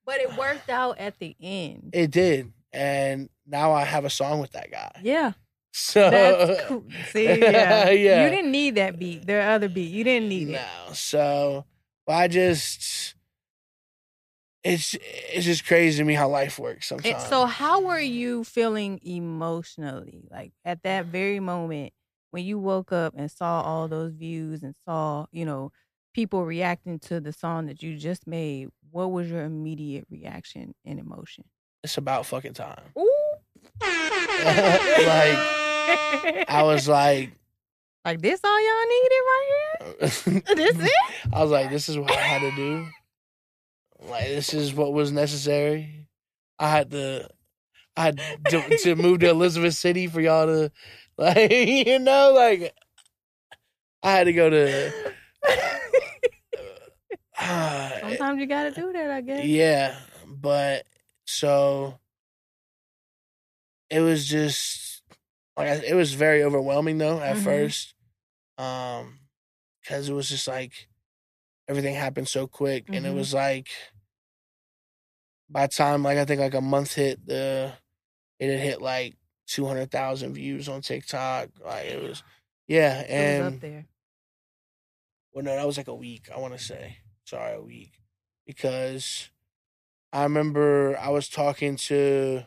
But 0.05 0.19
it 0.19 0.37
worked 0.37 0.69
out 0.69 0.99
at 0.99 1.17
the 1.19 1.35
end. 1.41 1.91
It 1.93 2.11
did. 2.11 2.51
And 2.71 3.29
now 3.47 3.71
I 3.71 3.83
have 3.85 4.03
a 4.05 4.09
song 4.09 4.39
with 4.39 4.51
that 4.53 4.71
guy. 4.71 4.91
yeah. 5.03 5.33
So 5.75 6.09
That's 6.09 6.61
cool. 6.67 6.83
See, 7.11 7.25
yeah. 7.25 7.89
Yeah. 7.89 8.23
You 8.25 8.29
didn't 8.29 8.51
need 8.51 8.75
that 8.75 8.99
beat. 8.99 9.25
There 9.25 9.41
are 9.41 9.53
other 9.55 9.69
beat. 9.69 9.89
You 9.91 10.03
didn't 10.03 10.29
need 10.29 10.49
it. 10.49 10.51
No, 10.53 10.93
so 10.93 11.65
I 12.07 12.27
just 12.27 13.15
it's 14.63 14.95
it's 15.01 15.45
just 15.45 15.65
crazy 15.65 15.97
to 15.97 16.03
me 16.05 16.13
how 16.13 16.29
life 16.29 16.57
works 16.59 16.89
And 16.91 17.01
sometimes. 17.03 17.27
so, 17.27 17.45
how 17.45 17.81
were 17.81 17.99
you 17.99 18.43
feeling 18.43 18.99
emotionally, 19.03 20.23
like 20.31 20.53
at 20.63 20.83
that 20.83 21.07
very 21.07 21.39
moment 21.39 21.91
when 22.31 22.45
you 22.45 22.57
woke 22.59 22.91
up 22.91 23.13
and 23.17 23.29
saw 23.29 23.61
all 23.61 23.87
those 23.87 24.13
views 24.13 24.63
and 24.63 24.73
saw, 24.85 25.25
you 25.31 25.45
know, 25.45 25.71
people 26.13 26.45
reacting 26.45 26.99
to 26.99 27.19
the 27.19 27.33
song 27.33 27.65
that 27.67 27.83
you 27.83 27.97
just 27.97 28.27
made? 28.27 28.69
What 28.91 29.11
was 29.11 29.29
your 29.29 29.43
immediate 29.43 30.05
reaction 30.09 30.73
and 30.85 30.99
emotion? 30.99 31.45
it's 31.83 31.97
about 31.97 32.25
fucking 32.25 32.53
time. 32.53 32.81
Ooh. 32.97 33.09
Like, 34.43 35.37
I 36.49 36.61
was 36.63 36.87
like 36.87 37.31
like 38.05 38.21
this 38.21 38.39
all 38.43 38.59
y'all 38.59 38.87
needed 38.87 39.21
right 39.25 39.47
here. 39.47 40.55
This 40.55 40.77
it? 40.85 40.91
I 41.31 41.41
was 41.41 41.51
like, 41.51 41.69
this 41.69 41.89
is 41.89 41.97
what 41.97 42.11
I 42.11 42.15
had 42.15 42.41
to 42.41 42.55
do. 42.55 42.85
Like 44.09 44.27
this 44.27 44.53
is 44.53 44.73
what 44.73 44.93
was 44.93 45.11
necessary. 45.11 46.07
I 46.59 46.69
had 46.69 46.91
to 46.91 47.29
I 47.95 48.05
had 48.05 48.21
to, 48.49 48.77
to 48.83 48.95
move 48.95 49.19
to 49.19 49.29
Elizabeth 49.29 49.75
City 49.75 50.07
for 50.07 50.21
y'all 50.21 50.45
to 50.45 50.71
like 51.17 51.51
you 51.51 51.99
know, 51.99 52.33
like 52.33 52.73
I 54.01 54.11
had 54.11 54.25
to 54.25 54.33
go 54.33 54.49
to 54.49 55.13
Sometimes 58.17 58.39
you 58.39 58.47
gotta 58.47 58.71
do 58.71 58.91
that, 58.93 59.11
I 59.11 59.21
guess. 59.21 59.45
yeah, 59.45 59.95
but 60.27 60.85
so 61.25 61.99
it 63.89 63.99
was 64.01 64.25
just 64.27 65.01
like 65.57 65.83
it 65.83 65.95
was 65.95 66.13
very 66.13 66.43
overwhelming 66.43 66.97
though 66.97 67.19
at 67.19 67.37
Mhm. 67.37 67.43
first, 67.43 67.95
um, 68.57 69.19
because 69.81 70.09
it 70.09 70.13
was 70.13 70.29
just 70.29 70.47
like 70.47 70.87
everything 71.67 71.95
happened 71.95 72.27
so 72.27 72.47
quick, 72.47 72.85
and 72.93 73.05
it 73.05 73.09
Mhm. 73.11 73.15
was 73.15 73.33
like 73.33 73.69
by 75.49 75.67
the 75.67 75.73
time 75.73 76.03
like 76.03 76.17
I 76.17 76.25
think 76.25 76.39
like 76.41 76.53
a 76.53 76.61
month 76.61 76.93
hit 76.95 77.25
the 77.25 77.73
it 78.39 78.49
had 78.51 78.59
hit 78.59 78.81
like 78.81 79.15
two 79.47 79.65
hundred 79.65 79.91
thousand 79.91 80.33
views 80.33 80.67
on 80.69 80.81
TikTok, 80.81 81.49
like 81.63 81.85
it 81.87 82.01
was 82.01 82.23
yeah, 82.67 83.01
It 83.01 83.09
and 83.11 83.45
was 83.45 83.55
up 83.55 83.59
there. 83.61 83.85
well, 85.33 85.43
no, 85.43 85.55
that 85.55 85.65
was 85.67 85.77
like 85.77 85.87
a 85.89 85.95
week. 85.95 86.29
I 86.33 86.39
want 86.39 86.53
to 86.57 86.63
say, 86.63 86.97
sorry, 87.33 87.55
a 87.55 87.61
week, 87.61 87.91
because 88.45 89.29
I 90.11 90.23
remember 90.23 90.97
I 90.99 91.09
was 91.09 91.27
talking 91.27 91.75
to, 91.77 92.45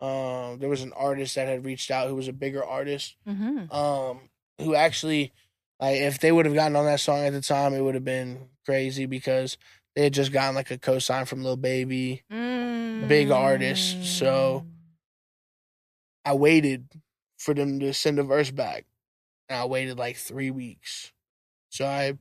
um, 0.00 0.58
there 0.60 0.68
was 0.68 0.82
an 0.82 0.92
artist 0.94 1.34
that 1.34 1.48
had 1.48 1.64
reached 1.64 1.90
out 1.90 2.08
who 2.08 2.14
was 2.14 2.28
a 2.28 2.32
bigger 2.32 2.64
artist, 2.64 3.16
Mm-hmm. 3.28 3.72
um, 3.74 4.28
who 4.60 4.74
actually, 4.74 5.32
like, 5.80 5.96
if 5.96 6.20
they 6.20 6.30
would 6.30 6.46
have 6.46 6.54
gotten 6.54 6.76
on 6.76 6.84
that 6.86 7.00
song 7.00 7.24
at 7.24 7.32
the 7.32 7.40
time, 7.40 7.74
it 7.74 7.80
would 7.80 7.94
have 7.94 8.04
been 8.04 8.48
crazy 8.64 9.06
because 9.06 9.56
they 9.96 10.04
had 10.04 10.14
just 10.14 10.32
gotten 10.32 10.54
like 10.54 10.70
a 10.70 10.78
co-sign 10.78 11.24
from 11.24 11.42
Lil 11.42 11.56
Baby. 11.56 12.22
Big 13.08 13.30
artist, 13.32 14.04
so- 14.18 14.64
I 16.24 16.34
waited 16.34 16.86
for 17.38 17.52
them 17.54 17.80
to 17.80 17.92
send 17.92 18.20
a 18.20 18.22
verse 18.22 18.52
back, 18.52 18.84
and 19.48 19.58
I 19.58 19.64
waited 19.64 19.98
like 19.98 20.16
three 20.16 20.52
weeks. 20.52 21.12
So 21.70 21.84
I, 21.84 22.16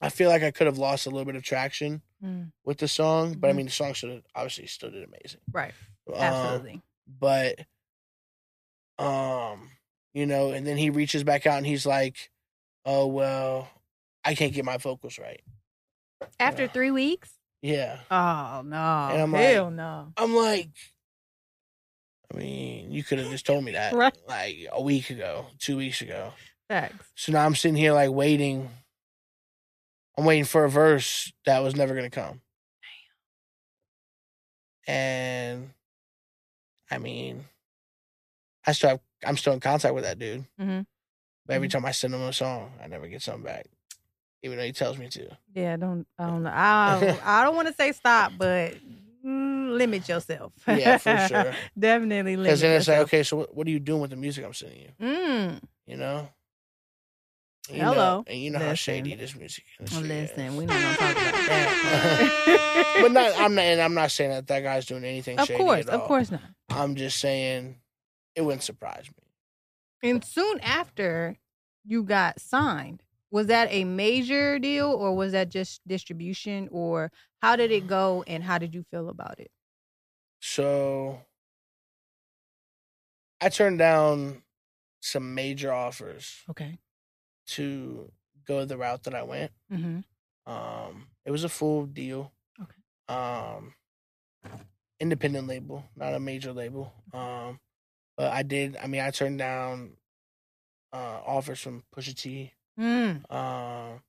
I 0.00 0.08
feel 0.08 0.30
like 0.30 0.42
I 0.42 0.50
could 0.50 0.66
have 0.66 0.78
lost 0.78 1.06
a 1.06 1.10
little 1.10 1.24
bit 1.26 1.36
of 1.36 1.42
traction 1.42 2.02
Mm, 2.22 2.52
with 2.64 2.78
the 2.78 2.88
song, 2.88 3.34
but 3.38 3.48
I 3.48 3.52
Mhm. 3.52 3.56
mean 3.56 3.66
the 3.66 3.72
song 3.72 3.92
should 3.94 4.10
have 4.10 4.22
obviously 4.34 4.66
still 4.66 4.90
did 4.90 5.04
amazing. 5.04 5.40
right. 5.52 5.72
Um, 6.08 6.14
Absolutely. 6.20 6.82
but, 7.06 7.66
um, 8.98 9.70
you 10.12 10.26
know, 10.26 10.50
and 10.52 10.66
then 10.66 10.76
he 10.76 10.90
reaches 10.90 11.24
back 11.24 11.46
out 11.46 11.58
and 11.58 11.66
he's 11.66 11.86
like, 11.86 12.30
"Oh 12.84 13.06
well, 13.06 13.70
I 14.24 14.34
can't 14.34 14.52
get 14.52 14.64
my 14.64 14.76
vocals 14.76 15.18
right." 15.18 15.42
After 16.38 16.68
three 16.68 16.90
weeks? 16.90 17.32
Yeah, 17.62 18.00
Oh 18.10 18.62
no. 18.64 18.76
And 19.12 19.22
I'm 19.22 19.32
like- 19.32 19.42
Hell 19.44 19.70
no. 19.70 20.12
I'm 20.16 20.34
like, 20.34 20.70
I 22.32 22.36
mean, 22.36 22.90
you 22.92 23.02
could 23.02 23.18
have 23.18 23.30
just 23.30 23.46
told 23.46 23.64
me 23.64 23.72
that 23.72 23.92
Right. 23.94 24.16
like 24.26 24.56
a 24.72 24.82
week 24.82 25.10
ago, 25.10 25.46
two 25.58 25.76
weeks 25.76 26.00
ago. 26.00 26.32
Facts. 26.68 27.10
So 27.14 27.32
now 27.32 27.44
I'm 27.44 27.54
sitting 27.54 27.76
here 27.76 27.92
like 27.92 28.10
waiting. 28.10 28.70
I'm 30.20 30.26
waiting 30.26 30.44
for 30.44 30.64
a 30.66 30.70
verse 30.70 31.32
that 31.46 31.60
was 31.60 31.74
never 31.74 31.94
gonna 31.94 32.10
come. 32.10 32.42
And 34.86 35.70
I 36.90 36.98
mean, 36.98 37.46
I 38.66 38.72
still 38.72 38.90
have, 38.90 39.00
I'm 39.24 39.38
still 39.38 39.54
in 39.54 39.60
contact 39.60 39.94
with 39.94 40.04
that 40.04 40.18
dude. 40.18 40.44
Mhm. 40.60 40.84
But 41.46 41.54
every 41.54 41.68
Mhm. 41.68 41.70
time 41.72 41.84
I 41.86 41.92
send 41.92 42.14
him 42.14 42.20
a 42.20 42.34
song, 42.34 42.78
I 42.82 42.86
never 42.86 43.08
get 43.08 43.22
something 43.22 43.44
back, 43.44 43.64
even 44.42 44.58
though 44.58 44.64
he 44.64 44.72
tells 44.72 44.98
me 44.98 45.08
to. 45.08 45.38
Yeah, 45.54 45.78
don't 45.78 46.06
I 46.18 46.26
don't 46.26 46.42
know. 46.42 46.50
I 46.52 47.40
I 47.40 47.42
don't 47.44 47.56
want 47.56 47.68
to 47.68 47.74
say 47.74 47.92
stop, 47.92 48.34
but 48.36 48.74
mm, 49.24 49.70
limit 49.78 50.06
yourself. 50.06 50.52
Yeah, 50.66 50.98
for 50.98 51.16
sure. 51.28 51.54
Definitely 51.78 52.36
limit 52.36 52.44
Because 52.44 52.60
then 52.60 52.76
it's 52.76 52.88
like, 52.88 52.98
okay, 52.98 53.22
so 53.22 53.38
what, 53.38 53.54
what 53.56 53.66
are 53.66 53.70
you 53.70 53.80
doing 53.80 54.02
with 54.02 54.10
the 54.10 54.16
music 54.16 54.44
I'm 54.44 54.52
sending 54.52 54.82
you? 54.82 54.90
Mm, 55.00 55.62
You 55.86 55.96
know. 55.96 56.28
You 57.72 57.82
Hello. 57.82 57.94
know, 57.94 58.24
and 58.26 58.40
you 58.40 58.50
know 58.50 58.58
how 58.58 58.70
Listen. 58.70 58.94
shady 58.94 59.14
this 59.14 59.36
music 59.36 59.64
industry 59.78 60.08
listen, 60.08 60.40
is. 60.40 60.52
we're 60.54 60.66
not 60.66 60.82
gonna 60.82 60.96
talk 60.96 61.16
about 61.22 61.46
that. 61.46 62.98
but 63.00 63.12
not, 63.12 63.32
I'm 63.38 63.54
not, 63.54 63.62
and 63.62 63.80
I'm 63.80 63.94
not 63.94 64.10
saying 64.10 64.30
that 64.30 64.46
that 64.48 64.60
guy's 64.60 64.86
doing 64.86 65.04
anything. 65.04 65.38
Shady. 65.38 65.52
Of 65.54 65.66
course, 65.66 65.86
of 65.86 66.04
course 66.04 66.30
not. 66.30 66.42
I'm 66.68 66.96
just 66.96 67.18
saying, 67.18 67.76
it 68.34 68.42
wouldn't 68.42 68.62
surprise 68.62 69.04
me. 69.06 70.10
And 70.10 70.24
soon 70.24 70.58
after 70.60 71.36
you 71.84 72.02
got 72.02 72.40
signed, 72.40 73.02
was 73.30 73.46
that 73.46 73.68
a 73.70 73.84
major 73.84 74.58
deal 74.58 74.88
or 74.88 75.14
was 75.14 75.32
that 75.32 75.50
just 75.50 75.80
distribution 75.86 76.68
or 76.72 77.12
how 77.40 77.54
did 77.54 77.70
it 77.70 77.86
go 77.86 78.24
and 78.26 78.42
how 78.42 78.58
did 78.58 78.74
you 78.74 78.84
feel 78.90 79.08
about 79.08 79.38
it? 79.38 79.50
So, 80.40 81.20
I 83.40 83.48
turned 83.50 83.78
down 83.78 84.42
some 85.00 85.34
major 85.34 85.72
offers 85.72 86.42
Okay. 86.50 86.78
To 87.50 88.10
go 88.46 88.64
the 88.64 88.76
route 88.76 89.04
that 89.04 89.14
I 89.14 89.22
went. 89.22 89.52
Mm-hmm. 89.72 90.00
Um, 90.50 91.06
it 91.24 91.30
was 91.30 91.44
a 91.44 91.48
full 91.48 91.86
deal. 91.86 92.32
Okay. 92.60 93.14
Um, 93.14 93.74
independent 94.98 95.46
label, 95.46 95.84
not 95.96 96.14
a 96.14 96.20
major 96.20 96.52
label. 96.52 96.92
Um, 97.12 97.58
but 98.16 98.32
I 98.32 98.42
did. 98.42 98.76
I 98.76 98.86
mean, 98.86 99.00
I 99.00 99.10
turned 99.10 99.38
down 99.38 99.92
uh, 100.92 101.20
offers 101.26 101.60
from 101.60 101.84
Pusha 101.94 102.14
T. 102.14 102.52
Mm. 102.78 103.30
Um, 103.32 104.00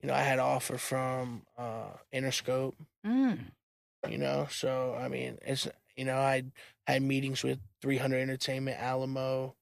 you 0.00 0.08
know, 0.08 0.14
I 0.14 0.20
had 0.20 0.38
an 0.38 0.44
offer 0.44 0.76
from 0.78 1.42
uh, 1.56 1.90
Interscope. 2.12 2.74
Mm. 3.06 3.38
You 4.08 4.18
know, 4.18 4.46
so 4.50 4.96
I 4.98 5.08
mean, 5.08 5.38
it's 5.42 5.68
you 5.96 6.04
know, 6.04 6.16
I 6.16 6.44
had 6.86 7.02
meetings 7.02 7.42
with 7.42 7.58
300 7.82 8.18
Entertainment, 8.18 8.78
Alamo. 8.78 9.54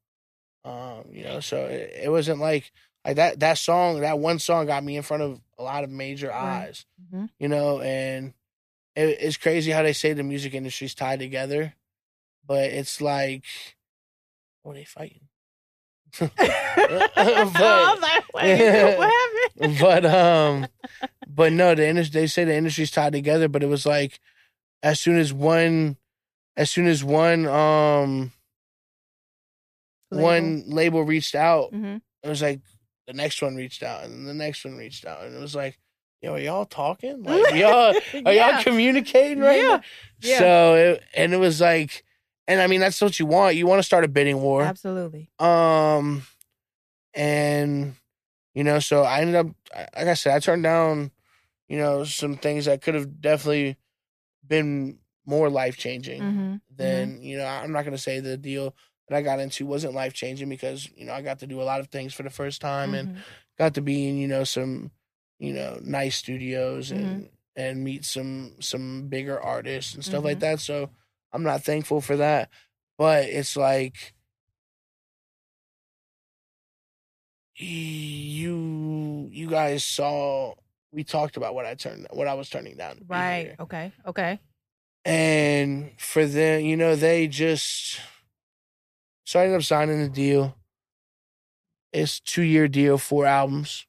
Um, 0.64 1.04
you 1.10 1.24
know, 1.24 1.40
so 1.40 1.66
it, 1.66 1.92
it 2.04 2.08
wasn't 2.10 2.40
like 2.40 2.72
like 3.04 3.16
that. 3.16 3.40
That 3.40 3.58
song, 3.58 4.00
that 4.00 4.18
one 4.18 4.38
song, 4.38 4.66
got 4.66 4.82
me 4.84 4.96
in 4.96 5.02
front 5.02 5.22
of 5.22 5.40
a 5.58 5.62
lot 5.62 5.84
of 5.84 5.90
major 5.90 6.28
Right. 6.28 6.66
eyes. 6.68 6.84
Mhm. 7.12 7.28
You 7.38 7.48
know, 7.48 7.80
and 7.80 8.34
it, 8.96 9.18
it's 9.20 9.36
crazy 9.36 9.70
how 9.70 9.82
they 9.82 9.92
say 9.92 10.12
the 10.12 10.22
music 10.22 10.54
industry's 10.54 10.94
tied 10.94 11.18
together, 11.20 11.74
but 12.46 12.64
it's 12.70 13.00
like, 13.00 13.44
what 14.62 14.72
are 14.72 14.74
they 14.74 14.84
fighting? 14.84 15.28
Like, 17.96 18.24
wait, 18.34 19.12
but 19.80 20.04
um 20.06 20.66
but 21.26 21.52
no 21.52 21.74
the 21.74 21.86
industry 21.86 22.20
they 22.22 22.26
say 22.26 22.44
the 22.44 22.54
industry's 22.54 22.90
tied 22.90 23.12
together 23.12 23.48
but 23.48 23.62
it 23.62 23.66
was 23.66 23.86
like 23.86 24.18
as 24.82 24.98
soon 25.00 25.16
as 25.18 25.32
one 25.32 25.96
as 26.56 26.70
soon 26.70 26.86
as 26.86 27.02
one 27.04 27.46
um 27.46 28.32
one 30.10 30.64
label 30.66 31.02
reached 31.04 31.34
out 31.34 31.72
Mm-hmm. 31.72 31.96
it 32.22 32.28
was 32.28 32.42
like 32.42 32.60
the 33.06 33.12
next 33.12 33.42
one 33.42 33.54
reached 33.56 33.82
out 33.82 34.04
and 34.04 34.26
the 34.26 34.34
next 34.34 34.64
one 34.64 34.76
reached 34.76 35.04
out 35.04 35.22
and 35.24 35.34
it 35.34 35.40
was 35.40 35.54
like 35.54 35.78
yo 36.20 36.34
are 36.34 36.38
y'all 36.38 36.64
talking 36.64 37.22
like 37.24 37.54
y'all 37.54 37.94
are 38.24 38.32
y'all 38.32 38.62
communicating 38.62 39.40
right 39.40 39.60
Yeah. 39.60 39.68
now? 39.68 39.80
Yeah. 40.20 40.38
so 40.38 40.74
it, 40.74 41.02
and 41.14 41.32
it 41.34 41.38
was 41.38 41.60
like 41.60 42.04
and 42.46 42.60
i 42.60 42.66
mean 42.66 42.80
that's 42.80 43.00
what 43.00 43.18
you 43.18 43.26
want 43.26 43.56
you 43.56 43.66
want 43.66 43.78
to 43.80 43.82
start 43.84 44.04
a 44.04 44.08
bidding 44.08 44.40
war 44.40 44.62
Absolutely. 44.62 45.30
um, 45.38 46.22
and 47.14 47.94
you 48.54 48.64
know, 48.64 48.80
so 48.80 49.02
I 49.02 49.20
ended 49.20 49.36
up, 49.36 49.46
like 49.96 50.08
I 50.08 50.14
said, 50.14 50.34
I 50.34 50.38
turned 50.38 50.62
down, 50.62 51.10
you 51.68 51.78
know, 51.78 52.04
some 52.04 52.36
things 52.36 52.66
that 52.66 52.82
could 52.82 52.94
have 52.94 53.18
definitely 53.20 53.78
been 54.46 54.98
more 55.24 55.48
life 55.48 55.78
changing 55.78 56.20
Mm-hmm. 56.22 56.54
than 56.74 57.22
you 57.22 57.38
know. 57.38 57.46
I'm 57.46 57.72
not 57.72 57.84
gonna 57.84 57.96
say 57.98 58.20
the 58.20 58.36
deal 58.36 58.74
that 59.12 59.18
I 59.18 59.22
got 59.22 59.40
into 59.40 59.66
wasn't 59.66 59.94
life 59.94 60.14
changing 60.14 60.48
because 60.48 60.88
you 60.96 61.04
know 61.04 61.12
I 61.12 61.20
got 61.20 61.40
to 61.40 61.46
do 61.46 61.60
a 61.60 61.64
lot 61.64 61.80
of 61.80 61.88
things 61.88 62.14
for 62.14 62.22
the 62.22 62.30
first 62.30 62.62
time 62.62 62.94
and 62.94 63.10
mm-hmm. 63.10 63.20
got 63.58 63.74
to 63.74 63.82
be 63.82 64.08
in 64.08 64.16
you 64.16 64.26
know 64.26 64.44
some 64.44 64.90
you 65.38 65.52
know 65.52 65.78
nice 65.82 66.16
studios 66.16 66.90
and 66.90 67.04
mm-hmm. 67.04 67.24
and 67.56 67.84
meet 67.84 68.06
some 68.06 68.54
some 68.60 69.08
bigger 69.08 69.38
artists 69.38 69.94
and 69.94 70.02
stuff 70.02 70.24
like 70.24 70.38
mm-hmm. 70.38 70.52
that. 70.52 70.60
So 70.60 70.88
I'm 71.30 71.42
not 71.42 71.62
thankful 71.62 72.00
for 72.00 72.16
that, 72.16 72.48
but 72.96 73.24
it's 73.24 73.54
like 73.54 74.14
you 77.56 79.28
you 79.30 79.46
guys 79.50 79.84
saw 79.84 80.54
we 80.90 81.04
talked 81.04 81.36
about 81.36 81.54
what 81.54 81.66
I 81.66 81.74
turned 81.74 82.06
what 82.12 82.28
I 82.28 82.34
was 82.34 82.48
turning 82.48 82.78
down. 82.78 83.04
Right. 83.06 83.56
Okay. 83.60 83.92
Okay. 84.06 84.40
And 85.04 85.90
for 85.98 86.24
them, 86.24 86.64
you 86.64 86.78
know, 86.78 86.96
they 86.96 87.26
just 87.26 88.00
so 89.24 89.40
I 89.40 89.44
ended 89.44 89.58
up 89.58 89.62
signing 89.64 90.00
the 90.00 90.08
deal. 90.08 90.56
It's 91.92 92.20
two 92.20 92.42
year 92.42 92.68
deal, 92.68 92.96
four 92.98 93.26
albums. 93.26 93.86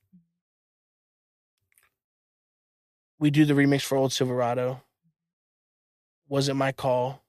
We 3.20 3.30
do 3.32 3.46
the 3.46 3.54
remix 3.54 3.82
for 3.84 3.98
Old 3.98 4.12
Silverado. 4.12 4.82
Wasn't 6.28 6.58
my 6.58 6.72
call 6.72 7.22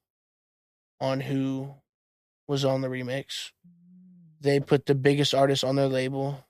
on 1.01 1.21
who 1.21 1.75
was 2.49 2.65
on 2.65 2.81
the 2.81 2.89
remix. 2.89 3.53
They 4.41 4.61
put 4.61 4.87
the 4.87 4.95
biggest 4.95 5.35
artist 5.35 5.63
on 5.65 5.77
their 5.77 5.87
label 5.89 6.45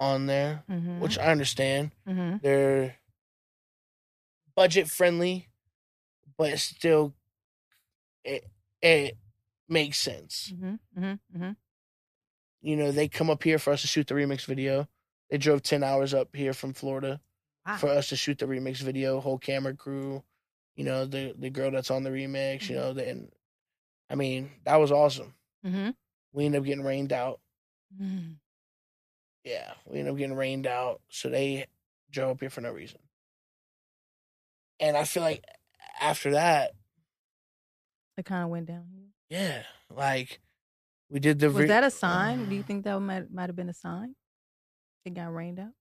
on 0.00 0.26
there, 0.26 0.64
Mm-hmm. 0.70 1.00
which 1.00 1.18
I 1.18 1.26
understand. 1.30 1.92
mm-hmm. 2.08 2.38
They're 2.42 2.96
budget 4.56 4.88
friendly, 4.88 5.48
but 6.36 6.50
it's 6.50 6.62
still 6.62 7.14
it 8.24 8.44
it 8.82 9.16
makes 9.68 9.98
sense. 9.98 10.52
Mm-hmm. 10.54 10.74
Mm-hmm. 11.04 11.36
Mm-hmm. 11.36 11.50
You 12.60 12.76
know, 12.76 12.92
they 12.92 13.08
come 13.08 13.30
up 13.30 13.42
here 13.42 13.58
for 13.58 13.72
us 13.72 13.80
to 13.82 13.88
shoot 13.88 14.06
the 14.06 14.14
remix 14.14 14.44
video. 14.44 14.88
They 15.30 15.38
drove 15.38 15.62
ten 15.62 15.82
hours 15.82 16.14
up 16.14 16.34
here 16.34 16.52
from 16.52 16.74
Florida 16.74 17.20
Wow. 17.66 17.76
for 17.76 17.88
us 17.90 18.08
to 18.08 18.16
shoot 18.16 18.38
the 18.38 18.46
remix 18.46 18.78
video, 18.78 19.20
whole 19.20 19.38
camera 19.38 19.74
crew, 19.74 20.24
you 20.74 20.84
know, 20.84 21.04
the 21.06 21.32
the 21.38 21.48
girl 21.50 21.70
that's 21.70 21.90
on 21.92 22.02
the 22.02 22.10
remix, 22.10 22.68
you 22.68 22.74
know, 22.74 22.90
and 22.90 23.30
I 24.10 24.16
mean, 24.16 24.50
that 24.64 24.76
was 24.80 24.90
awesome. 24.90 25.34
Mm-hmm. 25.64 25.90
We 26.32 26.44
ended 26.46 26.60
up 26.60 26.66
getting 26.66 26.84
rained 26.84 27.12
out. 27.12 27.40
Mm-hmm. 28.00 28.32
Yeah, 29.44 29.72
we 29.86 29.98
ended 29.98 30.12
up 30.12 30.18
getting 30.18 30.36
rained 30.36 30.66
out, 30.66 31.00
so 31.08 31.28
they 31.28 31.66
drove 32.10 32.30
up 32.30 32.40
here 32.40 32.50
for 32.50 32.60
no 32.62 32.72
reason. 32.72 32.98
And 34.80 34.96
I 34.96 35.04
feel 35.04 35.22
like 35.22 35.44
after 36.00 36.32
that, 36.32 36.72
It 38.16 38.24
kind 38.24 38.42
of 38.44 38.50
went 38.50 38.66
downhill. 38.66 39.01
Yeah, 39.32 39.62
like 39.88 40.40
we 41.08 41.18
did 41.18 41.38
the. 41.38 41.50
Was 41.50 41.66
that 41.68 41.84
a 41.84 41.90
sign? 41.90 42.50
Do 42.50 42.54
you 42.54 42.62
think 42.62 42.84
that 42.84 43.00
might 43.00 43.32
might 43.32 43.48
have 43.48 43.56
been 43.56 43.70
a 43.70 43.74
sign? 43.74 44.14
It 45.06 45.14
got 45.14 45.32
rained 45.32 45.58
out. 45.58 45.72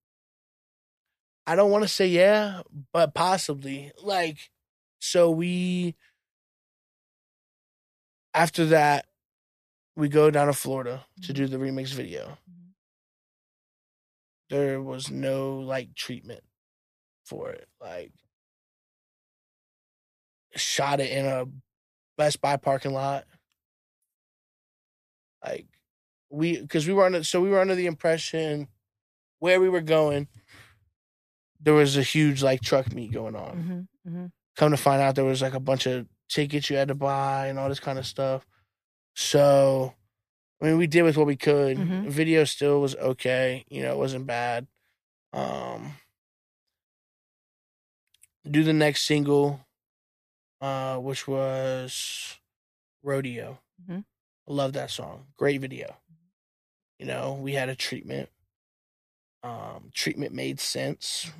I 1.45 1.57
don't 1.57 1.69
want 1.69 1.83
to 1.83 1.89
say 1.89 2.07
yeah, 2.07 2.61
but 2.93 3.13
possibly. 3.13 3.91
Like, 4.01 4.51
so 4.99 5.29
we 5.29 5.95
after 8.33 8.67
that, 8.67 9.07
we 9.97 10.07
go 10.07 10.31
down 10.31 10.47
to 10.47 10.53
Florida 10.53 11.05
to 11.23 11.33
do 11.33 11.45
the 11.45 11.57
remix 11.57 11.89
video. 11.89 12.37
Mhm. 12.49 12.71
There 14.49 14.81
was 14.81 15.11
no 15.11 15.59
like 15.59 15.93
treatment 15.93 16.45
for 17.25 17.49
it. 17.49 17.67
Like, 17.81 18.13
shot 20.55 21.01
it 21.01 21.11
in 21.11 21.25
a 21.25 21.47
Best 22.17 22.39
Buy 22.39 22.55
parking 22.55 22.93
lot. 22.93 23.25
Like, 25.43 25.67
we 26.29 26.61
because 26.61 26.87
we 26.87 26.93
were 26.93 27.05
under 27.05 27.23
so 27.23 27.41
we 27.41 27.49
were 27.49 27.59
under 27.59 27.75
the 27.75 27.87
impression 27.87 28.67
where 29.39 29.59
we 29.59 29.69
were 29.69 29.81
going. 29.81 30.27
There 31.59 31.73
was 31.73 31.97
a 31.97 32.03
huge 32.03 32.41
like 32.41 32.61
truck 32.61 32.91
meet 32.93 33.11
going 33.11 33.35
on 33.35 33.87
Mm-hmm. 34.05 34.09
Mm-hmm. 34.09 34.25
come 34.55 34.71
to 34.71 34.77
find 34.77 35.01
out 35.01 35.15
there 35.15 35.25
was 35.25 35.41
like 35.41 35.53
a 35.53 35.59
bunch 35.59 35.85
of 35.85 36.07
tickets 36.29 36.69
you 36.69 36.77
had 36.77 36.87
to 36.87 36.95
buy 36.95 37.47
and 37.47 37.59
all 37.59 37.69
this 37.69 37.79
kind 37.79 37.99
of 37.99 38.05
stuff. 38.07 38.45
So, 39.15 39.93
I 40.61 40.65
mean, 40.65 40.77
we 40.77 40.87
did 40.87 41.03
with 41.03 41.17
what 41.17 41.27
we 41.27 41.35
could. 41.35 41.77
Mhm. 41.77 42.07
Video 42.07 42.45
still 42.45 42.79
was 42.81 42.95
okay. 42.95 43.65
You 43.69 43.83
know, 43.83 43.91
it 43.91 43.97
wasn't 43.97 44.25
bad. 44.25 44.67
Um, 45.33 45.95
do 48.49 48.63
the 48.63 48.73
next 48.73 49.03
single, 49.03 49.59
uh, 50.61 50.97
which 50.97 51.27
was 51.27 52.37
Rodeo. 53.03 53.59
I 54.47 54.53
love 54.53 54.73
that 54.73 54.91
song. 54.91 55.27
Great 55.37 55.61
video. 55.61 55.95
You 56.99 57.05
know, 57.05 57.39
we 57.41 57.53
had 57.53 57.69
a 57.69 57.75
treatment. 57.75 58.29
Um, 59.43 59.89
treatment 59.93 60.33
made 60.33 60.59
sense. 60.59 61.31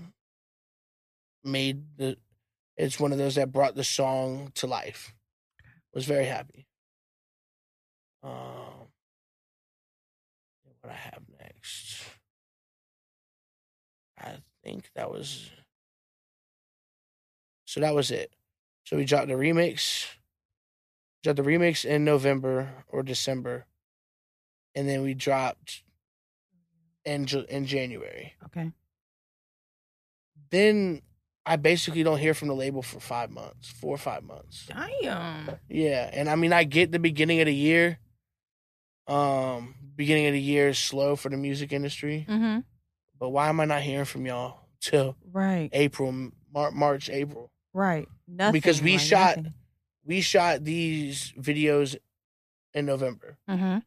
Made 1.43 1.97
the 1.97 2.17
it's 2.77 2.99
one 2.99 3.11
of 3.11 3.17
those 3.17 3.35
that 3.35 3.51
brought 3.51 3.75
the 3.75 3.83
song 3.83 4.51
to 4.55 4.67
life. 4.67 5.13
Was 5.93 6.05
very 6.05 6.25
happy. 6.25 6.67
Um, 8.23 8.87
what 10.81 10.91
I 10.91 10.95
have 10.95 11.23
next, 11.39 12.03
I 14.17 14.37
think 14.63 14.89
that 14.95 15.11
was. 15.11 15.49
So 17.65 17.81
that 17.81 17.93
was 17.93 18.09
it. 18.09 18.33
So 18.85 18.97
we 18.97 19.05
dropped 19.05 19.27
the 19.27 19.33
remix. 19.33 20.07
Dropped 21.23 21.37
the 21.37 21.43
remix 21.43 21.85
in 21.85 22.03
November 22.03 22.69
or 22.87 23.03
December, 23.03 23.65
and 24.75 24.87
then 24.89 25.01
we 25.03 25.13
dropped 25.13 25.83
in 27.05 27.27
in 27.49 27.65
January. 27.65 28.33
Okay. 28.45 28.71
Then 30.49 31.01
I 31.45 31.55
basically 31.55 32.03
don't 32.03 32.17
hear 32.19 32.33
from 32.33 32.47
the 32.47 32.55
label 32.55 32.81
for 32.81 32.99
five 32.99 33.29
months, 33.29 33.69
four 33.69 33.93
or 33.95 33.97
five 33.97 34.23
months. 34.23 34.67
Damn. 34.67 35.51
Yeah, 35.69 36.09
and 36.13 36.29
I 36.29 36.35
mean 36.35 36.53
I 36.53 36.63
get 36.63 36.91
the 36.91 36.99
beginning 36.99 37.39
of 37.39 37.45
the 37.45 37.55
year. 37.55 37.99
Um, 39.07 39.75
beginning 39.95 40.27
of 40.27 40.33
the 40.33 40.41
year 40.41 40.69
is 40.69 40.77
slow 40.77 41.15
for 41.15 41.29
the 41.29 41.37
music 41.37 41.73
industry, 41.73 42.25
Mm-hmm. 42.29 42.59
but 43.19 43.29
why 43.29 43.49
am 43.49 43.59
I 43.59 43.65
not 43.65 43.81
hearing 43.81 44.05
from 44.05 44.25
y'all 44.25 44.59
till 44.79 45.17
Right. 45.31 45.69
April, 45.73 46.11
Mar- 46.53 46.71
March, 46.71 47.09
April? 47.09 47.51
Right. 47.73 48.07
Nothing. 48.27 48.53
Because 48.53 48.81
we 48.81 48.97
shot- 48.97 49.37
nothing. 49.37 49.53
We 50.03 50.21
shot 50.21 50.63
these 50.63 51.31
videos 51.33 51.95
in 52.73 52.85
November. 52.85 53.37
Mm-hmm. 53.49 53.79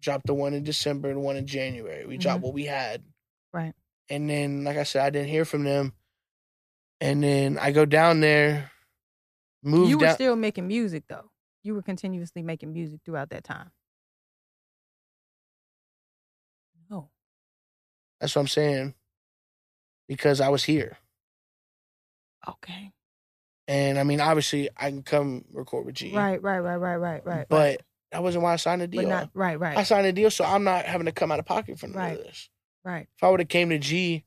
Dropped 0.00 0.26
the 0.26 0.34
one 0.34 0.54
in 0.54 0.64
December, 0.64 1.12
the 1.12 1.20
one 1.20 1.36
in 1.36 1.46
January. 1.46 2.06
We 2.06 2.16
dropped 2.16 2.40
Mhm. 2.40 2.44
what 2.44 2.54
we 2.54 2.64
had. 2.64 3.04
Right. 3.52 3.74
And 4.08 4.28
then, 4.28 4.64
like 4.64 4.76
I 4.76 4.82
said, 4.82 5.04
I 5.04 5.10
didn't 5.10 5.28
hear 5.28 5.44
from 5.44 5.62
them. 5.64 5.94
And 7.00 7.22
then 7.22 7.58
I 7.58 7.70
go 7.70 7.84
down 7.84 8.20
there, 8.20 8.70
move 9.62 9.88
You 9.88 9.98
were 9.98 10.06
down. 10.06 10.14
still 10.14 10.36
making 10.36 10.66
music 10.66 11.04
though. 11.08 11.30
You 11.62 11.74
were 11.74 11.82
continuously 11.82 12.42
making 12.42 12.72
music 12.72 13.00
throughout 13.04 13.30
that 13.30 13.44
time. 13.44 13.70
No. 16.88 17.10
That's 18.20 18.34
what 18.34 18.40
I'm 18.42 18.48
saying. 18.48 18.94
Because 20.08 20.40
I 20.40 20.48
was 20.48 20.64
here. 20.64 20.98
Okay. 22.48 22.92
And 23.68 23.98
I 23.98 24.02
mean, 24.02 24.20
obviously, 24.20 24.68
I 24.76 24.90
can 24.90 25.02
come 25.02 25.44
record 25.52 25.86
with 25.86 25.94
G. 25.94 26.12
Right. 26.14 26.42
Right. 26.42 26.58
Right. 26.58 26.76
Right. 26.76 26.96
Right. 26.96 27.24
Right. 27.24 27.46
But 27.48 27.56
right. 27.56 27.80
that 28.12 28.22
wasn't 28.22 28.42
why 28.42 28.52
I 28.52 28.56
signed 28.56 28.80
the 28.80 28.88
deal. 28.88 29.02
but 29.02 29.08
not 29.08 29.30
right. 29.34 29.58
Right. 29.58 29.76
I 29.76 29.84
signed 29.84 30.06
a 30.06 30.12
deal, 30.12 30.30
so 30.30 30.44
I'm 30.44 30.64
not 30.64 30.84
having 30.86 31.04
to 31.06 31.12
come 31.12 31.30
out 31.30 31.38
of 31.38 31.46
pocket 31.46 31.78
for 31.78 31.86
none 31.86 31.96
Right. 31.96 32.18
of 32.18 32.24
this. 32.24 32.48
Right. 32.84 33.06
If 33.16 33.22
I 33.22 33.28
would 33.28 33.40
have 33.40 33.48
came 33.48 33.70
to 33.70 33.78
G, 33.78 34.24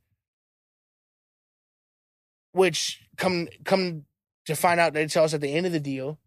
which 2.54 3.02
come 3.18 3.48
come 3.66 4.06
to 4.46 4.56
find 4.56 4.80
out 4.80 4.94
they 4.94 5.08
tell 5.08 5.24
us 5.24 5.34
at 5.34 5.42
the 5.42 5.50
end 5.54 5.66
of 5.66 5.72
the 5.72 5.80
deal, 5.80 6.20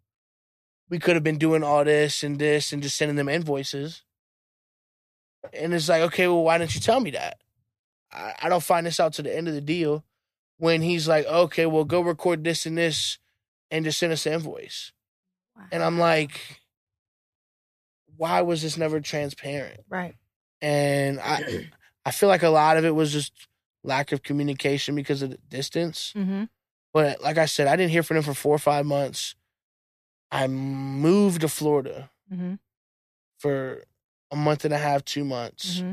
we 0.88 0.98
could 0.98 1.14
have 1.16 1.24
been 1.24 1.38
doing 1.38 1.62
all 1.62 1.84
this 1.84 2.22
and 2.22 2.38
this 2.38 2.72
and 2.72 2.82
just 2.82 2.96
sending 2.96 3.16
them 3.16 3.28
invoices. 3.28 4.02
And 5.52 5.72
it's 5.72 5.88
like, 5.88 6.02
okay, 6.02 6.26
well, 6.26 6.42
why 6.42 6.58
didn't 6.58 6.74
you 6.74 6.80
tell 6.80 7.00
me 7.00 7.10
that? 7.12 7.38
I, 8.12 8.34
I 8.42 8.48
don't 8.48 8.62
find 8.62 8.86
this 8.86 8.98
out 8.98 9.12
to 9.14 9.22
the 9.22 9.34
end 9.34 9.48
of 9.48 9.54
the 9.54 9.60
deal 9.60 10.04
when 10.58 10.82
he's 10.82 11.06
like, 11.08 11.26
okay, 11.26 11.66
well, 11.66 11.84
go 11.84 12.00
record 12.00 12.44
this 12.44 12.66
and 12.66 12.76
this 12.78 13.18
and 13.70 13.84
just 13.84 13.98
send 13.98 14.12
us 14.12 14.24
the 14.24 14.32
invoice. 14.32 14.92
And 15.72 15.82
I'm 15.82 15.98
like, 15.98 16.60
why 18.16 18.42
was 18.42 18.62
this 18.62 18.76
never 18.76 19.00
transparent? 19.00 19.80
Right. 19.88 20.14
And 20.60 21.20
I 21.20 21.70
I 22.04 22.10
feel 22.10 22.28
like 22.28 22.42
a 22.42 22.48
lot 22.50 22.76
of 22.76 22.84
it 22.84 22.94
was 22.94 23.12
just 23.12 23.32
lack 23.82 24.12
of 24.12 24.22
communication 24.22 24.94
because 24.94 25.22
of 25.22 25.30
the 25.30 25.38
distance. 25.48 26.12
Mm-hmm. 26.16 26.44
But 26.92 27.20
like 27.22 27.38
I 27.38 27.46
said, 27.46 27.66
I 27.68 27.76
didn't 27.76 27.90
hear 27.92 28.02
from 28.02 28.16
them 28.16 28.24
for 28.24 28.34
four 28.34 28.54
or 28.54 28.58
five 28.58 28.86
months. 28.86 29.34
I 30.30 30.46
moved 30.46 31.42
to 31.42 31.48
Florida 31.48 32.10
Mm-hmm. 32.32 32.54
for 33.38 33.84
a 34.32 34.36
month 34.36 34.64
and 34.64 34.74
a 34.74 34.78
half, 34.78 35.04
two 35.04 35.22
months. 35.24 35.78
Mm-hmm. 35.78 35.92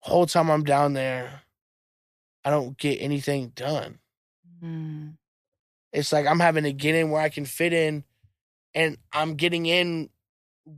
Whole 0.00 0.26
time 0.26 0.50
I'm 0.50 0.64
down 0.64 0.94
there, 0.94 1.42
I 2.44 2.50
don't 2.50 2.76
get 2.78 2.96
anything 3.00 3.48
done. 3.54 3.98
Mm-hmm. 4.62 5.08
It's 5.92 6.12
like 6.12 6.26
I'm 6.26 6.40
having 6.40 6.64
to 6.64 6.72
get 6.72 6.94
in 6.94 7.10
where 7.10 7.20
I 7.22 7.28
can 7.28 7.44
fit 7.44 7.72
in, 7.72 8.04
and 8.74 8.98
I'm 9.12 9.34
getting 9.34 9.66
in 9.66 10.10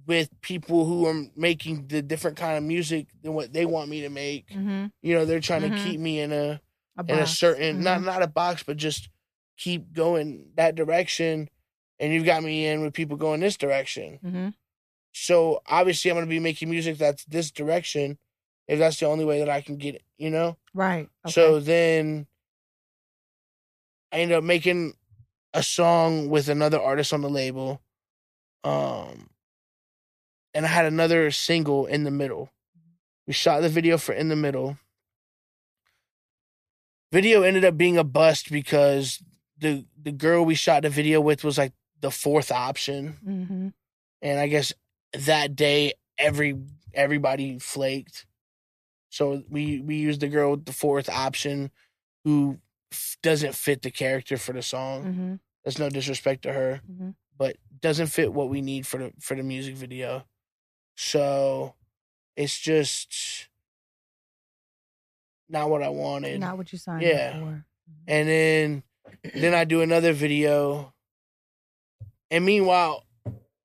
with 0.06 0.30
people 0.40 0.84
who 0.84 1.06
are 1.06 1.26
making 1.34 1.88
the 1.88 2.00
different 2.00 2.36
kind 2.36 2.56
of 2.56 2.62
music 2.62 3.08
than 3.22 3.34
what 3.34 3.52
they 3.52 3.66
want 3.66 3.90
me 3.90 4.02
to 4.02 4.08
make. 4.08 4.48
Mm-hmm. 4.50 4.86
You 5.02 5.14
know, 5.14 5.24
they're 5.24 5.40
trying 5.40 5.62
Mhm. 5.62 5.76
to 5.76 5.84
keep 5.84 5.98
me 6.00 6.20
in 6.20 6.32
a 6.32 6.61
A 6.98 7.02
in 7.08 7.18
a 7.18 7.26
certain 7.26 7.82
not 7.82 8.00
Mhm. 8.00 8.04
not 8.04 8.22
a 8.22 8.26
box, 8.28 8.62
but 8.62 8.76
just 8.76 9.08
keep 9.56 9.92
going 9.92 10.50
that 10.56 10.74
direction. 10.74 11.48
and 12.02 12.14
you've 12.14 12.24
got 12.24 12.42
me 12.42 12.64
in 12.66 12.80
with 12.80 12.94
people 12.94 13.14
going 13.18 13.40
this 13.40 13.58
direction. 13.58 14.18
Mm-hmm. 14.24 14.48
So 15.12 15.61
obviously, 15.66 16.11
I'm 16.11 16.16
going 16.16 16.24
to 16.24 16.30
be 16.30 16.38
making 16.40 16.70
music 16.70 16.96
that's 16.96 17.26
this 17.26 17.50
direction 17.50 18.16
if 18.70 18.78
that's 18.78 19.00
the 19.00 19.06
only 19.06 19.24
way 19.24 19.40
that 19.40 19.48
I 19.48 19.62
can 19.62 19.78
get 19.78 19.96
it, 19.96 20.04
you 20.16 20.30
know? 20.30 20.56
Right. 20.72 21.08
So 21.26 21.58
then 21.58 22.28
I 24.12 24.20
ended 24.20 24.38
up 24.38 24.44
making 24.44 24.94
a 25.52 25.60
song 25.60 26.28
with 26.28 26.48
another 26.48 26.80
artist 26.80 27.12
on 27.12 27.20
the 27.20 27.28
label. 27.28 27.82
Um, 28.62 29.30
and 30.54 30.64
I 30.64 30.68
had 30.68 30.84
another 30.84 31.32
single 31.32 31.86
in 31.86 32.04
the 32.04 32.12
middle. 32.12 32.52
We 33.26 33.32
shot 33.32 33.60
the 33.62 33.68
video 33.68 33.98
for 33.98 34.12
In 34.12 34.28
the 34.28 34.36
Middle. 34.36 34.78
Video 37.10 37.42
ended 37.42 37.64
up 37.64 37.76
being 37.76 37.98
a 37.98 38.04
bust 38.04 38.52
because 38.52 39.20
the 39.58 39.84
the 40.00 40.12
girl 40.12 40.44
we 40.44 40.54
shot 40.54 40.82
the 40.82 40.90
video 40.90 41.20
with 41.20 41.42
was 41.42 41.58
like 41.58 41.72
the 42.00 42.12
fourth 42.12 42.52
option. 42.52 43.18
Mm-hmm. 43.26 43.68
And 44.22 44.38
I 44.38 44.46
guess 44.46 44.72
that 45.12 45.56
day 45.56 45.94
every 46.18 46.56
everybody 46.94 47.58
flaked. 47.58 48.26
So 49.11 49.42
we 49.50 49.80
we 49.80 49.96
used 49.96 50.20
the 50.20 50.28
girl 50.28 50.52
with 50.52 50.64
the 50.64 50.72
fourth 50.72 51.08
option 51.08 51.70
who 52.24 52.58
f- 52.92 53.16
doesn't 53.22 53.54
fit 53.54 53.82
the 53.82 53.90
character 53.90 54.36
for 54.36 54.52
the 54.52 54.62
song. 54.62 55.04
Mm-hmm. 55.04 55.34
There's 55.64 55.78
no 55.78 55.90
disrespect 55.90 56.42
to 56.42 56.52
her, 56.52 56.80
Mhm. 56.90 57.14
but 57.36 57.56
doesn't 57.80 58.06
fit 58.06 58.32
what 58.32 58.48
we 58.48 58.61
need 58.62 58.86
for 58.86 58.98
the 58.98 59.12
for 59.20 59.34
the 59.34 59.42
music 59.42 59.74
video. 59.76 60.24
So 60.96 61.74
it's 62.36 62.58
just 62.58 63.48
not 65.48 65.68
what 65.70 65.82
I 65.82 65.88
wanted. 65.88 66.40
Not 66.40 66.56
what 66.56 66.72
you 66.72 66.78
signed 66.78 67.02
Yeah. 67.02 67.38
for. 67.40 67.64
And 68.06 68.28
then 68.28 68.82
then 69.34 69.54
I 69.54 69.64
do 69.64 69.82
another 69.82 70.12
video. 70.12 70.94
And 72.30 72.44
meanwhile, 72.44 73.04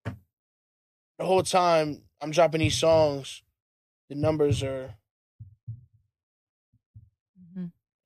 the 0.03 1.25
whole 1.25 1.43
time 1.43 2.01
I'm 2.19 2.31
dropping 2.31 2.59
these 2.61 2.77
songs, 2.77 3.43
the 4.09 4.15
numbers 4.15 4.63
are 4.63 4.95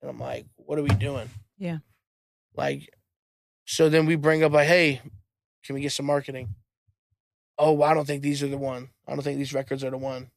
and 0.00 0.10
I'm 0.10 0.18
like, 0.18 0.46
what 0.56 0.78
are 0.78 0.82
we 0.82 0.90
doing? 0.90 1.28
Yeah. 1.58 1.78
Like, 2.56 2.92
so 3.64 3.88
then 3.88 4.06
we 4.06 4.16
bring 4.16 4.42
up 4.42 4.52
like, 4.52 4.66
hey, 4.66 5.00
can 5.64 5.74
we 5.74 5.80
get 5.80 5.92
some 5.92 6.06
marketing? 6.06 6.54
Oh, 7.58 7.72
well, 7.72 7.90
I 7.90 7.94
don't 7.94 8.06
think 8.06 8.22
these 8.22 8.42
are 8.42 8.48
the 8.48 8.58
one. 8.58 8.88
I 9.06 9.12
don't 9.12 9.22
think 9.22 9.38
these 9.38 9.54
records 9.54 9.84
are 9.84 9.90
the 9.90 9.98
one. 9.98 10.30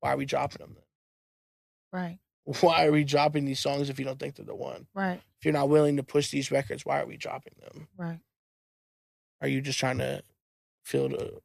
Why 0.00 0.12
are 0.12 0.16
we 0.16 0.24
dropping 0.24 0.58
them 0.58 0.74
then? 0.74 2.00
Right. 2.00 2.18
Why 2.60 2.86
are 2.86 2.92
we 2.92 3.04
dropping 3.04 3.44
these 3.44 3.60
songs 3.60 3.90
if 3.90 3.98
you 3.98 4.04
don't 4.04 4.18
think 4.18 4.36
they're 4.36 4.46
the 4.46 4.54
one? 4.54 4.86
Right. 4.94 5.20
If 5.38 5.44
you're 5.44 5.52
not 5.52 5.68
willing 5.68 5.96
to 5.96 6.02
push 6.02 6.30
these 6.30 6.50
records, 6.50 6.84
why 6.84 7.00
are 7.00 7.06
we 7.06 7.16
dropping 7.16 7.52
them? 7.60 7.88
Right. 7.96 8.18
Are 9.40 9.46
you 9.46 9.60
just 9.60 9.78
trying 9.78 9.98
to 9.98 10.22
fill 10.84 11.10
the 11.10 11.38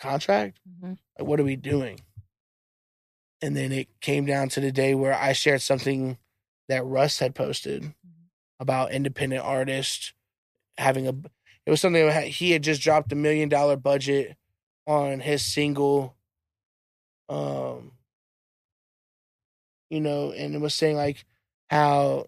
contract? 0.00 0.60
Mm-hmm. 0.66 0.94
Like, 1.18 1.28
what 1.28 1.40
are 1.40 1.44
we 1.44 1.56
doing? 1.56 2.00
And 3.42 3.56
then 3.56 3.70
it 3.72 3.88
came 4.00 4.24
down 4.24 4.48
to 4.50 4.60
the 4.60 4.72
day 4.72 4.94
where 4.94 5.14
I 5.14 5.32
shared 5.32 5.62
something 5.62 6.18
that 6.68 6.84
Russ 6.84 7.18
had 7.18 7.34
posted 7.34 7.92
about 8.58 8.92
independent 8.92 9.44
artists 9.44 10.12
having 10.78 11.06
a. 11.06 11.10
It 11.66 11.70
was 11.70 11.80
something 11.80 12.06
that 12.06 12.26
he 12.26 12.52
had 12.52 12.62
just 12.62 12.80
dropped 12.80 13.12
a 13.12 13.16
million 13.16 13.48
dollar 13.48 13.76
budget 13.76 14.36
on 14.86 15.20
his 15.20 15.44
single. 15.44 16.14
Um, 17.28 17.92
you 19.90 20.00
know, 20.00 20.32
and 20.32 20.54
it 20.54 20.60
was 20.60 20.74
saying 20.74 20.96
like 20.96 21.24
how 21.70 22.26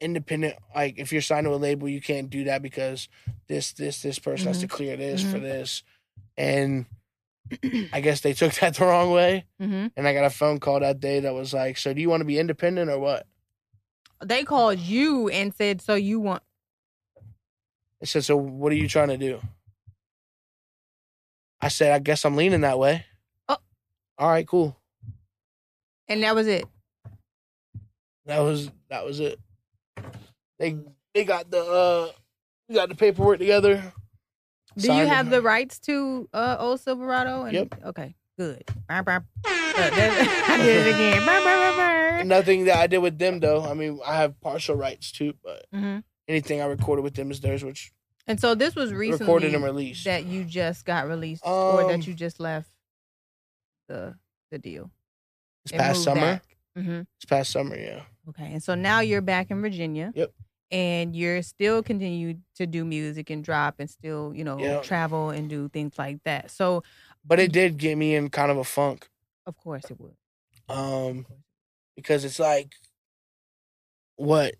independent, 0.00 0.56
like 0.74 0.98
if 0.98 1.12
you're 1.12 1.22
signed 1.22 1.44
to 1.46 1.54
a 1.54 1.56
label, 1.56 1.88
you 1.88 2.00
can't 2.00 2.30
do 2.30 2.44
that 2.44 2.62
because 2.62 3.08
this, 3.48 3.72
this, 3.72 4.02
this 4.02 4.18
person 4.18 4.48
has 4.48 4.60
to 4.60 4.68
clear 4.68 4.96
this 4.96 5.22
for 5.22 5.38
Mhm. 5.38 5.42
this, 5.42 5.82
and 6.36 6.86
I 7.92 8.00
guess 8.00 8.20
they 8.20 8.32
took 8.32 8.54
that 8.54 8.74
the 8.78 8.84
wrong 8.84 9.10
way. 9.10 9.44
Mm-hmm. 9.60 9.88
And 9.96 10.08
I 10.08 10.14
got 10.14 10.24
a 10.24 10.30
phone 10.30 10.60
call 10.60 10.80
that 10.80 11.00
day 11.00 11.20
that 11.20 11.34
was 11.34 11.52
like, 11.52 11.76
"So 11.78 11.92
do 11.92 12.00
you 12.00 12.08
want 12.08 12.20
to 12.20 12.24
be 12.24 12.38
independent 12.38 12.90
or 12.90 12.98
what?" 12.98 13.26
They 14.24 14.44
called 14.44 14.78
you 14.78 15.28
and 15.28 15.54
said, 15.54 15.82
"So 15.82 15.94
you 15.94 16.20
want?" 16.20 16.42
I 18.02 18.06
said, 18.06 18.24
"So 18.24 18.36
what 18.36 18.72
are 18.72 18.76
you 18.76 18.88
trying 18.88 19.08
to 19.08 19.18
do?" 19.18 19.40
I 21.60 21.68
said, 21.68 21.92
"I 21.92 21.98
guess 21.98 22.24
I'm 22.24 22.36
leaning 22.36 22.62
that 22.62 22.78
way." 22.78 23.04
Oh. 23.48 23.58
all 24.18 24.28
right, 24.28 24.46
cool. 24.46 24.76
And 26.08 26.22
that 26.22 26.34
was 26.34 26.46
it. 26.46 26.64
That 28.26 28.40
was 28.40 28.70
that 28.88 29.04
was 29.04 29.20
it. 29.20 29.38
They 30.58 30.76
they 31.12 31.24
got 31.24 31.50
the 31.50 31.62
uh 31.62 32.12
we 32.68 32.74
got 32.74 32.88
the 32.88 32.94
paperwork 32.94 33.38
together. 33.38 33.92
Do 34.76 34.92
you 34.92 35.06
have 35.06 35.30
the 35.30 35.40
rights 35.42 35.78
to 35.80 36.28
uh, 36.32 36.56
old 36.58 36.80
Silverado? 36.80 37.44
And, 37.44 37.52
Yep. 37.54 37.74
Okay. 37.84 38.14
Good. 38.38 38.64
I 38.88 39.02
did 40.60 40.86
it 40.86 40.94
again. 40.94 42.28
Nothing 42.28 42.64
that 42.66 42.78
I 42.78 42.86
did 42.86 42.98
with 42.98 43.18
them 43.18 43.40
though. 43.40 43.62
I 43.64 43.74
mean, 43.74 44.00
I 44.04 44.16
have 44.16 44.40
partial 44.40 44.76
rights 44.76 45.12
too, 45.12 45.34
but 45.42 45.66
Mhm. 45.74 46.02
anything 46.28 46.60
I 46.60 46.66
recorded 46.66 47.02
with 47.02 47.14
them 47.14 47.30
is 47.30 47.40
theirs, 47.40 47.62
which 47.64 47.92
And 48.26 48.40
so 48.40 48.54
this 48.54 48.74
was 48.74 48.92
recently 48.92 49.24
recorded 49.26 49.54
and 49.54 49.62
released. 49.64 50.04
that 50.04 50.24
you 50.24 50.44
just 50.44 50.84
got 50.84 51.06
released, 51.08 51.42
or 51.44 51.82
Um, 51.82 51.88
that 51.88 52.06
you 52.06 52.14
just 52.14 52.40
left 52.40 52.70
the 53.88 54.14
the 54.50 54.58
deal. 54.58 54.90
this 55.64 55.72
past 55.72 56.02
summer. 56.04 56.40
hmm 56.76 56.98
This 57.20 57.24
past 57.28 57.50
summer, 57.50 57.76
yeah. 57.76 58.02
Okay, 58.28 58.52
and 58.52 58.62
so 58.62 58.74
now 58.74 59.00
you're 59.00 59.20
back 59.20 59.50
in 59.50 59.60
Virginia. 59.60 60.12
Yep. 60.14 60.32
And 60.74 61.14
you're 61.14 61.40
still 61.42 61.84
continue 61.84 62.34
to 62.56 62.66
do 62.66 62.84
music 62.84 63.30
and 63.30 63.44
drop 63.44 63.76
and 63.78 63.88
still, 63.88 64.34
you 64.34 64.42
know, 64.42 64.58
Yep. 64.58 64.82
travel 64.82 65.30
and 65.30 65.48
do 65.48 65.68
things 65.68 65.96
like 65.96 66.18
that. 66.24 66.50
So 66.50 66.82
But 67.24 67.38
it 67.38 67.52
did 67.52 67.78
get 67.78 67.96
me 67.96 68.16
in 68.16 68.28
kind 68.28 68.50
of 68.50 68.58
a 68.58 68.64
funk. 68.64 69.08
of 69.46 69.56
course 69.56 69.88
it 69.88 70.00
would. 70.00 70.16
Um 70.68 71.26
because 71.94 72.24
it's 72.24 72.40
like 72.40 72.74
what 74.16 74.54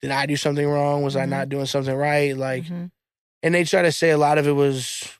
did 0.00 0.10
I 0.12 0.24
do 0.26 0.36
something 0.36 0.66
wrong? 0.66 1.02
Was 1.02 1.14
I 1.16 1.26
Mhm. 1.26 1.30
not 1.30 1.48
doing 1.50 1.66
something 1.66 1.94
right? 1.94 2.34
Like 2.34 2.64
Mhm. 2.64 2.90
and 3.42 3.54
they 3.54 3.64
try 3.64 3.82
to 3.82 3.92
say 3.92 4.10
a 4.10 4.18
lot 4.18 4.38
of 4.38 4.46
it 4.46 4.52
was 4.52 5.12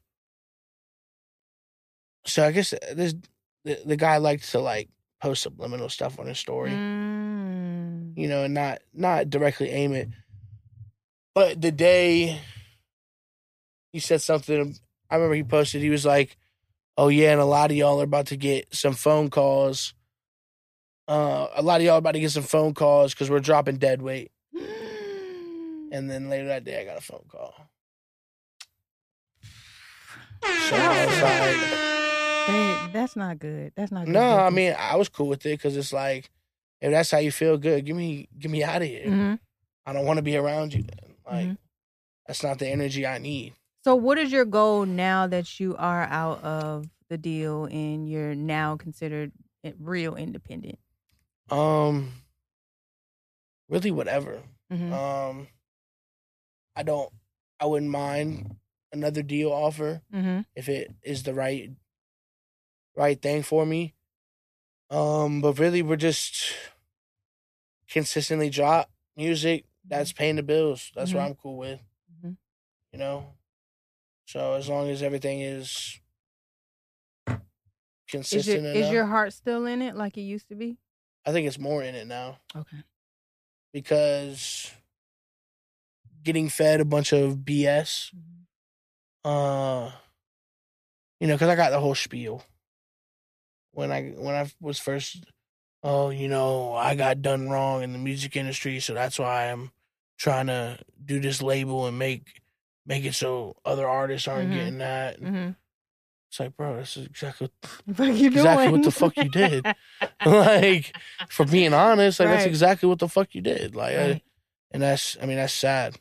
so 2.24 2.46
I 2.46 2.52
guess 2.52 2.70
this 2.94 3.14
the, 3.64 3.78
the 3.84 3.96
guy 3.96 4.16
liked 4.16 4.50
to 4.52 4.58
like 4.60 4.88
post 5.20 5.42
subliminal 5.42 5.88
stuff 5.90 6.18
on 6.18 6.26
his 6.26 6.38
story. 6.38 6.70
Mm. 6.72 6.97
You 8.18 8.26
know, 8.28 8.42
and 8.42 8.52
not 8.54 8.80
not 8.92 9.30
directly 9.30 9.70
aim 9.70 9.92
it. 9.92 10.08
But 11.34 11.62
the 11.62 11.70
day 11.70 12.40
he 13.92 14.00
said 14.00 14.20
something, 14.20 14.74
I 15.08 15.14
remember 15.14 15.36
he 15.36 15.44
posted. 15.44 15.82
He 15.82 15.88
was 15.90 16.04
like, 16.04 16.36
"Oh 16.96 17.08
yeah, 17.08 17.30
and 17.30 17.40
a 17.40 17.44
lot 17.44 17.70
of 17.70 17.76
y'all 17.76 18.00
are 18.00 18.04
about 18.04 18.26
to 18.26 18.36
get 18.36 18.74
some 18.74 18.94
phone 18.94 19.30
calls. 19.30 19.94
Uh, 21.06 21.46
a 21.54 21.62
lot 21.62 21.80
of 21.80 21.86
y'all 21.86 21.94
are 21.94 21.98
about 21.98 22.12
to 22.12 22.20
get 22.20 22.32
some 22.32 22.42
phone 22.42 22.74
calls 22.74 23.14
because 23.14 23.30
we're 23.30 23.38
dropping 23.40 23.76
dead 23.76 24.02
weight." 24.02 24.32
And 25.90 26.10
then 26.10 26.28
later 26.28 26.48
that 26.48 26.64
day, 26.64 26.82
I 26.82 26.84
got 26.84 26.98
a 26.98 27.00
phone 27.00 27.24
call. 27.30 27.54
So 30.42 30.76
I 30.76 31.06
was 31.06 31.22
like, 31.22 31.70
That- 32.48 32.90
that's 32.92 33.16
not 33.16 33.38
good. 33.38 33.72
That's 33.74 33.90
not 33.92 34.04
good. 34.04 34.12
"No, 34.12 34.38
I 34.38 34.50
mean, 34.50 34.74
I 34.78 34.96
was 34.96 35.08
cool 35.08 35.28
with 35.28 35.46
it 35.46 35.50
because 35.56 35.76
it's 35.78 35.92
like, 35.92 36.30
if 36.80 36.90
that's 36.90 37.10
how 37.10 37.18
you 37.18 37.30
feel, 37.32 37.56
good. 37.58 37.84
Give 37.84 37.96
me, 37.96 38.28
get 38.38 38.50
me 38.50 38.62
out 38.64 38.82
of 38.82 38.88
here. 38.88 39.06
Mhm. 39.06 39.38
I 39.86 39.92
don't 39.92 40.04
want 40.06 40.18
to 40.18 40.22
be 40.22 40.36
around 40.36 40.74
you 40.74 40.82
then. 40.82 41.14
Like 41.26 41.48
Mhm. 41.48 41.58
that's 42.26 42.42
not 42.42 42.58
the 42.58 42.68
energy 42.68 43.06
I 43.06 43.18
need. 43.18 43.54
So, 43.84 43.94
what 43.94 44.18
is 44.18 44.30
your 44.32 44.44
goal 44.44 44.84
now 44.86 45.26
that 45.28 45.58
you 45.60 45.74
are 45.76 46.02
out 46.04 46.42
of 46.42 46.88
the 47.08 47.16
deal 47.18 47.64
and 47.66 48.08
you're 48.08 48.34
now 48.34 48.76
considered 48.76 49.32
real 49.78 50.14
independent? 50.16 50.78
Um 51.50 52.12
really 53.68 53.90
whatever. 53.90 54.42
Mhm. 54.72 54.92
Um 54.92 55.48
I 56.76 56.82
don't 56.82 57.12
I 57.60 57.66
wouldn't 57.66 57.90
mind 57.90 58.56
another 58.92 59.22
deal 59.22 59.50
offer 59.52 60.02
Mm-hmm. 60.12 60.40
if 60.54 60.68
it 60.68 60.94
is 61.02 61.22
the 61.22 61.34
right 61.34 61.70
right 62.94 63.20
thing 63.20 63.42
for 63.42 63.64
me. 63.66 63.94
Um 64.90 65.40
but 65.40 65.58
really 65.58 65.82
we're 65.82 65.96
just 65.96 66.52
consistently 67.88 68.50
drop 68.50 68.90
music 69.16 69.64
that's 69.86 70.12
paying 70.12 70.36
the 70.36 70.42
bills. 70.42 70.90
That's 70.94 71.12
what 71.14 71.20
Mhm. 71.22 71.26
I'm 71.26 71.34
cool 71.34 71.56
with. 71.56 71.80
Mhm. 72.22 72.36
You 72.92 72.98
know? 72.98 73.34
So 74.26 74.52
as 74.54 74.68
long 74.68 74.90
as 74.90 75.02
everything 75.02 75.40
is 75.40 76.00
Is, 77.26 77.36
consistent 78.10 78.62
your, 78.62 78.72
enough, 78.72 78.84
is 78.86 78.90
your 78.92 79.06
heart 79.06 79.32
still 79.32 79.66
in 79.66 79.82
it 79.82 79.94
like 79.94 80.16
it 80.16 80.22
used 80.22 80.48
to 80.48 80.54
be? 80.54 80.78
I 81.26 81.32
think 81.32 81.46
it's 81.46 81.58
more 81.58 81.82
in 81.82 81.94
it 81.94 82.06
now. 82.06 82.38
Okay. 82.56 82.78
because 83.72 84.72
getting 86.22 86.48
fed 86.48 86.80
a 86.80 86.84
bunch 86.86 87.12
of 87.12 87.44
BS. 87.44 88.10
Uh, 89.24 89.92
you 91.20 91.26
know, 91.26 91.34
because 91.34 91.48
I 91.50 91.54
got 91.54 91.70
the 91.70 91.78
whole 91.80 91.94
spiel 91.94 92.42
when 93.78 93.92
I 93.92 94.10
when 94.16 94.34
I 94.34 94.50
was 94.60 94.78
first. 94.80 95.24
Oh, 95.84 96.10
you 96.10 96.26
know, 96.26 96.72
I 96.74 96.96
got 96.96 97.22
done 97.22 97.48
wrong 97.48 97.84
in 97.84 97.92
the 97.92 98.00
music 98.00 98.34
industry, 98.34 98.80
so 98.80 98.94
that's 98.94 99.16
why 99.16 99.44
I'm 99.52 99.70
trying 100.18 100.48
to 100.48 100.76
do 101.04 101.20
this 101.20 101.40
label 101.40 101.86
and 101.86 101.96
make 101.96 102.40
make 102.84 103.04
it 103.04 103.14
so 103.14 103.54
other 103.64 103.86
artists 103.88 104.26
aren't 104.26 104.50
Mhm. 104.50 104.54
getting 104.54 104.78
that. 104.78 105.20
Mm-hmm. 105.20 105.50
It's 106.30 106.40
like, 106.40 106.56
bro, 106.56 106.76
this 106.76 106.96
is 106.96 107.06
exactly 107.06 107.48
What 107.96 108.08
you 108.08 108.26
Exactly 108.26 108.64
doing? 108.66 108.72
what 108.72 108.82
the 108.82 108.90
fuck 108.90 109.16
you 109.16 109.28
did. 109.30 109.64
like 110.26 110.96
for 111.28 111.46
being 111.46 111.72
honest, 111.72 112.18
like 112.18 112.28
that's 112.28 112.44
exactly 112.46 112.88
what 112.88 112.98
the 112.98 113.08
fuck 113.08 113.32
you 113.34 113.40
did. 113.40 113.76
Like, 113.76 113.96
I- 113.96 114.22
and 114.72 114.82
that's 114.82 115.16
I 115.22 115.26
mean 115.26 115.36
that's 115.36 115.54
sad, 115.54 115.96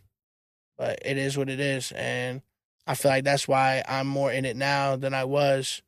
but 0.78 0.99
it 1.05 1.17
is 1.19 1.38
what 1.38 1.49
it 1.49 1.59
is, 1.59 1.91
and 1.91 2.41
I 2.88 2.95
feel 2.95 3.11
like 3.11 3.23
that's 3.25 3.47
why 3.47 3.84
I'm 3.88 4.07
more 4.07 4.32
in 4.32 4.43
it 4.43 4.57
now 4.57 4.95
than 4.95 5.13
I 5.13 5.23
was, 5.25 5.84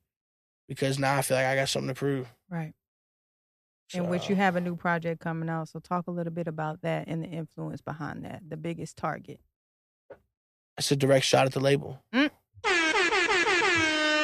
because 0.69 0.99
now 0.99 1.17
I 1.17 1.21
feel 1.23 1.35
like 1.35 1.47
I 1.47 1.55
got 1.55 1.67
something 1.67 1.89
to 1.89 1.95
prove. 1.95 2.31
Right. 2.49 2.73
In 3.95 4.07
which 4.07 4.29
you 4.29 4.35
have 4.35 4.55
a 4.55 4.61
new 4.61 4.75
project 4.75 5.19
coming 5.19 5.49
out. 5.49 5.67
So 5.67 5.79
talk 5.79 6.05
a 6.07 6.11
little 6.11 6.31
bit 6.31 6.47
about 6.47 6.83
that 6.83 7.07
and 7.07 7.23
the 7.23 7.27
influence 7.27 7.81
behind 7.81 8.23
that. 8.23 8.43
The 8.47 8.55
biggest 8.55 8.95
target. 8.95 9.39
it's 10.77 10.91
a 10.91 10.95
direct 10.95 11.25
shot 11.25 11.47
at 11.47 11.53
the 11.53 11.59
label. 11.59 11.99
Mm. 12.13 12.29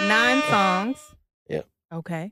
Nine 0.08 0.44
songs. 0.44 0.98
Yep. 1.50 1.66
Okay. 1.92 2.32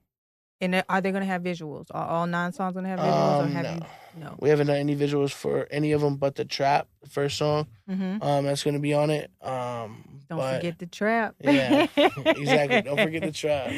And 0.64 0.84
are 0.88 1.02
they 1.02 1.12
going 1.12 1.22
to 1.22 1.28
have 1.28 1.42
visuals? 1.42 1.88
Are 1.92 2.08
all 2.08 2.26
nine 2.28 2.54
songs 2.54 2.74
going 2.74 2.86
to 2.86 2.90
have 2.90 3.00
visuals, 3.00 3.40
or 3.40 3.44
Um, 3.44 3.52
have 3.52 3.64
no. 3.66 3.74
you? 3.74 4.22
No. 4.24 4.36
We 4.40 4.50
haven't 4.50 4.68
done 4.68 4.78
any 4.78 4.96
visuals 4.96 5.32
for 5.32 5.68
any 5.72 5.92
of 5.92 6.02
them, 6.02 6.16
but 6.18 6.36
the 6.36 6.46
trap, 6.46 6.88
the 7.02 7.10
first 7.10 7.38
song, 7.38 7.68
Mm-hmm. 7.90 8.24
um, 8.24 8.46
that's 8.46 8.64
gonna 8.64 8.80
be 8.80 8.94
on 8.94 9.10
it. 9.10 9.30
Um, 9.42 10.22
Don't 10.30 10.38
but, 10.38 10.56
forget 10.58 10.80
the 10.80 10.86
trap. 10.86 11.36
Yeah, 11.42 11.88
exactly. 11.98 12.82
Don't 12.84 12.98
forget 13.00 13.24
the 13.24 13.32
trap. 13.32 13.72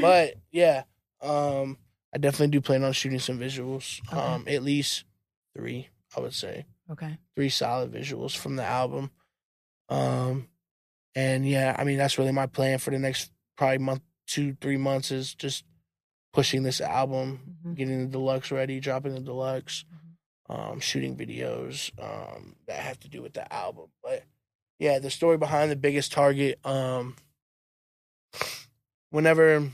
but 0.00 0.34
yeah, 0.50 0.82
um, 1.20 1.76
I 2.14 2.18
definitely 2.18 2.48
do 2.48 2.60
plan 2.62 2.82
on 2.84 2.92
shooting 2.92 3.18
some 3.20 3.38
visuals. 3.38 4.00
Okay. 4.08 4.18
Um, 4.18 4.44
at 4.48 4.62
least 4.62 5.04
three, 5.54 5.88
I 6.16 6.20
would 6.20 6.34
say, 6.34 6.64
okay. 6.90 7.18
three 7.36 7.50
solid 7.50 7.92
visuals 7.92 8.34
from 8.36 8.56
the 8.56 8.64
album. 8.64 9.10
Um, 9.90 10.48
and 11.14 11.46
yeah, 11.46 11.76
I 11.78 11.84
mean 11.84 11.98
that's 11.98 12.18
really 12.18 12.32
my 12.32 12.46
plan 12.46 12.78
for 12.78 12.90
the 12.90 12.98
next 12.98 13.30
probably 13.56 13.78
month, 13.78 14.02
two, 14.26 14.56
three 14.60 14.76
months 14.78 15.10
is 15.10 15.34
just 15.34 15.64
pushing 16.36 16.62
this 16.64 16.82
album, 16.82 17.56
Mhm. 17.64 17.74
getting 17.76 17.98
the 18.00 18.12
deluxe 18.12 18.50
ready, 18.52 18.78
dropping 18.78 19.14
the 19.14 19.20
deluxe, 19.20 19.84
Mm-hmm. 19.84 20.52
um, 20.52 20.80
shooting 20.80 21.16
videos 21.16 21.90
um, 21.98 22.56
that 22.66 22.78
have 22.80 23.00
to 23.00 23.08
do 23.08 23.22
with 23.22 23.32
the 23.32 23.50
album. 23.50 23.90
But 24.02 24.24
yeah, 24.78 24.98
the 24.98 25.10
story 25.10 25.38
behind 25.38 25.70
the 25.70 25.76
biggest 25.76 26.12
target. 26.12 26.58
Um, 26.64 27.16
whenever 29.08 29.70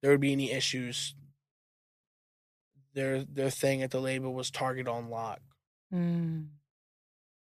there 0.00 0.12
would 0.12 0.20
be 0.20 0.30
any 0.32 0.52
issues, 0.52 1.16
their 2.94 3.24
their 3.24 3.50
thing 3.50 3.82
at 3.82 3.90
the 3.90 4.00
label 4.00 4.32
was 4.32 4.48
target 4.50 4.86
on 4.86 5.10
lock. 5.10 5.40
Mm. 5.92 6.50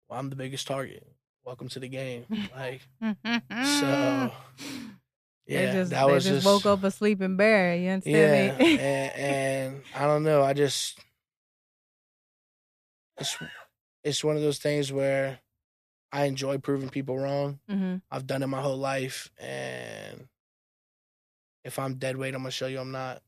Well, 0.07 0.19
I'm 0.19 0.29
the 0.29 0.35
biggest 0.37 0.67
target. 0.67 1.05
Welcome 1.43 1.67
to 1.69 1.79
the 1.81 1.89
game. 1.89 2.25
Like 2.55 2.87
so. 3.81 4.31
Yeah, 5.47 5.65
they 5.65 5.71
just, 5.71 5.91
that 5.91 6.07
they 6.07 6.13
was 6.13 6.23
just, 6.23 6.35
just 6.37 6.45
woke 6.45 6.65
up 6.65 6.83
a 6.83 6.91
sleeping 6.91 7.37
bear. 7.37 7.75
You 7.75 7.83
Yeah, 7.83 7.93
understand 7.93 8.57
me? 8.57 8.65
and, 8.79 9.15
and 9.15 9.81
I 9.95 10.05
don't 10.05 10.23
know. 10.23 10.43
I 10.43 10.53
just 10.53 10.99
it's 13.17 13.37
it's 14.03 14.23
one 14.23 14.35
of 14.35 14.41
those 14.41 14.59
things 14.59 14.91
where 14.91 15.39
I 16.11 16.25
enjoy 16.25 16.57
proving 16.57 16.89
people 16.89 17.17
wrong. 17.17 17.59
hmm 17.69 17.95
I've 18.11 18.27
done 18.27 18.43
it 18.43 18.47
my 18.47 18.61
whole 18.61 18.77
life, 18.77 19.29
and 19.37 20.27
if 21.63 21.79
I'm 21.79 21.95
dead 21.95 22.17
weight, 22.17 22.33
I'm 22.35 22.41
gonna 22.41 22.51
show 22.51 22.67
you 22.67 22.79
I'm 22.79 22.91
not. 22.91 23.21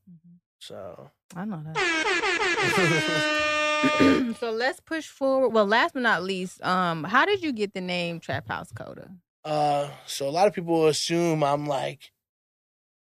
So 0.60 1.10
I 1.36 1.44
know 1.44 1.62
that. 1.64 1.76
so 4.40 4.50
let's 4.50 4.80
push 4.80 5.06
forward. 5.06 5.50
Well, 5.50 5.66
last 5.66 5.94
but 5.94 6.02
not 6.02 6.22
least, 6.22 6.62
um, 6.64 7.04
how 7.04 7.26
did 7.26 7.42
you 7.42 7.52
get 7.52 7.74
the 7.74 7.80
name 7.80 8.20
Trap 8.20 8.48
House 8.48 8.72
Coda? 8.72 9.10
Uh, 9.44 9.88
so 10.06 10.28
a 10.28 10.30
lot 10.30 10.46
of 10.46 10.54
people 10.54 10.86
assume 10.86 11.42
I'm 11.42 11.66
like 11.66 12.12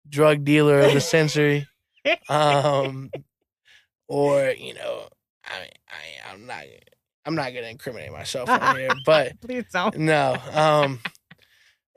drug 0.08 0.44
dealer 0.44 0.82
of 0.82 0.94
the 0.94 1.02
century, 1.02 1.68
um, 2.30 3.12
or 4.08 4.52
you 4.58 4.74
know, 4.74 5.08
I 5.46 5.70
I 5.90 6.32
I'm 6.32 6.46
not 6.46 6.64
I'm 7.26 7.36
not 7.36 7.54
gonna 7.54 7.68
incriminate 7.68 8.12
myself 8.12 8.50
on 8.50 8.76
here, 8.76 8.96
but. 9.06 9.40
Please 9.42 9.66
don't. 9.72 9.98
No. 9.98 10.40
Um 10.52 11.00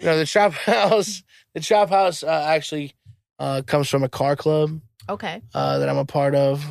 no, 0.01 0.17
the 0.17 0.27
trap 0.27 0.53
house 0.53 1.23
the 1.55 1.61
trap 1.61 1.89
house 1.91 2.23
uh, 2.23 2.45
actually 2.49 2.95
uh 3.39 3.63
comes 3.67 3.89
from 3.89 4.03
a 4.03 4.09
car 4.09 4.37
club 4.37 4.81
Okay. 5.09 5.43
uh 5.55 5.79
that 5.79 5.89
I'm 5.89 5.97
a 5.99 6.05
part 6.05 6.35
of. 6.35 6.65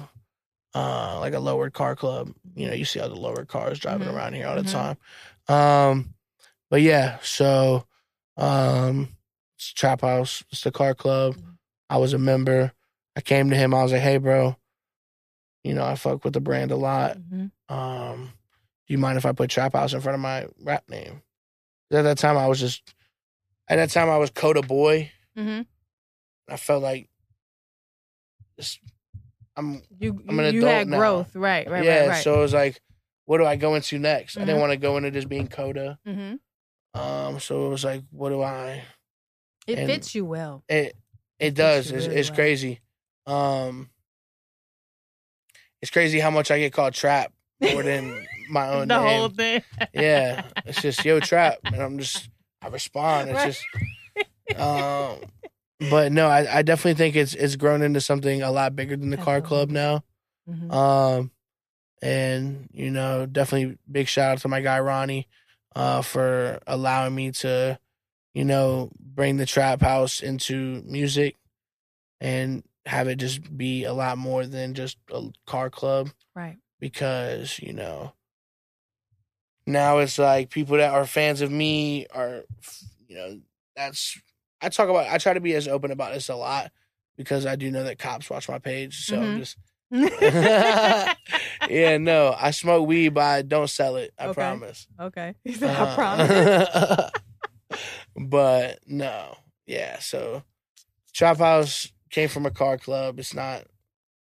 Uh 0.74 1.18
like 1.20 1.34
a 1.34 1.40
lowered 1.40 1.74
car 1.74 1.96
club. 1.96 2.34
You 2.56 2.68
know, 2.68 2.74
you 2.74 2.86
see 2.86 3.00
all 3.00 3.10
the 3.10 3.16
lowered 3.16 3.48
cars 3.48 3.80
driving 3.80 4.08
Mhm. 4.08 4.14
around 4.14 4.34
here 4.34 4.48
all 4.48 4.56
the 4.56 4.64
Mhm. 4.64 4.98
time. 5.48 5.88
Um 5.90 6.14
but 6.70 6.82
yeah, 6.82 7.18
so 7.22 7.86
um 8.38 9.10
it's 9.56 9.74
trap 9.74 10.02
house, 10.02 10.44
it's 10.52 10.62
the 10.62 10.72
car 10.72 10.94
club. 10.94 11.36
Mhm. 11.36 11.58
I 11.90 11.98
was 11.98 12.14
a 12.14 12.20
member. 12.20 12.74
I 13.16 13.22
came 13.22 13.50
to 13.50 13.56
him, 13.56 13.74
I 13.74 13.82
was 13.84 13.92
like, 13.92 14.02
Hey 14.02 14.18
bro, 14.18 14.56
you 15.64 15.74
know, 15.74 15.84
I 15.86 15.96
fuck 15.96 16.24
with 16.24 16.34
the 16.34 16.40
brand 16.42 16.72
a 16.72 16.76
lot. 16.76 17.18
Mhm. 17.18 17.52
Um, 17.70 18.34
do 18.88 18.94
you 18.94 18.98
mind 18.98 19.18
if 19.18 19.26
I 19.26 19.32
put 19.34 19.50
Trap 19.50 19.74
House 19.74 19.94
in 19.94 20.00
front 20.02 20.14
of 20.16 20.22
my 20.22 20.48
rap 20.62 20.88
name? 20.90 21.22
At 21.92 22.04
that 22.04 22.18
time, 22.18 22.38
I 22.38 22.48
was 22.48 22.60
just, 22.60 22.94
at 23.68 23.76
that 23.78 23.90
time, 23.90 24.10
I 24.10 24.18
was 24.18 24.30
Coda 24.30 24.62
Boy. 24.62 25.12
Mhm. 25.38 25.66
I 26.48 26.56
felt 26.58 26.84
like, 26.84 27.10
I'm, 29.56 29.82
You 30.00 30.22
I'm 30.30 30.40
an 30.40 30.54
you 30.54 30.60
adult 30.62 30.74
had 30.74 30.88
now. 30.88 30.98
growth, 30.98 31.36
right? 31.36 31.70
Right. 31.70 31.84
yeah. 31.84 32.00
Right. 32.02 32.10
Right. 32.10 32.24
So 32.24 32.36
it 32.40 32.42
was 32.42 32.54
like, 32.54 32.82
what 33.26 33.40
do 33.40 33.46
I 33.46 33.56
go 33.56 33.76
into 33.76 33.98
next? 34.00 34.38
I 34.38 34.42
Mhm. 34.42 34.46
didn't 34.46 34.62
want 34.62 34.72
to 34.72 34.78
go 34.78 34.98
into 34.98 35.12
just 35.12 35.28
being 35.30 35.48
Coda. 35.48 36.00
hmm 36.06 36.36
Um, 37.00 37.40
so 37.40 37.68
it 37.68 37.70
was 37.70 37.84
like, 37.84 38.04
what 38.12 38.30
do 38.30 38.42
I? 38.42 38.84
It 39.68 39.80
And- 39.80 39.88
fits 39.90 40.16
you 40.16 40.26
well. 40.26 40.64
It, 40.70 40.96
it 41.40 41.46
fits 41.50 41.58
does. 41.58 41.92
It's, 41.92 42.08
really 42.08 42.20
it's 42.20 42.30
well. 42.30 42.36
crazy. 42.36 42.82
Um, 43.26 43.90
it's 45.82 45.92
crazy 45.92 46.20
how 46.20 46.32
much 46.32 46.50
I 46.52 46.60
get 46.60 46.74
called 46.74 46.94
Trap 46.94 47.32
more 47.62 47.84
than 47.84 48.26
my 48.50 48.70
own 48.74 48.88
the 48.88 49.00
name. 49.00 49.08
whole 49.08 49.30
thing. 49.30 49.62
yeah, 49.94 50.44
it's 50.66 50.82
just 50.82 51.04
yo 51.06 51.20
trap, 51.20 51.58
and 51.66 51.76
I'm 51.76 52.00
just 52.00 52.30
I 52.62 52.68
respond. 52.70 53.30
It's 53.30 53.38
Right. 53.38 54.26
just, 54.56 54.60
um, 54.60 55.20
but 55.92 56.12
no, 56.12 56.28
I, 56.28 56.60
I 56.60 56.62
definitely 56.64 56.96
think 56.96 57.16
it's 57.16 57.36
it's 57.36 57.56
grown 57.56 57.82
into 57.84 58.02
something 58.02 58.42
a 58.42 58.52
lot 58.52 58.76
bigger 58.76 58.96
than 58.98 59.10
the 59.12 59.18
car 59.18 59.42
club 59.42 59.70
now. 59.70 60.04
Mhm. 60.50 60.72
Um, 60.74 61.32
and 62.02 62.70
you 62.72 62.90
know, 62.90 63.26
definitely 63.26 63.78
big 63.92 64.08
shout 64.08 64.32
out 64.34 64.38
to 64.40 64.48
my 64.48 64.62
guy 64.62 64.80
Ronnie, 64.80 65.28
uh, 65.78 66.02
for 66.02 66.60
allowing 66.66 67.14
me 67.14 67.32
to, 67.32 67.78
you 68.34 68.44
know, 68.44 68.90
bring 69.00 69.38
the 69.38 69.46
trap 69.46 69.80
house 69.82 70.22
into 70.22 70.82
music, 70.86 71.36
and 72.20 72.64
have 72.88 73.08
it 73.08 73.18
just 73.18 73.56
be 73.58 73.84
a 73.84 73.94
lot 73.94 74.18
more 74.18 74.46
than 74.46 74.74
just 74.74 74.98
a 75.14 75.30
car 75.46 75.70
club 75.70 76.10
Right. 76.36 76.58
because 76.80 77.60
you 77.60 77.74
know 77.74 78.14
now 79.66 79.98
it's 79.98 80.18
like 80.18 80.50
people 80.50 80.78
that 80.78 80.94
are 80.94 81.06
fans 81.06 81.42
of 81.42 81.52
me 81.52 82.08
are 82.14 82.44
you 83.08 83.16
know 83.18 83.40
that's 83.76 84.18
i 84.62 84.70
talk 84.70 84.88
about 84.90 85.08
i 85.08 85.18
try 85.18 85.34
to 85.34 85.42
be 85.42 85.54
as 85.54 85.68
open 85.68 85.92
about 85.92 86.14
this 86.14 86.30
a 86.30 86.36
lot 86.36 86.72
because 87.18 87.46
i 87.46 87.56
do 87.58 87.70
know 87.70 87.84
that 87.84 88.00
cops 88.00 88.30
watch 88.30 88.48
my 88.48 88.60
page 88.60 89.06
so 89.06 89.20
I'm 89.22 89.34
Mhm. 89.34 89.38
just 89.38 89.58
yeah 91.70 91.98
no 91.98 92.36
i 92.40 92.52
smoke 92.52 92.88
weed 92.88 93.10
but 93.10 93.24
i 93.24 93.42
don't 93.42 93.70
sell 93.70 93.96
it 93.96 94.14
i 94.20 94.28
Okay. 94.28 94.34
promise 94.34 94.88
okay. 95.00 95.36
He 95.44 95.54
said, 95.56 95.76
Uh, 95.76 95.84
I 95.84 95.96
promise. 95.96 97.12
but 98.16 98.80
no 98.86 99.38
yeah 99.66 100.00
so 100.00 100.44
trap 101.14 101.38
house 101.38 101.92
came 102.10 102.30
from 102.30 102.46
a 102.46 102.52
car 102.52 102.78
club 102.78 103.20
it's 103.20 103.34
not 103.34 103.64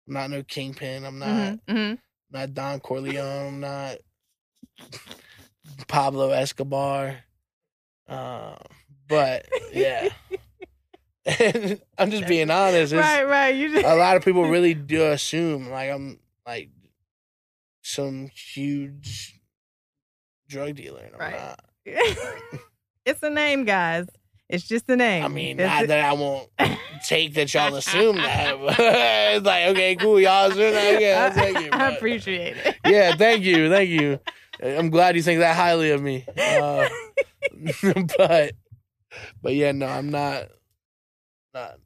i'm 0.06 0.14
not 0.14 0.30
no 0.30 0.42
kingpin 0.42 1.04
i'm 1.04 1.18
not 1.18 1.28
Mhm, 1.28 1.60
mhm. 1.68 1.98
not 2.32 2.54
Don 2.54 2.78
Corleone, 2.80 3.46
I'm 3.48 3.60
not 3.60 3.96
Pablo 5.88 6.30
Escobar. 6.30 7.16
Um, 8.08 8.56
but 9.08 9.46
yeah, 9.72 10.08
I'm 11.98 12.10
just 12.10 12.26
being 12.26 12.50
honest. 12.50 12.92
Right. 12.92 13.24
Right. 13.24 13.54
You 13.54 13.70
just 13.72 13.84
A 13.86 13.94
lot 13.96 14.16
of 14.16 14.24
people 14.24 14.48
really 14.48 14.74
do 14.74 15.04
assume 15.06 15.68
like 15.70 15.90
I'm 15.90 16.18
like 16.46 16.70
some 17.82 18.28
huge 18.34 19.38
drug 20.48 20.74
dealer. 20.76 21.02
And 21.02 21.14
I'm 21.14 21.20
Right. 21.20 21.32
not. 21.40 21.60
it's 23.06 23.22
a 23.22 23.30
name, 23.30 23.64
guys. 23.64 24.06
It's 24.48 24.66
just 24.66 24.88
a 24.90 24.96
name. 24.96 25.24
I 25.24 25.28
mean, 25.28 25.60
It's 25.60 25.68
not 25.68 25.84
a- 25.84 25.86
that 25.88 26.04
I 26.04 26.12
won't 26.12 26.48
take 27.06 27.34
that 27.34 27.52
y'all 27.54 27.74
assume 27.76 28.16
that. 28.16 28.58
But 28.60 28.76
it's 28.78 29.46
like, 29.46 29.66
okay, 29.68 29.94
cool, 29.96 30.18
y'all 30.20 30.50
assume 30.50 30.72
that. 30.74 31.00
Yeah, 31.00 31.24
I'll 31.30 31.32
take 31.34 31.56
it. 31.66 31.72
I 31.74 31.90
appreciate 31.94 32.56
it. 32.56 32.76
yeah, 32.84 33.14
thank 33.14 33.44
you, 33.44 33.70
thank 33.70 33.90
you. 33.90 34.18
I'm 34.62 34.90
glad 34.90 35.14
you 35.16 35.22
think 35.22 35.38
that 35.40 35.54
highly 35.56 35.90
of 35.90 36.02
me. 36.02 36.26
Uh, 36.36 36.88
but, 38.18 38.52
but 39.40 39.54
yeah, 39.54 39.72
no, 39.72 39.86
I'm 39.86 40.10
not. 40.10 40.48
Not. 41.54 41.78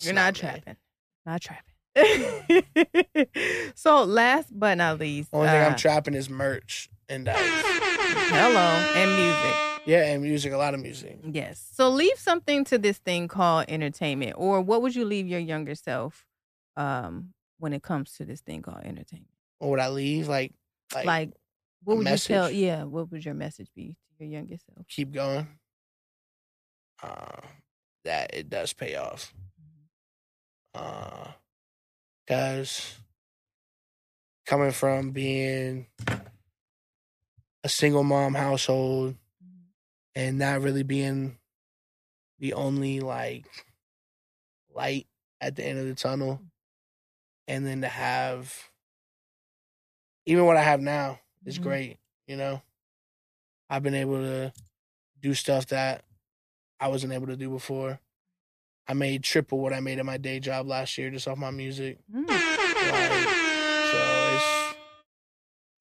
You're 0.00 0.14
not 0.14 0.34
me. 0.34 0.40
trapping. 0.40 0.76
Not 1.24 1.40
trapping. 1.40 1.72
so 3.74 4.04
last 4.04 4.48
but 4.52 4.76
not 4.76 4.98
least, 4.98 5.30
Only 5.32 5.48
thing 5.48 5.62
uh, 5.62 5.66
I'm 5.66 5.76
trapping 5.76 6.12
is 6.14 6.28
merch 6.28 6.90
and 7.08 7.26
that. 7.26 7.36
hello 7.38 9.00
and 9.00 9.10
music. 9.16 9.54
Yeah, 9.86 10.12
and 10.12 10.22
music, 10.22 10.52
a 10.52 10.56
lot 10.56 10.74
of 10.74 10.80
music. 10.80 11.18
Yes. 11.24 11.64
So 11.74 11.88
leave 11.88 12.18
something 12.18 12.64
to 12.64 12.76
this 12.76 12.98
thing 12.98 13.28
called 13.28 13.66
entertainment, 13.68 14.34
or 14.36 14.60
what 14.60 14.82
would 14.82 14.94
you 14.96 15.04
leave 15.04 15.26
your 15.28 15.38
younger 15.40 15.74
self 15.76 16.26
um, 16.76 17.32
when 17.58 17.72
it 17.72 17.82
comes 17.82 18.12
to 18.14 18.24
this 18.24 18.40
thing 18.40 18.62
called 18.62 18.82
entertainment? 18.84 19.30
Or 19.60 19.70
would 19.70 19.80
I 19.80 19.88
leave? 19.88 20.28
Like, 20.28 20.52
like, 20.94 21.06
Like, 21.06 21.30
what 21.84 21.96
would 21.96 22.06
you 22.08 22.16
tell? 22.18 22.50
Yeah, 22.50 22.82
what 22.84 23.10
would 23.10 23.24
your 23.24 23.34
message 23.34 23.68
be 23.74 23.96
to 24.18 24.24
your 24.24 24.28
younger 24.32 24.56
self? 24.58 24.86
keep 24.88 25.12
going. 25.12 25.46
Uh, 27.02 27.40
that 28.06 28.34
it 28.34 28.48
does 28.48 28.72
pay 28.72 28.96
off. 28.96 29.34
Uh, 30.74 31.32
cause 32.28 32.96
coming 34.46 34.70
from 34.72 35.10
being 35.10 35.86
a 37.64 37.68
single 37.68 38.04
mom 38.04 38.34
household 38.34 39.16
and 40.14 40.38
not 40.38 40.60
really 40.60 40.82
being 40.82 41.36
the 42.38 42.52
only 42.52 43.00
like 43.00 43.46
light 44.74 45.06
at 45.40 45.56
the 45.56 45.64
end 45.64 45.78
of 45.78 45.86
the 45.86 45.94
tunnel 45.94 46.40
and 47.48 47.66
then 47.66 47.80
to 47.80 47.88
have 47.88 48.70
even 50.26 50.44
what 50.44 50.56
I 50.56 50.62
have 50.62 50.80
now 50.80 51.20
is 51.44 51.58
Mhm. 51.58 51.62
great, 51.62 51.98
you 52.26 52.36
know. 52.36 52.62
I've 53.70 53.82
been 53.82 53.94
able 53.94 54.18
to 54.18 54.52
do 55.20 55.34
stuff 55.34 55.66
that 55.68 56.04
I 56.80 56.88
wasn't 56.88 57.12
able 57.12 57.26
to 57.28 57.36
do 57.36 57.50
before. 57.50 58.00
I 58.88 58.94
made 58.94 59.24
triple 59.24 59.58
what 59.58 59.72
I 59.72 59.80
made 59.80 59.98
at 59.98 60.06
my 60.06 60.16
day 60.16 60.38
job 60.40 60.66
last 60.66 60.96
year 60.96 61.10
just 61.10 61.26
off 61.26 61.38
my 61.38 61.50
music. 61.50 61.98
Mm. 62.14 62.28
Like, 62.28 63.28
so 63.90 64.34
it's 64.34 64.76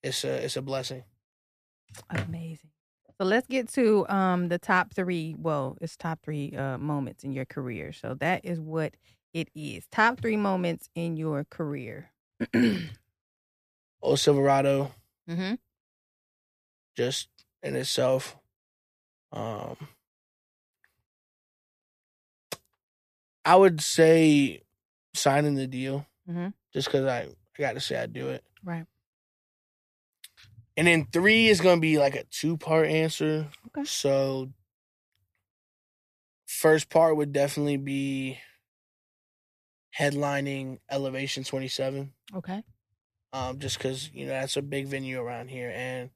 it's 0.03 0.23
a 0.23 0.45
it's 0.45 0.57
a 0.57 0.61
blessing. 0.61 1.03
Amazing. 2.09 2.71
So 3.19 3.25
let's 3.25 3.47
get 3.47 3.69
to 3.73 4.07
um 4.09 4.49
the 4.49 4.57
top 4.57 4.93
three. 4.93 5.35
Well, 5.37 5.77
it's 5.81 5.95
top 5.95 6.19
three 6.23 6.55
uh 6.55 6.77
moments 6.77 7.23
in 7.23 7.31
your 7.31 7.45
career. 7.45 7.93
So 7.93 8.15
that 8.15 8.43
is 8.43 8.59
what 8.59 8.95
it 9.33 9.49
is. 9.53 9.85
Top 9.91 10.19
three 10.19 10.37
moments 10.37 10.89
in 10.95 11.17
your 11.17 11.43
career. 11.43 12.09
mm-hmm. 12.41 12.87
Old 14.01 14.19
Silverado, 14.19 14.91
just 16.95 17.29
in 17.63 17.75
itself. 17.75 18.37
Um, 19.31 19.75
I 23.45 23.55
would 23.55 23.79
say 23.81 24.63
signing 25.13 25.55
the 25.55 25.67
deal, 25.67 26.05
Mhm. 26.27 26.53
just 26.73 26.87
because 26.87 27.05
I, 27.05 27.21
I 27.21 27.61
got 27.61 27.73
to 27.73 27.79
say 27.79 27.95
I 27.97 28.07
do 28.07 28.29
it. 28.29 28.43
Right. 28.63 28.85
And 30.75 30.87
then 30.87 31.05
three 31.05 31.47
is 31.47 31.61
gonna 31.61 31.79
be 31.79 31.97
like 31.99 32.15
a 32.15 32.25
two 32.25 32.57
part 32.57 32.87
answer. 32.87 33.49
Okay. 33.67 33.85
So 33.85 34.51
first 36.47 36.89
part 36.89 37.15
would 37.15 37.31
definitely 37.31 37.77
be 37.77 38.39
headlining 39.97 40.79
Elevation 40.89 41.43
Twenty 41.43 41.67
Seven. 41.69 42.13
Okay. 42.33 42.63
Um, 43.31 43.59
just 43.59 43.77
because 43.77 44.09
you 44.13 44.25
know 44.25 44.33
that's 44.33 44.57
a 44.57 44.61
big 44.61 44.87
venue 44.87 45.19
around 45.21 45.49
here, 45.49 45.71
and 45.73 46.09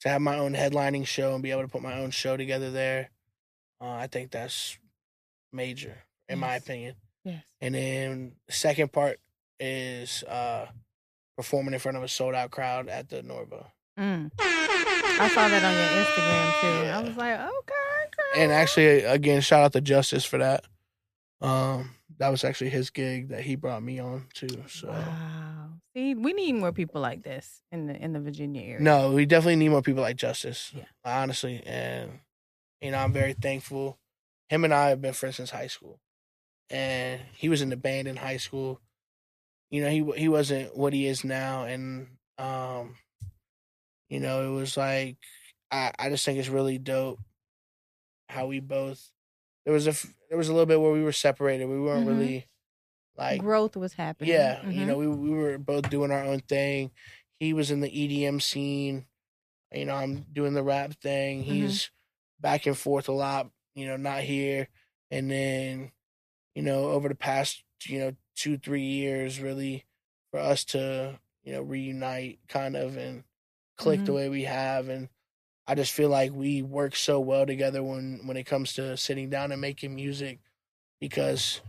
to 0.00 0.08
have 0.08 0.22
my 0.22 0.38
own 0.38 0.54
headlining 0.54 1.06
show 1.06 1.34
and 1.34 1.42
be 1.42 1.50
able 1.50 1.62
to 1.62 1.68
put 1.68 1.82
my 1.82 1.98
own 1.98 2.10
show 2.10 2.36
together 2.36 2.70
there, 2.70 3.10
uh, 3.82 3.90
I 3.90 4.06
think 4.06 4.30
that's 4.30 4.78
major 5.52 6.04
in 6.30 6.38
my 6.38 6.56
opinion. 6.56 6.94
Yes. 7.24 7.44
And 7.60 7.74
then 7.74 8.32
second 8.48 8.92
part 8.92 9.18
is 9.58 10.22
uh, 10.24 10.66
performing 11.36 11.74
in 11.74 11.80
front 11.80 11.96
of 11.96 12.02
a 12.02 12.08
sold 12.08 12.34
out 12.34 12.50
crowd 12.50 12.88
at 12.88 13.08
the 13.08 13.22
Norva. 13.22 13.66
Mm. 13.98 14.30
I 14.38 15.28
saw 15.34 15.48
that 15.48 15.62
on 15.62 15.74
your 15.74 16.04
Instagram 16.04 16.60
too. 16.60 16.86
Yeah. 16.86 16.98
I 16.98 17.02
was 17.02 17.16
like, 17.16 17.34
okay, 17.34 18.10
girl. 18.16 18.42
And 18.42 18.52
actually, 18.52 19.00
again, 19.02 19.42
shout 19.42 19.62
out 19.64 19.72
to 19.74 19.80
Justice 19.80 20.24
for 20.24 20.38
that. 20.38 20.64
Um, 21.42 21.90
that 22.18 22.28
was 22.28 22.44
actually 22.44 22.70
his 22.70 22.90
gig 22.90 23.28
that 23.28 23.42
he 23.42 23.56
brought 23.56 23.82
me 23.82 23.98
on 23.98 24.26
too. 24.34 24.64
So 24.68 24.88
wow. 24.88 25.70
See, 25.94 26.14
we 26.14 26.32
need 26.32 26.52
more 26.54 26.72
people 26.72 27.00
like 27.00 27.22
this 27.22 27.62
in 27.72 27.86
the 27.86 27.96
in 27.96 28.12
the 28.12 28.20
Virginia 28.20 28.62
area. 28.62 28.80
no, 28.80 29.12
we 29.12 29.26
definitely 29.26 29.56
need 29.56 29.70
more 29.70 29.82
people 29.82 30.02
like 30.02 30.16
Justice. 30.16 30.72
Yeah. 30.74 30.84
honestly, 31.04 31.62
and 31.66 32.20
you 32.80 32.90
know, 32.90 32.98
I'm 32.98 33.12
very 33.12 33.32
thankful. 33.32 33.98
Him 34.48 34.64
and 34.64 34.74
I 34.74 34.88
have 34.90 35.00
been 35.00 35.12
friends 35.12 35.36
since 35.36 35.50
high 35.50 35.66
school, 35.68 35.98
and 36.70 37.20
he 37.34 37.48
was 37.48 37.62
in 37.62 37.70
the 37.70 37.76
band 37.76 38.08
in 38.08 38.16
high 38.16 38.38
school. 38.38 38.80
You 39.70 39.82
know, 39.82 39.90
he 39.90 40.20
he 40.20 40.28
wasn't 40.28 40.76
what 40.76 40.92
he 40.92 41.06
is 41.06 41.24
now, 41.24 41.64
and 41.64 42.08
um, 42.38 42.96
you 44.08 44.20
know, 44.20 44.50
it 44.50 44.54
was 44.54 44.76
like 44.76 45.16
I 45.70 45.92
I 45.98 46.10
just 46.10 46.24
think 46.24 46.38
it's 46.38 46.48
really 46.48 46.78
dope 46.78 47.20
how 48.28 48.46
we 48.46 48.60
both. 48.60 49.10
There 49.64 49.74
was 49.74 49.86
a 49.86 49.92
there 50.28 50.38
was 50.38 50.48
a 50.48 50.52
little 50.52 50.66
bit 50.66 50.80
where 50.80 50.92
we 50.92 51.02
were 51.02 51.12
separated. 51.12 51.66
We 51.66 51.80
weren't 51.80 52.06
Mhm. 52.06 52.08
really 52.08 52.46
like 53.16 53.40
growth 53.40 53.76
was 53.76 53.94
happening. 53.94 54.30
yeah, 54.30 54.66
you 54.68 54.84
Mhm. 54.84 54.86
know, 54.86 54.98
we 54.98 55.08
we 55.08 55.30
were 55.30 55.58
both 55.58 55.90
doing 55.90 56.10
our 56.10 56.24
own 56.24 56.40
thing. 56.40 56.92
He 57.40 57.52
was 57.52 57.70
in 57.70 57.80
the 57.80 57.90
EDM 57.90 58.40
scene. 58.40 59.06
You 59.72 59.86
know, 59.86 59.96
I'm 59.96 60.22
doing 60.32 60.54
the 60.54 60.62
rap 60.64 60.94
thing. 60.94 61.42
Mm-hmm. 61.42 61.52
He's 61.52 61.90
back 62.40 62.66
and 62.66 62.76
forth 62.78 63.08
a 63.08 63.12
lot, 63.12 63.50
you 63.74 63.86
know, 63.86 63.96
not 63.96 64.22
here. 64.22 64.68
And 65.10 65.30
then, 65.30 65.92
you 66.54 66.62
know, 66.62 66.90
over 66.90 67.08
the 67.08 67.14
past, 67.14 67.64
you 67.86 67.98
know, 67.98 68.16
two, 68.36 68.58
three 68.58 68.82
years, 68.84 69.40
really 69.40 69.86
for 70.30 70.40
us 70.40 70.64
to, 70.66 71.20
you 71.42 71.52
know, 71.52 71.62
reunite 71.62 72.40
kind 72.48 72.76
of 72.76 72.96
and 72.96 73.24
click 73.76 74.04
the 74.04 74.12
Mhm. 74.12 74.14
way 74.14 74.28
we 74.28 74.44
have. 74.44 74.88
And 74.88 75.08
I 75.66 75.74
just 75.76 75.92
feel 75.92 76.08
like 76.10 76.32
we 76.32 76.62
work 76.62 76.96
so 76.96 77.20
well 77.20 77.46
together 77.46 77.82
when 77.82 78.26
when 78.26 78.36
it 78.36 78.44
comes 78.46 78.74
to 78.74 78.96
sitting 78.96 79.30
down 79.30 79.52
and 79.52 79.60
making 79.60 79.94
music 79.94 80.40
because 81.00 81.60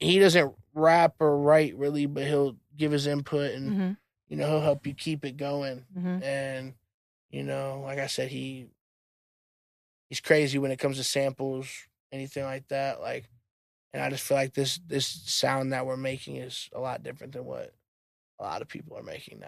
he- 0.00 0.18
doesn't 0.18 0.54
rap 0.74 1.16
or 1.20 1.38
write 1.38 1.76
really, 1.76 2.06
but 2.06 2.24
he'll 2.26 2.56
give 2.76 2.92
his 2.92 3.06
input 3.06 3.52
and 3.52 3.74
Mhm. 3.74 3.96
you 4.28 4.36
know 4.36 4.48
he'll 4.48 4.60
help 4.60 4.86
you 4.86 4.94
keep 4.94 5.24
it 5.24 5.36
going. 5.36 5.86
Mhm. 5.94 6.22
And 6.22 6.74
you 7.30 7.44
know, 7.44 7.80
like 7.82 7.98
I 7.98 8.06
said, 8.08 8.30
he 8.30 8.68
he's 10.08 10.20
crazy 10.20 10.58
when 10.58 10.70
it 10.70 10.78
comes 10.78 10.96
to 10.96 11.04
samples, 11.04 11.86
anything 12.12 12.44
like 12.44 12.68
that. 12.68 13.00
Like, 13.00 13.28
and 13.92 14.02
I 14.02 14.10
just 14.10 14.24
feel 14.24 14.36
like 14.36 14.54
this 14.54 14.78
this 14.86 15.06
sound 15.06 15.72
that 15.72 15.86
we're 15.86 15.96
making 15.96 16.36
is 16.36 16.68
a 16.72 16.80
lot 16.80 17.02
different 17.02 17.32
than 17.32 17.44
what 17.44 17.74
a 18.38 18.44
lot 18.44 18.62
of 18.62 18.68
people 18.68 18.96
are 18.96 19.02
making 19.02 19.40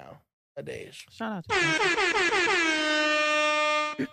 nowadays. 0.56 1.02
Shout 1.10 1.32
out 1.32 1.44
to. 1.48 1.54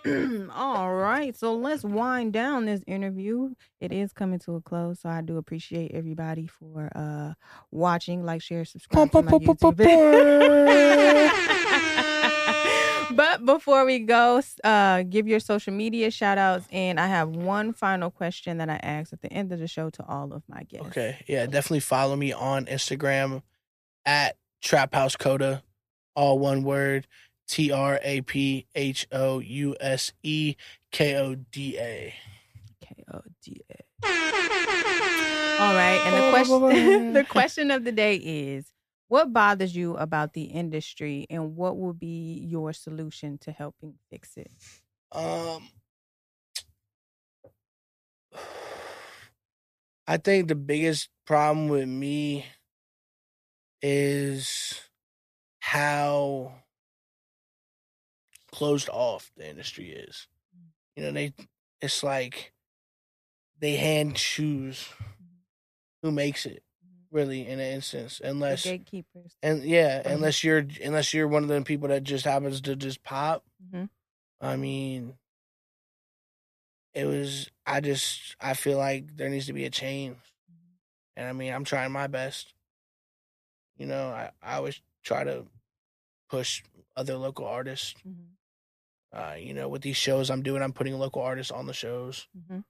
All 0.53 0.93
right, 0.93 1.35
so 1.35 1.55
let's 1.55 1.83
wind 1.83 2.33
down 2.33 2.65
this 2.65 2.83
interview. 2.85 3.53
It 3.79 3.93
is 3.93 4.11
coming 4.11 4.39
to 4.39 4.55
a 4.55 4.61
close, 4.61 4.99
so 5.01 5.09
I 5.09 5.21
do 5.21 5.37
appreciate 5.37 5.91
everybody 5.93 6.47
for 6.47 6.89
uh 6.95 7.33
watching, 7.71 8.23
like, 8.23 8.41
share, 8.41 8.65
subscribe 8.65 9.11
to 9.11 9.21
my 9.21 9.31
YouTube. 9.31 9.77
but 13.15 13.45
before 13.45 13.85
we 13.85 13.99
go, 13.99 14.41
uh, 14.63 15.03
give 15.03 15.27
your 15.27 15.39
social 15.39 15.73
media 15.73 16.11
shout 16.11 16.37
outs, 16.37 16.67
and 16.71 16.99
I 16.99 17.07
have 17.07 17.29
one 17.29 17.73
final 17.73 18.09
question 18.09 18.57
that 18.57 18.69
I 18.69 18.79
ask 18.81 19.13
at 19.13 19.21
the 19.21 19.31
end 19.31 19.51
of 19.51 19.59
the 19.59 19.67
show 19.67 19.89
to 19.91 20.05
all 20.07 20.33
of 20.33 20.43
my 20.47 20.63
guests. 20.63 20.87
Okay, 20.87 21.17
yeah, 21.27 21.45
definitely 21.45 21.81
follow 21.81 22.15
me 22.15 22.33
on 22.33 22.65
Instagram 22.65 23.41
at 24.05 24.37
Trap 24.61 24.93
House 24.93 25.15
Koda, 25.15 25.63
all 26.15 26.39
one 26.39 26.63
word. 26.63 27.07
T 27.49 27.71
R 27.71 27.99
A 28.03 28.21
P 28.21 28.67
H 28.75 29.07
O 29.11 29.39
U 29.39 29.75
S 29.81 30.13
E 30.21 30.55
K 30.91 31.15
O 31.17 31.33
D 31.35 31.77
A. 31.79 32.13
K 32.79 33.03
O 33.11 33.21
D 33.43 33.61
A. 33.71 34.07
All 35.59 35.73
right, 35.73 35.99
and 36.05 36.15
the 36.15 36.29
question 36.29 37.13
the 37.13 37.23
question 37.23 37.71
of 37.71 37.83
the 37.83 37.91
day 37.91 38.15
is 38.15 38.67
what 39.09 39.33
bothers 39.33 39.75
you 39.75 39.97
about 39.97 40.33
the 40.33 40.45
industry 40.45 41.27
and 41.29 41.55
what 41.57 41.77
will 41.77 41.93
be 41.93 42.39
your 42.47 42.73
solution 42.73 43.37
to 43.39 43.51
helping 43.51 43.99
fix 44.09 44.37
it? 44.37 44.51
Um, 45.11 45.69
I 50.07 50.17
think 50.17 50.47
the 50.47 50.55
biggest 50.55 51.09
problem 51.25 51.69
with 51.69 51.87
me 51.87 52.45
is 53.81 54.89
how 55.61 56.63
closed 58.51 58.89
off 58.89 59.31
the 59.35 59.47
industry 59.47 59.91
is. 59.91 60.27
You 60.95 61.03
know, 61.03 61.11
they 61.13 61.33
it's 61.81 62.03
like 62.03 62.53
they 63.59 63.75
hand 63.75 64.15
choose 64.15 64.89
who 66.01 66.11
makes 66.11 66.45
it 66.45 66.63
really 67.11 67.47
in 67.47 67.59
an 67.59 67.73
instance 67.73 68.19
The 68.19 68.29
unless 68.29 68.63
gatekeepers. 68.63 69.35
and 69.41 69.63
yeah 69.63 70.01
Mhm. 70.03 70.13
unless 70.15 70.43
you're 70.43 70.65
unless 70.83 71.13
you're 71.13 71.27
one 71.27 71.43
of 71.43 71.49
the 71.49 71.61
people 71.63 71.87
that 71.89 72.03
just 72.03 72.25
happens 72.25 72.61
to 72.61 72.75
just 72.75 73.03
pop 73.03 73.43
hmm 73.71 73.85
I 74.41 74.55
mean, 74.55 75.17
it 76.93 77.05
was. 77.05 77.49
I 77.65 77.81
just. 77.81 78.35
I 78.39 78.53
feel 78.53 78.77
like 78.77 79.15
there 79.17 79.29
needs 79.29 79.47
to 79.47 79.53
be 79.53 79.65
a 79.65 79.69
change, 79.69 80.15
and 81.17 81.27
I 81.27 81.33
mean, 81.33 81.53
I'm 81.53 81.65
trying 81.65 81.91
my 81.91 82.07
best. 82.07 82.53
you 83.77 83.85
know, 83.85 84.09
I, 84.09 84.31
I 84.41 84.55
always 84.55 84.81
try 85.03 85.23
to 85.23 85.45
push 86.29 86.63
other 86.95 87.15
local 87.17 87.45
artists. 87.45 87.95
Mhm. 88.07 88.25
Uh, 89.11 89.35
you 89.35 89.53
know, 89.53 89.67
with 89.67 89.81
these 89.81 89.97
shows 89.97 90.29
I'm 90.29 90.43
doing, 90.43 90.61
I'm 90.61 90.73
putting 90.73 90.93
local 90.97 91.21
artists 91.21 91.51
on 91.51 91.65
the 91.65 91.73
shows. 91.73 92.27
Mhm. 92.37 92.63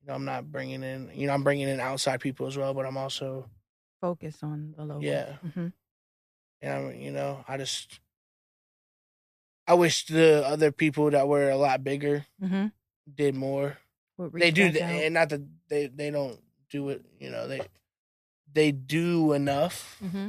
You 0.00 0.06
know, 0.06 0.14
I'm 0.14 0.24
not 0.24 0.50
bringing 0.52 0.82
in, 0.82 1.10
you 1.14 1.26
know, 1.26 1.32
I'm 1.34 1.42
bringing 1.44 1.68
in 1.68 1.80
outside 1.80 2.20
people 2.20 2.46
as 2.46 2.56
well, 2.56 2.74
but 2.74 2.84
I'm 2.86 2.96
also, 2.96 3.48
Focus 4.00 4.42
on 4.42 4.74
the 4.76 4.84
logo. 4.84 5.00
Yeah. 5.06 5.36
Mm-hmm. 5.44 5.68
and 6.62 6.72
I'm, 6.72 6.94
you 7.00 7.10
know, 7.10 7.44
I 7.48 7.56
just, 7.56 8.00
I 9.66 9.74
wish 9.74 10.06
the 10.06 10.46
other 10.46 10.70
people 10.72 11.10
that 11.10 11.26
were 11.28 11.50
a 11.50 11.56
lot 11.56 11.82
bigger 11.84 12.26
hmm 12.40 12.66
did 13.12 13.34
more. 13.34 13.78
they 14.18 14.50
do, 14.50 14.64
and 14.64 15.14
not 15.14 15.28
that 15.30 15.42
they 15.68 15.86
they 15.86 16.10
don't 16.10 16.40
do 16.70 16.88
it. 16.90 17.04
You 17.20 17.30
know, 17.30 17.46
they 17.48 17.62
they 18.52 18.72
do 18.72 19.32
enough, 19.32 19.96
hmm 20.00 20.28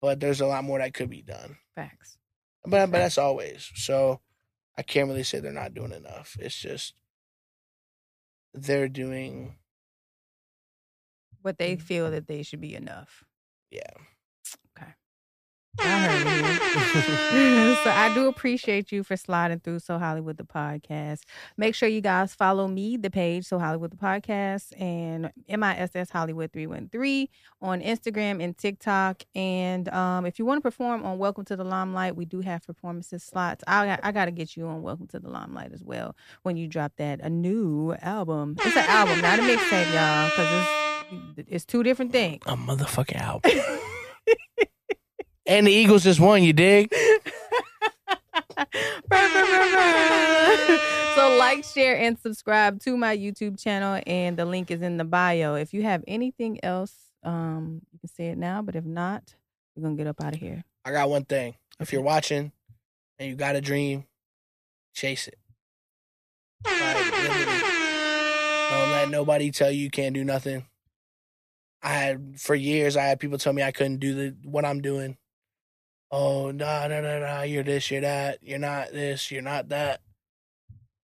but 0.00 0.20
there's 0.20 0.40
a 0.40 0.46
lot 0.46 0.64
more 0.64 0.78
that 0.78 0.94
could 0.94 1.10
be 1.10 1.22
done. 1.22 1.56
Facts. 1.74 2.18
But 2.64 2.90
but 2.90 2.98
that's 2.98 3.18
always 3.18 3.70
so. 3.74 4.20
I 4.76 4.82
can't 4.82 5.08
really 5.08 5.22
say 5.22 5.38
they're 5.38 5.52
not 5.52 5.74
doing 5.74 5.92
enough. 5.92 6.36
It's 6.40 6.56
just 6.56 6.94
they're 8.52 8.88
doing 8.88 9.56
What 11.44 11.58
they 11.58 11.76
feel 11.76 12.10
that 12.10 12.26
they 12.26 12.42
should 12.42 12.62
be 12.62 12.74
enough. 12.74 13.22
yeah. 13.70 13.82
I 15.78 16.18
you. 17.32 17.74
so 17.84 17.90
I 17.90 18.12
do 18.14 18.28
appreciate 18.28 18.92
you 18.92 19.02
for 19.02 19.16
sliding 19.16 19.60
through 19.60 19.80
So 19.80 19.98
Hollywood 19.98 20.36
the 20.36 20.44
podcast. 20.44 21.20
Make 21.56 21.74
sure 21.74 21.88
you 21.88 22.00
guys 22.00 22.34
follow 22.34 22.68
me, 22.68 22.96
the 22.96 23.10
page 23.10 23.44
So 23.46 23.58
Hollywood 23.58 23.90
the 23.90 23.96
podcast, 23.96 24.72
and 24.80 25.32
MISS 25.48 26.10
Hollywood 26.10 26.52
three 26.52 26.66
one 26.66 26.88
three 26.90 27.28
on 27.60 27.80
Instagram 27.80 28.42
and 28.42 28.56
TikTok. 28.56 29.24
And 29.34 29.88
um, 29.88 30.26
if 30.26 30.38
you 30.38 30.44
want 30.44 30.58
to 30.58 30.62
perform 30.62 31.04
on 31.04 31.18
Welcome 31.18 31.44
to 31.46 31.56
the 31.56 31.64
Limelight, 31.64 32.16
we 32.16 32.24
do 32.24 32.40
have 32.40 32.64
performances 32.64 33.22
slots. 33.22 33.64
I 33.66 33.98
I 34.02 34.12
got 34.12 34.26
to 34.26 34.30
get 34.30 34.56
you 34.56 34.66
on 34.66 34.82
Welcome 34.82 35.08
to 35.08 35.20
the 35.20 35.28
Limelight 35.28 35.72
as 35.72 35.82
well 35.82 36.16
when 36.42 36.56
you 36.56 36.68
drop 36.68 36.92
that 36.96 37.20
a 37.20 37.28
new 37.28 37.92
album. 38.00 38.56
It's 38.60 38.76
an 38.76 38.86
album, 38.86 39.20
not 39.20 39.38
a 39.38 39.42
mixtape, 39.42 39.92
y'all, 39.92 40.30
because 40.30 40.48
it's 40.50 40.83
it's 41.36 41.64
two 41.64 41.82
different 41.82 42.12
things. 42.12 42.42
A 42.46 42.56
motherfucking 42.56 43.20
album. 43.20 43.52
and 45.46 45.66
the 45.66 45.72
Eagles 45.72 46.04
just 46.04 46.20
won. 46.20 46.42
You 46.42 46.52
dig? 46.52 46.92
so 51.14 51.36
like, 51.38 51.64
share, 51.64 51.96
and 51.98 52.18
subscribe 52.18 52.80
to 52.80 52.96
my 52.96 53.16
YouTube 53.16 53.60
channel, 53.60 54.00
and 54.06 54.36
the 54.36 54.44
link 54.44 54.70
is 54.70 54.82
in 54.82 54.96
the 54.96 55.04
bio. 55.04 55.54
If 55.54 55.72
you 55.74 55.82
have 55.82 56.04
anything 56.06 56.62
else, 56.64 56.92
um, 57.22 57.82
you 57.92 57.98
can 57.98 58.08
say 58.08 58.28
it 58.28 58.38
now. 58.38 58.62
But 58.62 58.76
if 58.76 58.84
not, 58.84 59.34
we're 59.76 59.82
gonna 59.82 59.96
get 59.96 60.06
up 60.06 60.22
out 60.22 60.34
of 60.34 60.40
here. 60.40 60.64
I 60.84 60.92
got 60.92 61.08
one 61.08 61.24
thing. 61.24 61.54
If 61.80 61.92
you're 61.92 62.02
watching 62.02 62.52
and 63.18 63.28
you 63.28 63.34
got 63.36 63.56
a 63.56 63.60
dream, 63.60 64.04
chase 64.94 65.28
it. 65.28 65.38
Like, 66.64 66.96
don't 68.70 68.90
let 68.90 69.08
nobody 69.10 69.50
tell 69.50 69.70
you 69.70 69.80
you 69.82 69.90
can't 69.90 70.14
do 70.14 70.24
nothing. 70.24 70.66
I 71.84 71.90
had 71.92 72.40
for 72.40 72.54
years 72.54 72.96
I 72.96 73.04
had 73.04 73.20
people 73.20 73.36
tell 73.36 73.52
me 73.52 73.62
I 73.62 73.70
couldn't 73.70 73.98
do 73.98 74.14
the 74.14 74.36
what 74.42 74.64
I'm 74.64 74.80
doing. 74.80 75.18
Oh 76.10 76.50
no 76.50 76.88
no 76.88 77.02
no 77.02 77.20
no! 77.20 77.42
You're 77.42 77.62
this, 77.62 77.90
you're 77.90 78.00
that. 78.00 78.38
You're 78.42 78.58
not 78.58 78.90
this, 78.92 79.30
you're 79.30 79.42
not 79.42 79.68
that. 79.68 80.00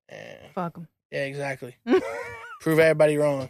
And, 0.09 0.39
Fuck 0.55 0.74
them. 0.74 0.89
yeah, 1.11 1.24
exactly. 1.24 1.76
Prove 2.61 2.78
everybody 2.78 3.16
wrong. 3.16 3.49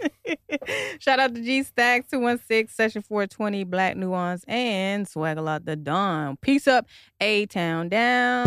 Shout 1.01 1.19
out 1.19 1.35
to 1.35 1.43
G 1.43 1.63
Stack 1.63 2.09
216, 2.11 2.69
Session 2.69 3.03
420, 3.03 3.65
Black 3.65 3.97
Nuance, 3.97 4.45
and 4.47 5.09
Swag 5.09 5.37
a 5.39 5.43
lot 5.43 5.65
the 5.65 5.77
Dawn. 5.77 6.37
Peace 6.41 6.69
up, 6.69 6.87
A 7.21 7.47
Town 7.47 7.89
down. 7.89 8.47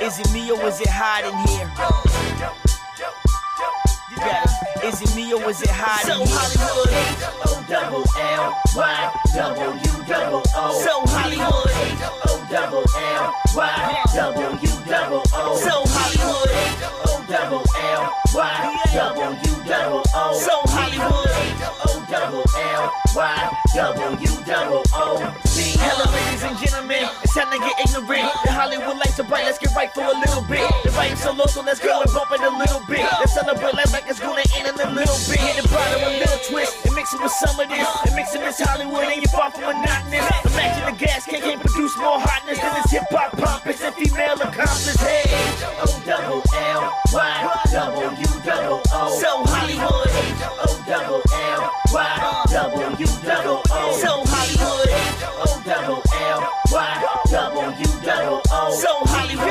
Is 0.00 0.18
it 0.18 0.32
me 0.32 0.50
or 0.50 0.62
is 0.66 0.80
it 0.80 0.88
hot 0.88 1.24
in 1.24 1.36
here? 1.48 2.09
It. 4.22 4.84
Is 4.84 5.00
it 5.02 5.14
me 5.16 5.32
or 5.32 5.48
is 5.50 5.62
it 5.62 5.70
hot? 5.70 6.04
So 6.04 6.24
Hollywood, 6.26 6.92
O 7.46 7.64
double 7.68 8.04
L 8.18 8.54
Y 8.76 9.12
W 9.34 10.04
double 10.06 10.42
O. 10.54 10.76
So 10.84 11.00
Hollywood, 11.08 11.72
O 12.28 12.46
double 12.50 12.84
L 12.96 13.34
Y 13.56 14.04
W 14.14 14.56
double 14.86 15.22
O. 15.32 15.56
So 15.56 15.84
Hollywood, 15.86 16.52
O 17.06 17.24
double 17.28 17.64
L 17.76 18.12
Y 18.34 18.80
W 18.92 19.64
double 19.64 20.02
O. 20.14 20.38
So 20.38 20.60
Hollywood, 20.66 21.89
double 22.10 22.42
L 22.42 22.92
Y 23.14 23.50
W 23.76 24.26
double 24.42 24.82
O. 24.98 25.22
Hello, 25.78 26.06
ladies 26.10 26.42
and 26.42 26.58
gentlemen. 26.58 27.06
It's 27.22 27.34
time 27.38 27.46
to 27.54 27.58
get 27.62 27.78
ignorant. 27.86 28.26
The 28.42 28.50
Hollywood 28.50 28.98
lights 28.98 29.20
are 29.22 29.28
bright. 29.30 29.46
Let's 29.46 29.62
get 29.62 29.70
right 29.78 29.94
for 29.94 30.02
a 30.02 30.18
little 30.18 30.42
bit. 30.50 30.66
The 30.82 30.90
vibe's 30.90 31.22
so 31.22 31.30
low, 31.30 31.46
so 31.46 31.62
let's 31.62 31.78
go 31.78 32.02
and 32.02 32.10
bump 32.10 32.34
it 32.34 32.42
a 32.42 32.50
little 32.50 32.82
bit. 32.90 33.06
Let's 33.22 33.38
celebrate 33.38 33.78
like 33.94 34.10
it's 34.10 34.18
gonna 34.18 34.42
end 34.58 34.66
in 34.66 34.74
a 34.74 34.90
little 34.90 35.20
bit. 35.30 35.38
Hit 35.38 35.62
the 35.62 35.68
bottom 35.70 36.02
a 36.02 36.18
little 36.18 36.42
twist 36.50 36.82
and 36.82 36.98
mix 36.98 37.14
it 37.14 37.22
with 37.22 37.30
some 37.30 37.54
of 37.62 37.70
this. 37.70 37.86
And 38.02 38.14
mix 38.18 38.34
it 38.34 38.42
this 38.42 38.58
Hollywood 38.58 39.06
and 39.06 39.22
you're 39.22 39.30
far 39.30 39.54
from 39.54 39.70
monotonous. 39.70 40.26
Imagine 40.50 40.90
the 40.90 40.96
gas 40.98 41.22
can 41.30 41.40
can't 41.46 41.62
produce 41.62 41.94
more 41.94 42.18
hotness 42.18 42.58
than 42.58 42.74
this 42.74 42.90
hip 42.90 43.06
hop 43.14 43.38
pompous 43.38 43.78
and 43.86 43.94
female 43.94 44.34
accomplice. 44.34 44.98
Hey, 44.98 45.30
O 45.78 45.86
double 46.02 46.42
L 46.58 46.90
Y 47.14 47.38
W 47.70 48.30
double 48.42 48.82
O. 48.98 49.14
So 49.14 49.46
Hollywood, 49.46 50.10
O 50.58 50.74
double 50.90 51.22
L 51.30 51.69
Y 51.92 52.44
W 52.50 53.06
double 53.24 53.62
O. 53.70 53.98
So 53.98 54.22
Hollywood, 54.26 54.90
O 55.38 55.62
double 55.64 56.02
L 56.14 56.40
Y 56.70 57.02
W 57.30 57.86
double 58.04 58.40
O. 58.52 58.70
So 58.72 58.92
Hollywood, 59.10 59.50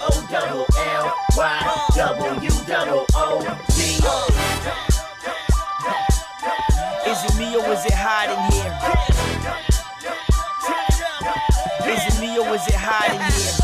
O 0.00 0.08
double 0.30 0.66
L 0.78 1.12
Y 1.36 1.60
W 1.96 2.50
double 2.66 3.06
O. 3.14 3.42
Is 7.06 7.24
it 7.24 7.34
me 7.38 7.56
or 7.56 7.72
is 7.72 7.84
it 7.84 7.92
hot 7.92 8.28
in 8.30 8.38
here? 8.52 8.74
Is 11.92 12.02
it 12.14 12.20
me 12.20 12.38
or 12.38 12.54
is 12.54 12.66
it 12.68 12.74
hot 12.74 13.10
in 13.10 13.20
here? 13.32 13.63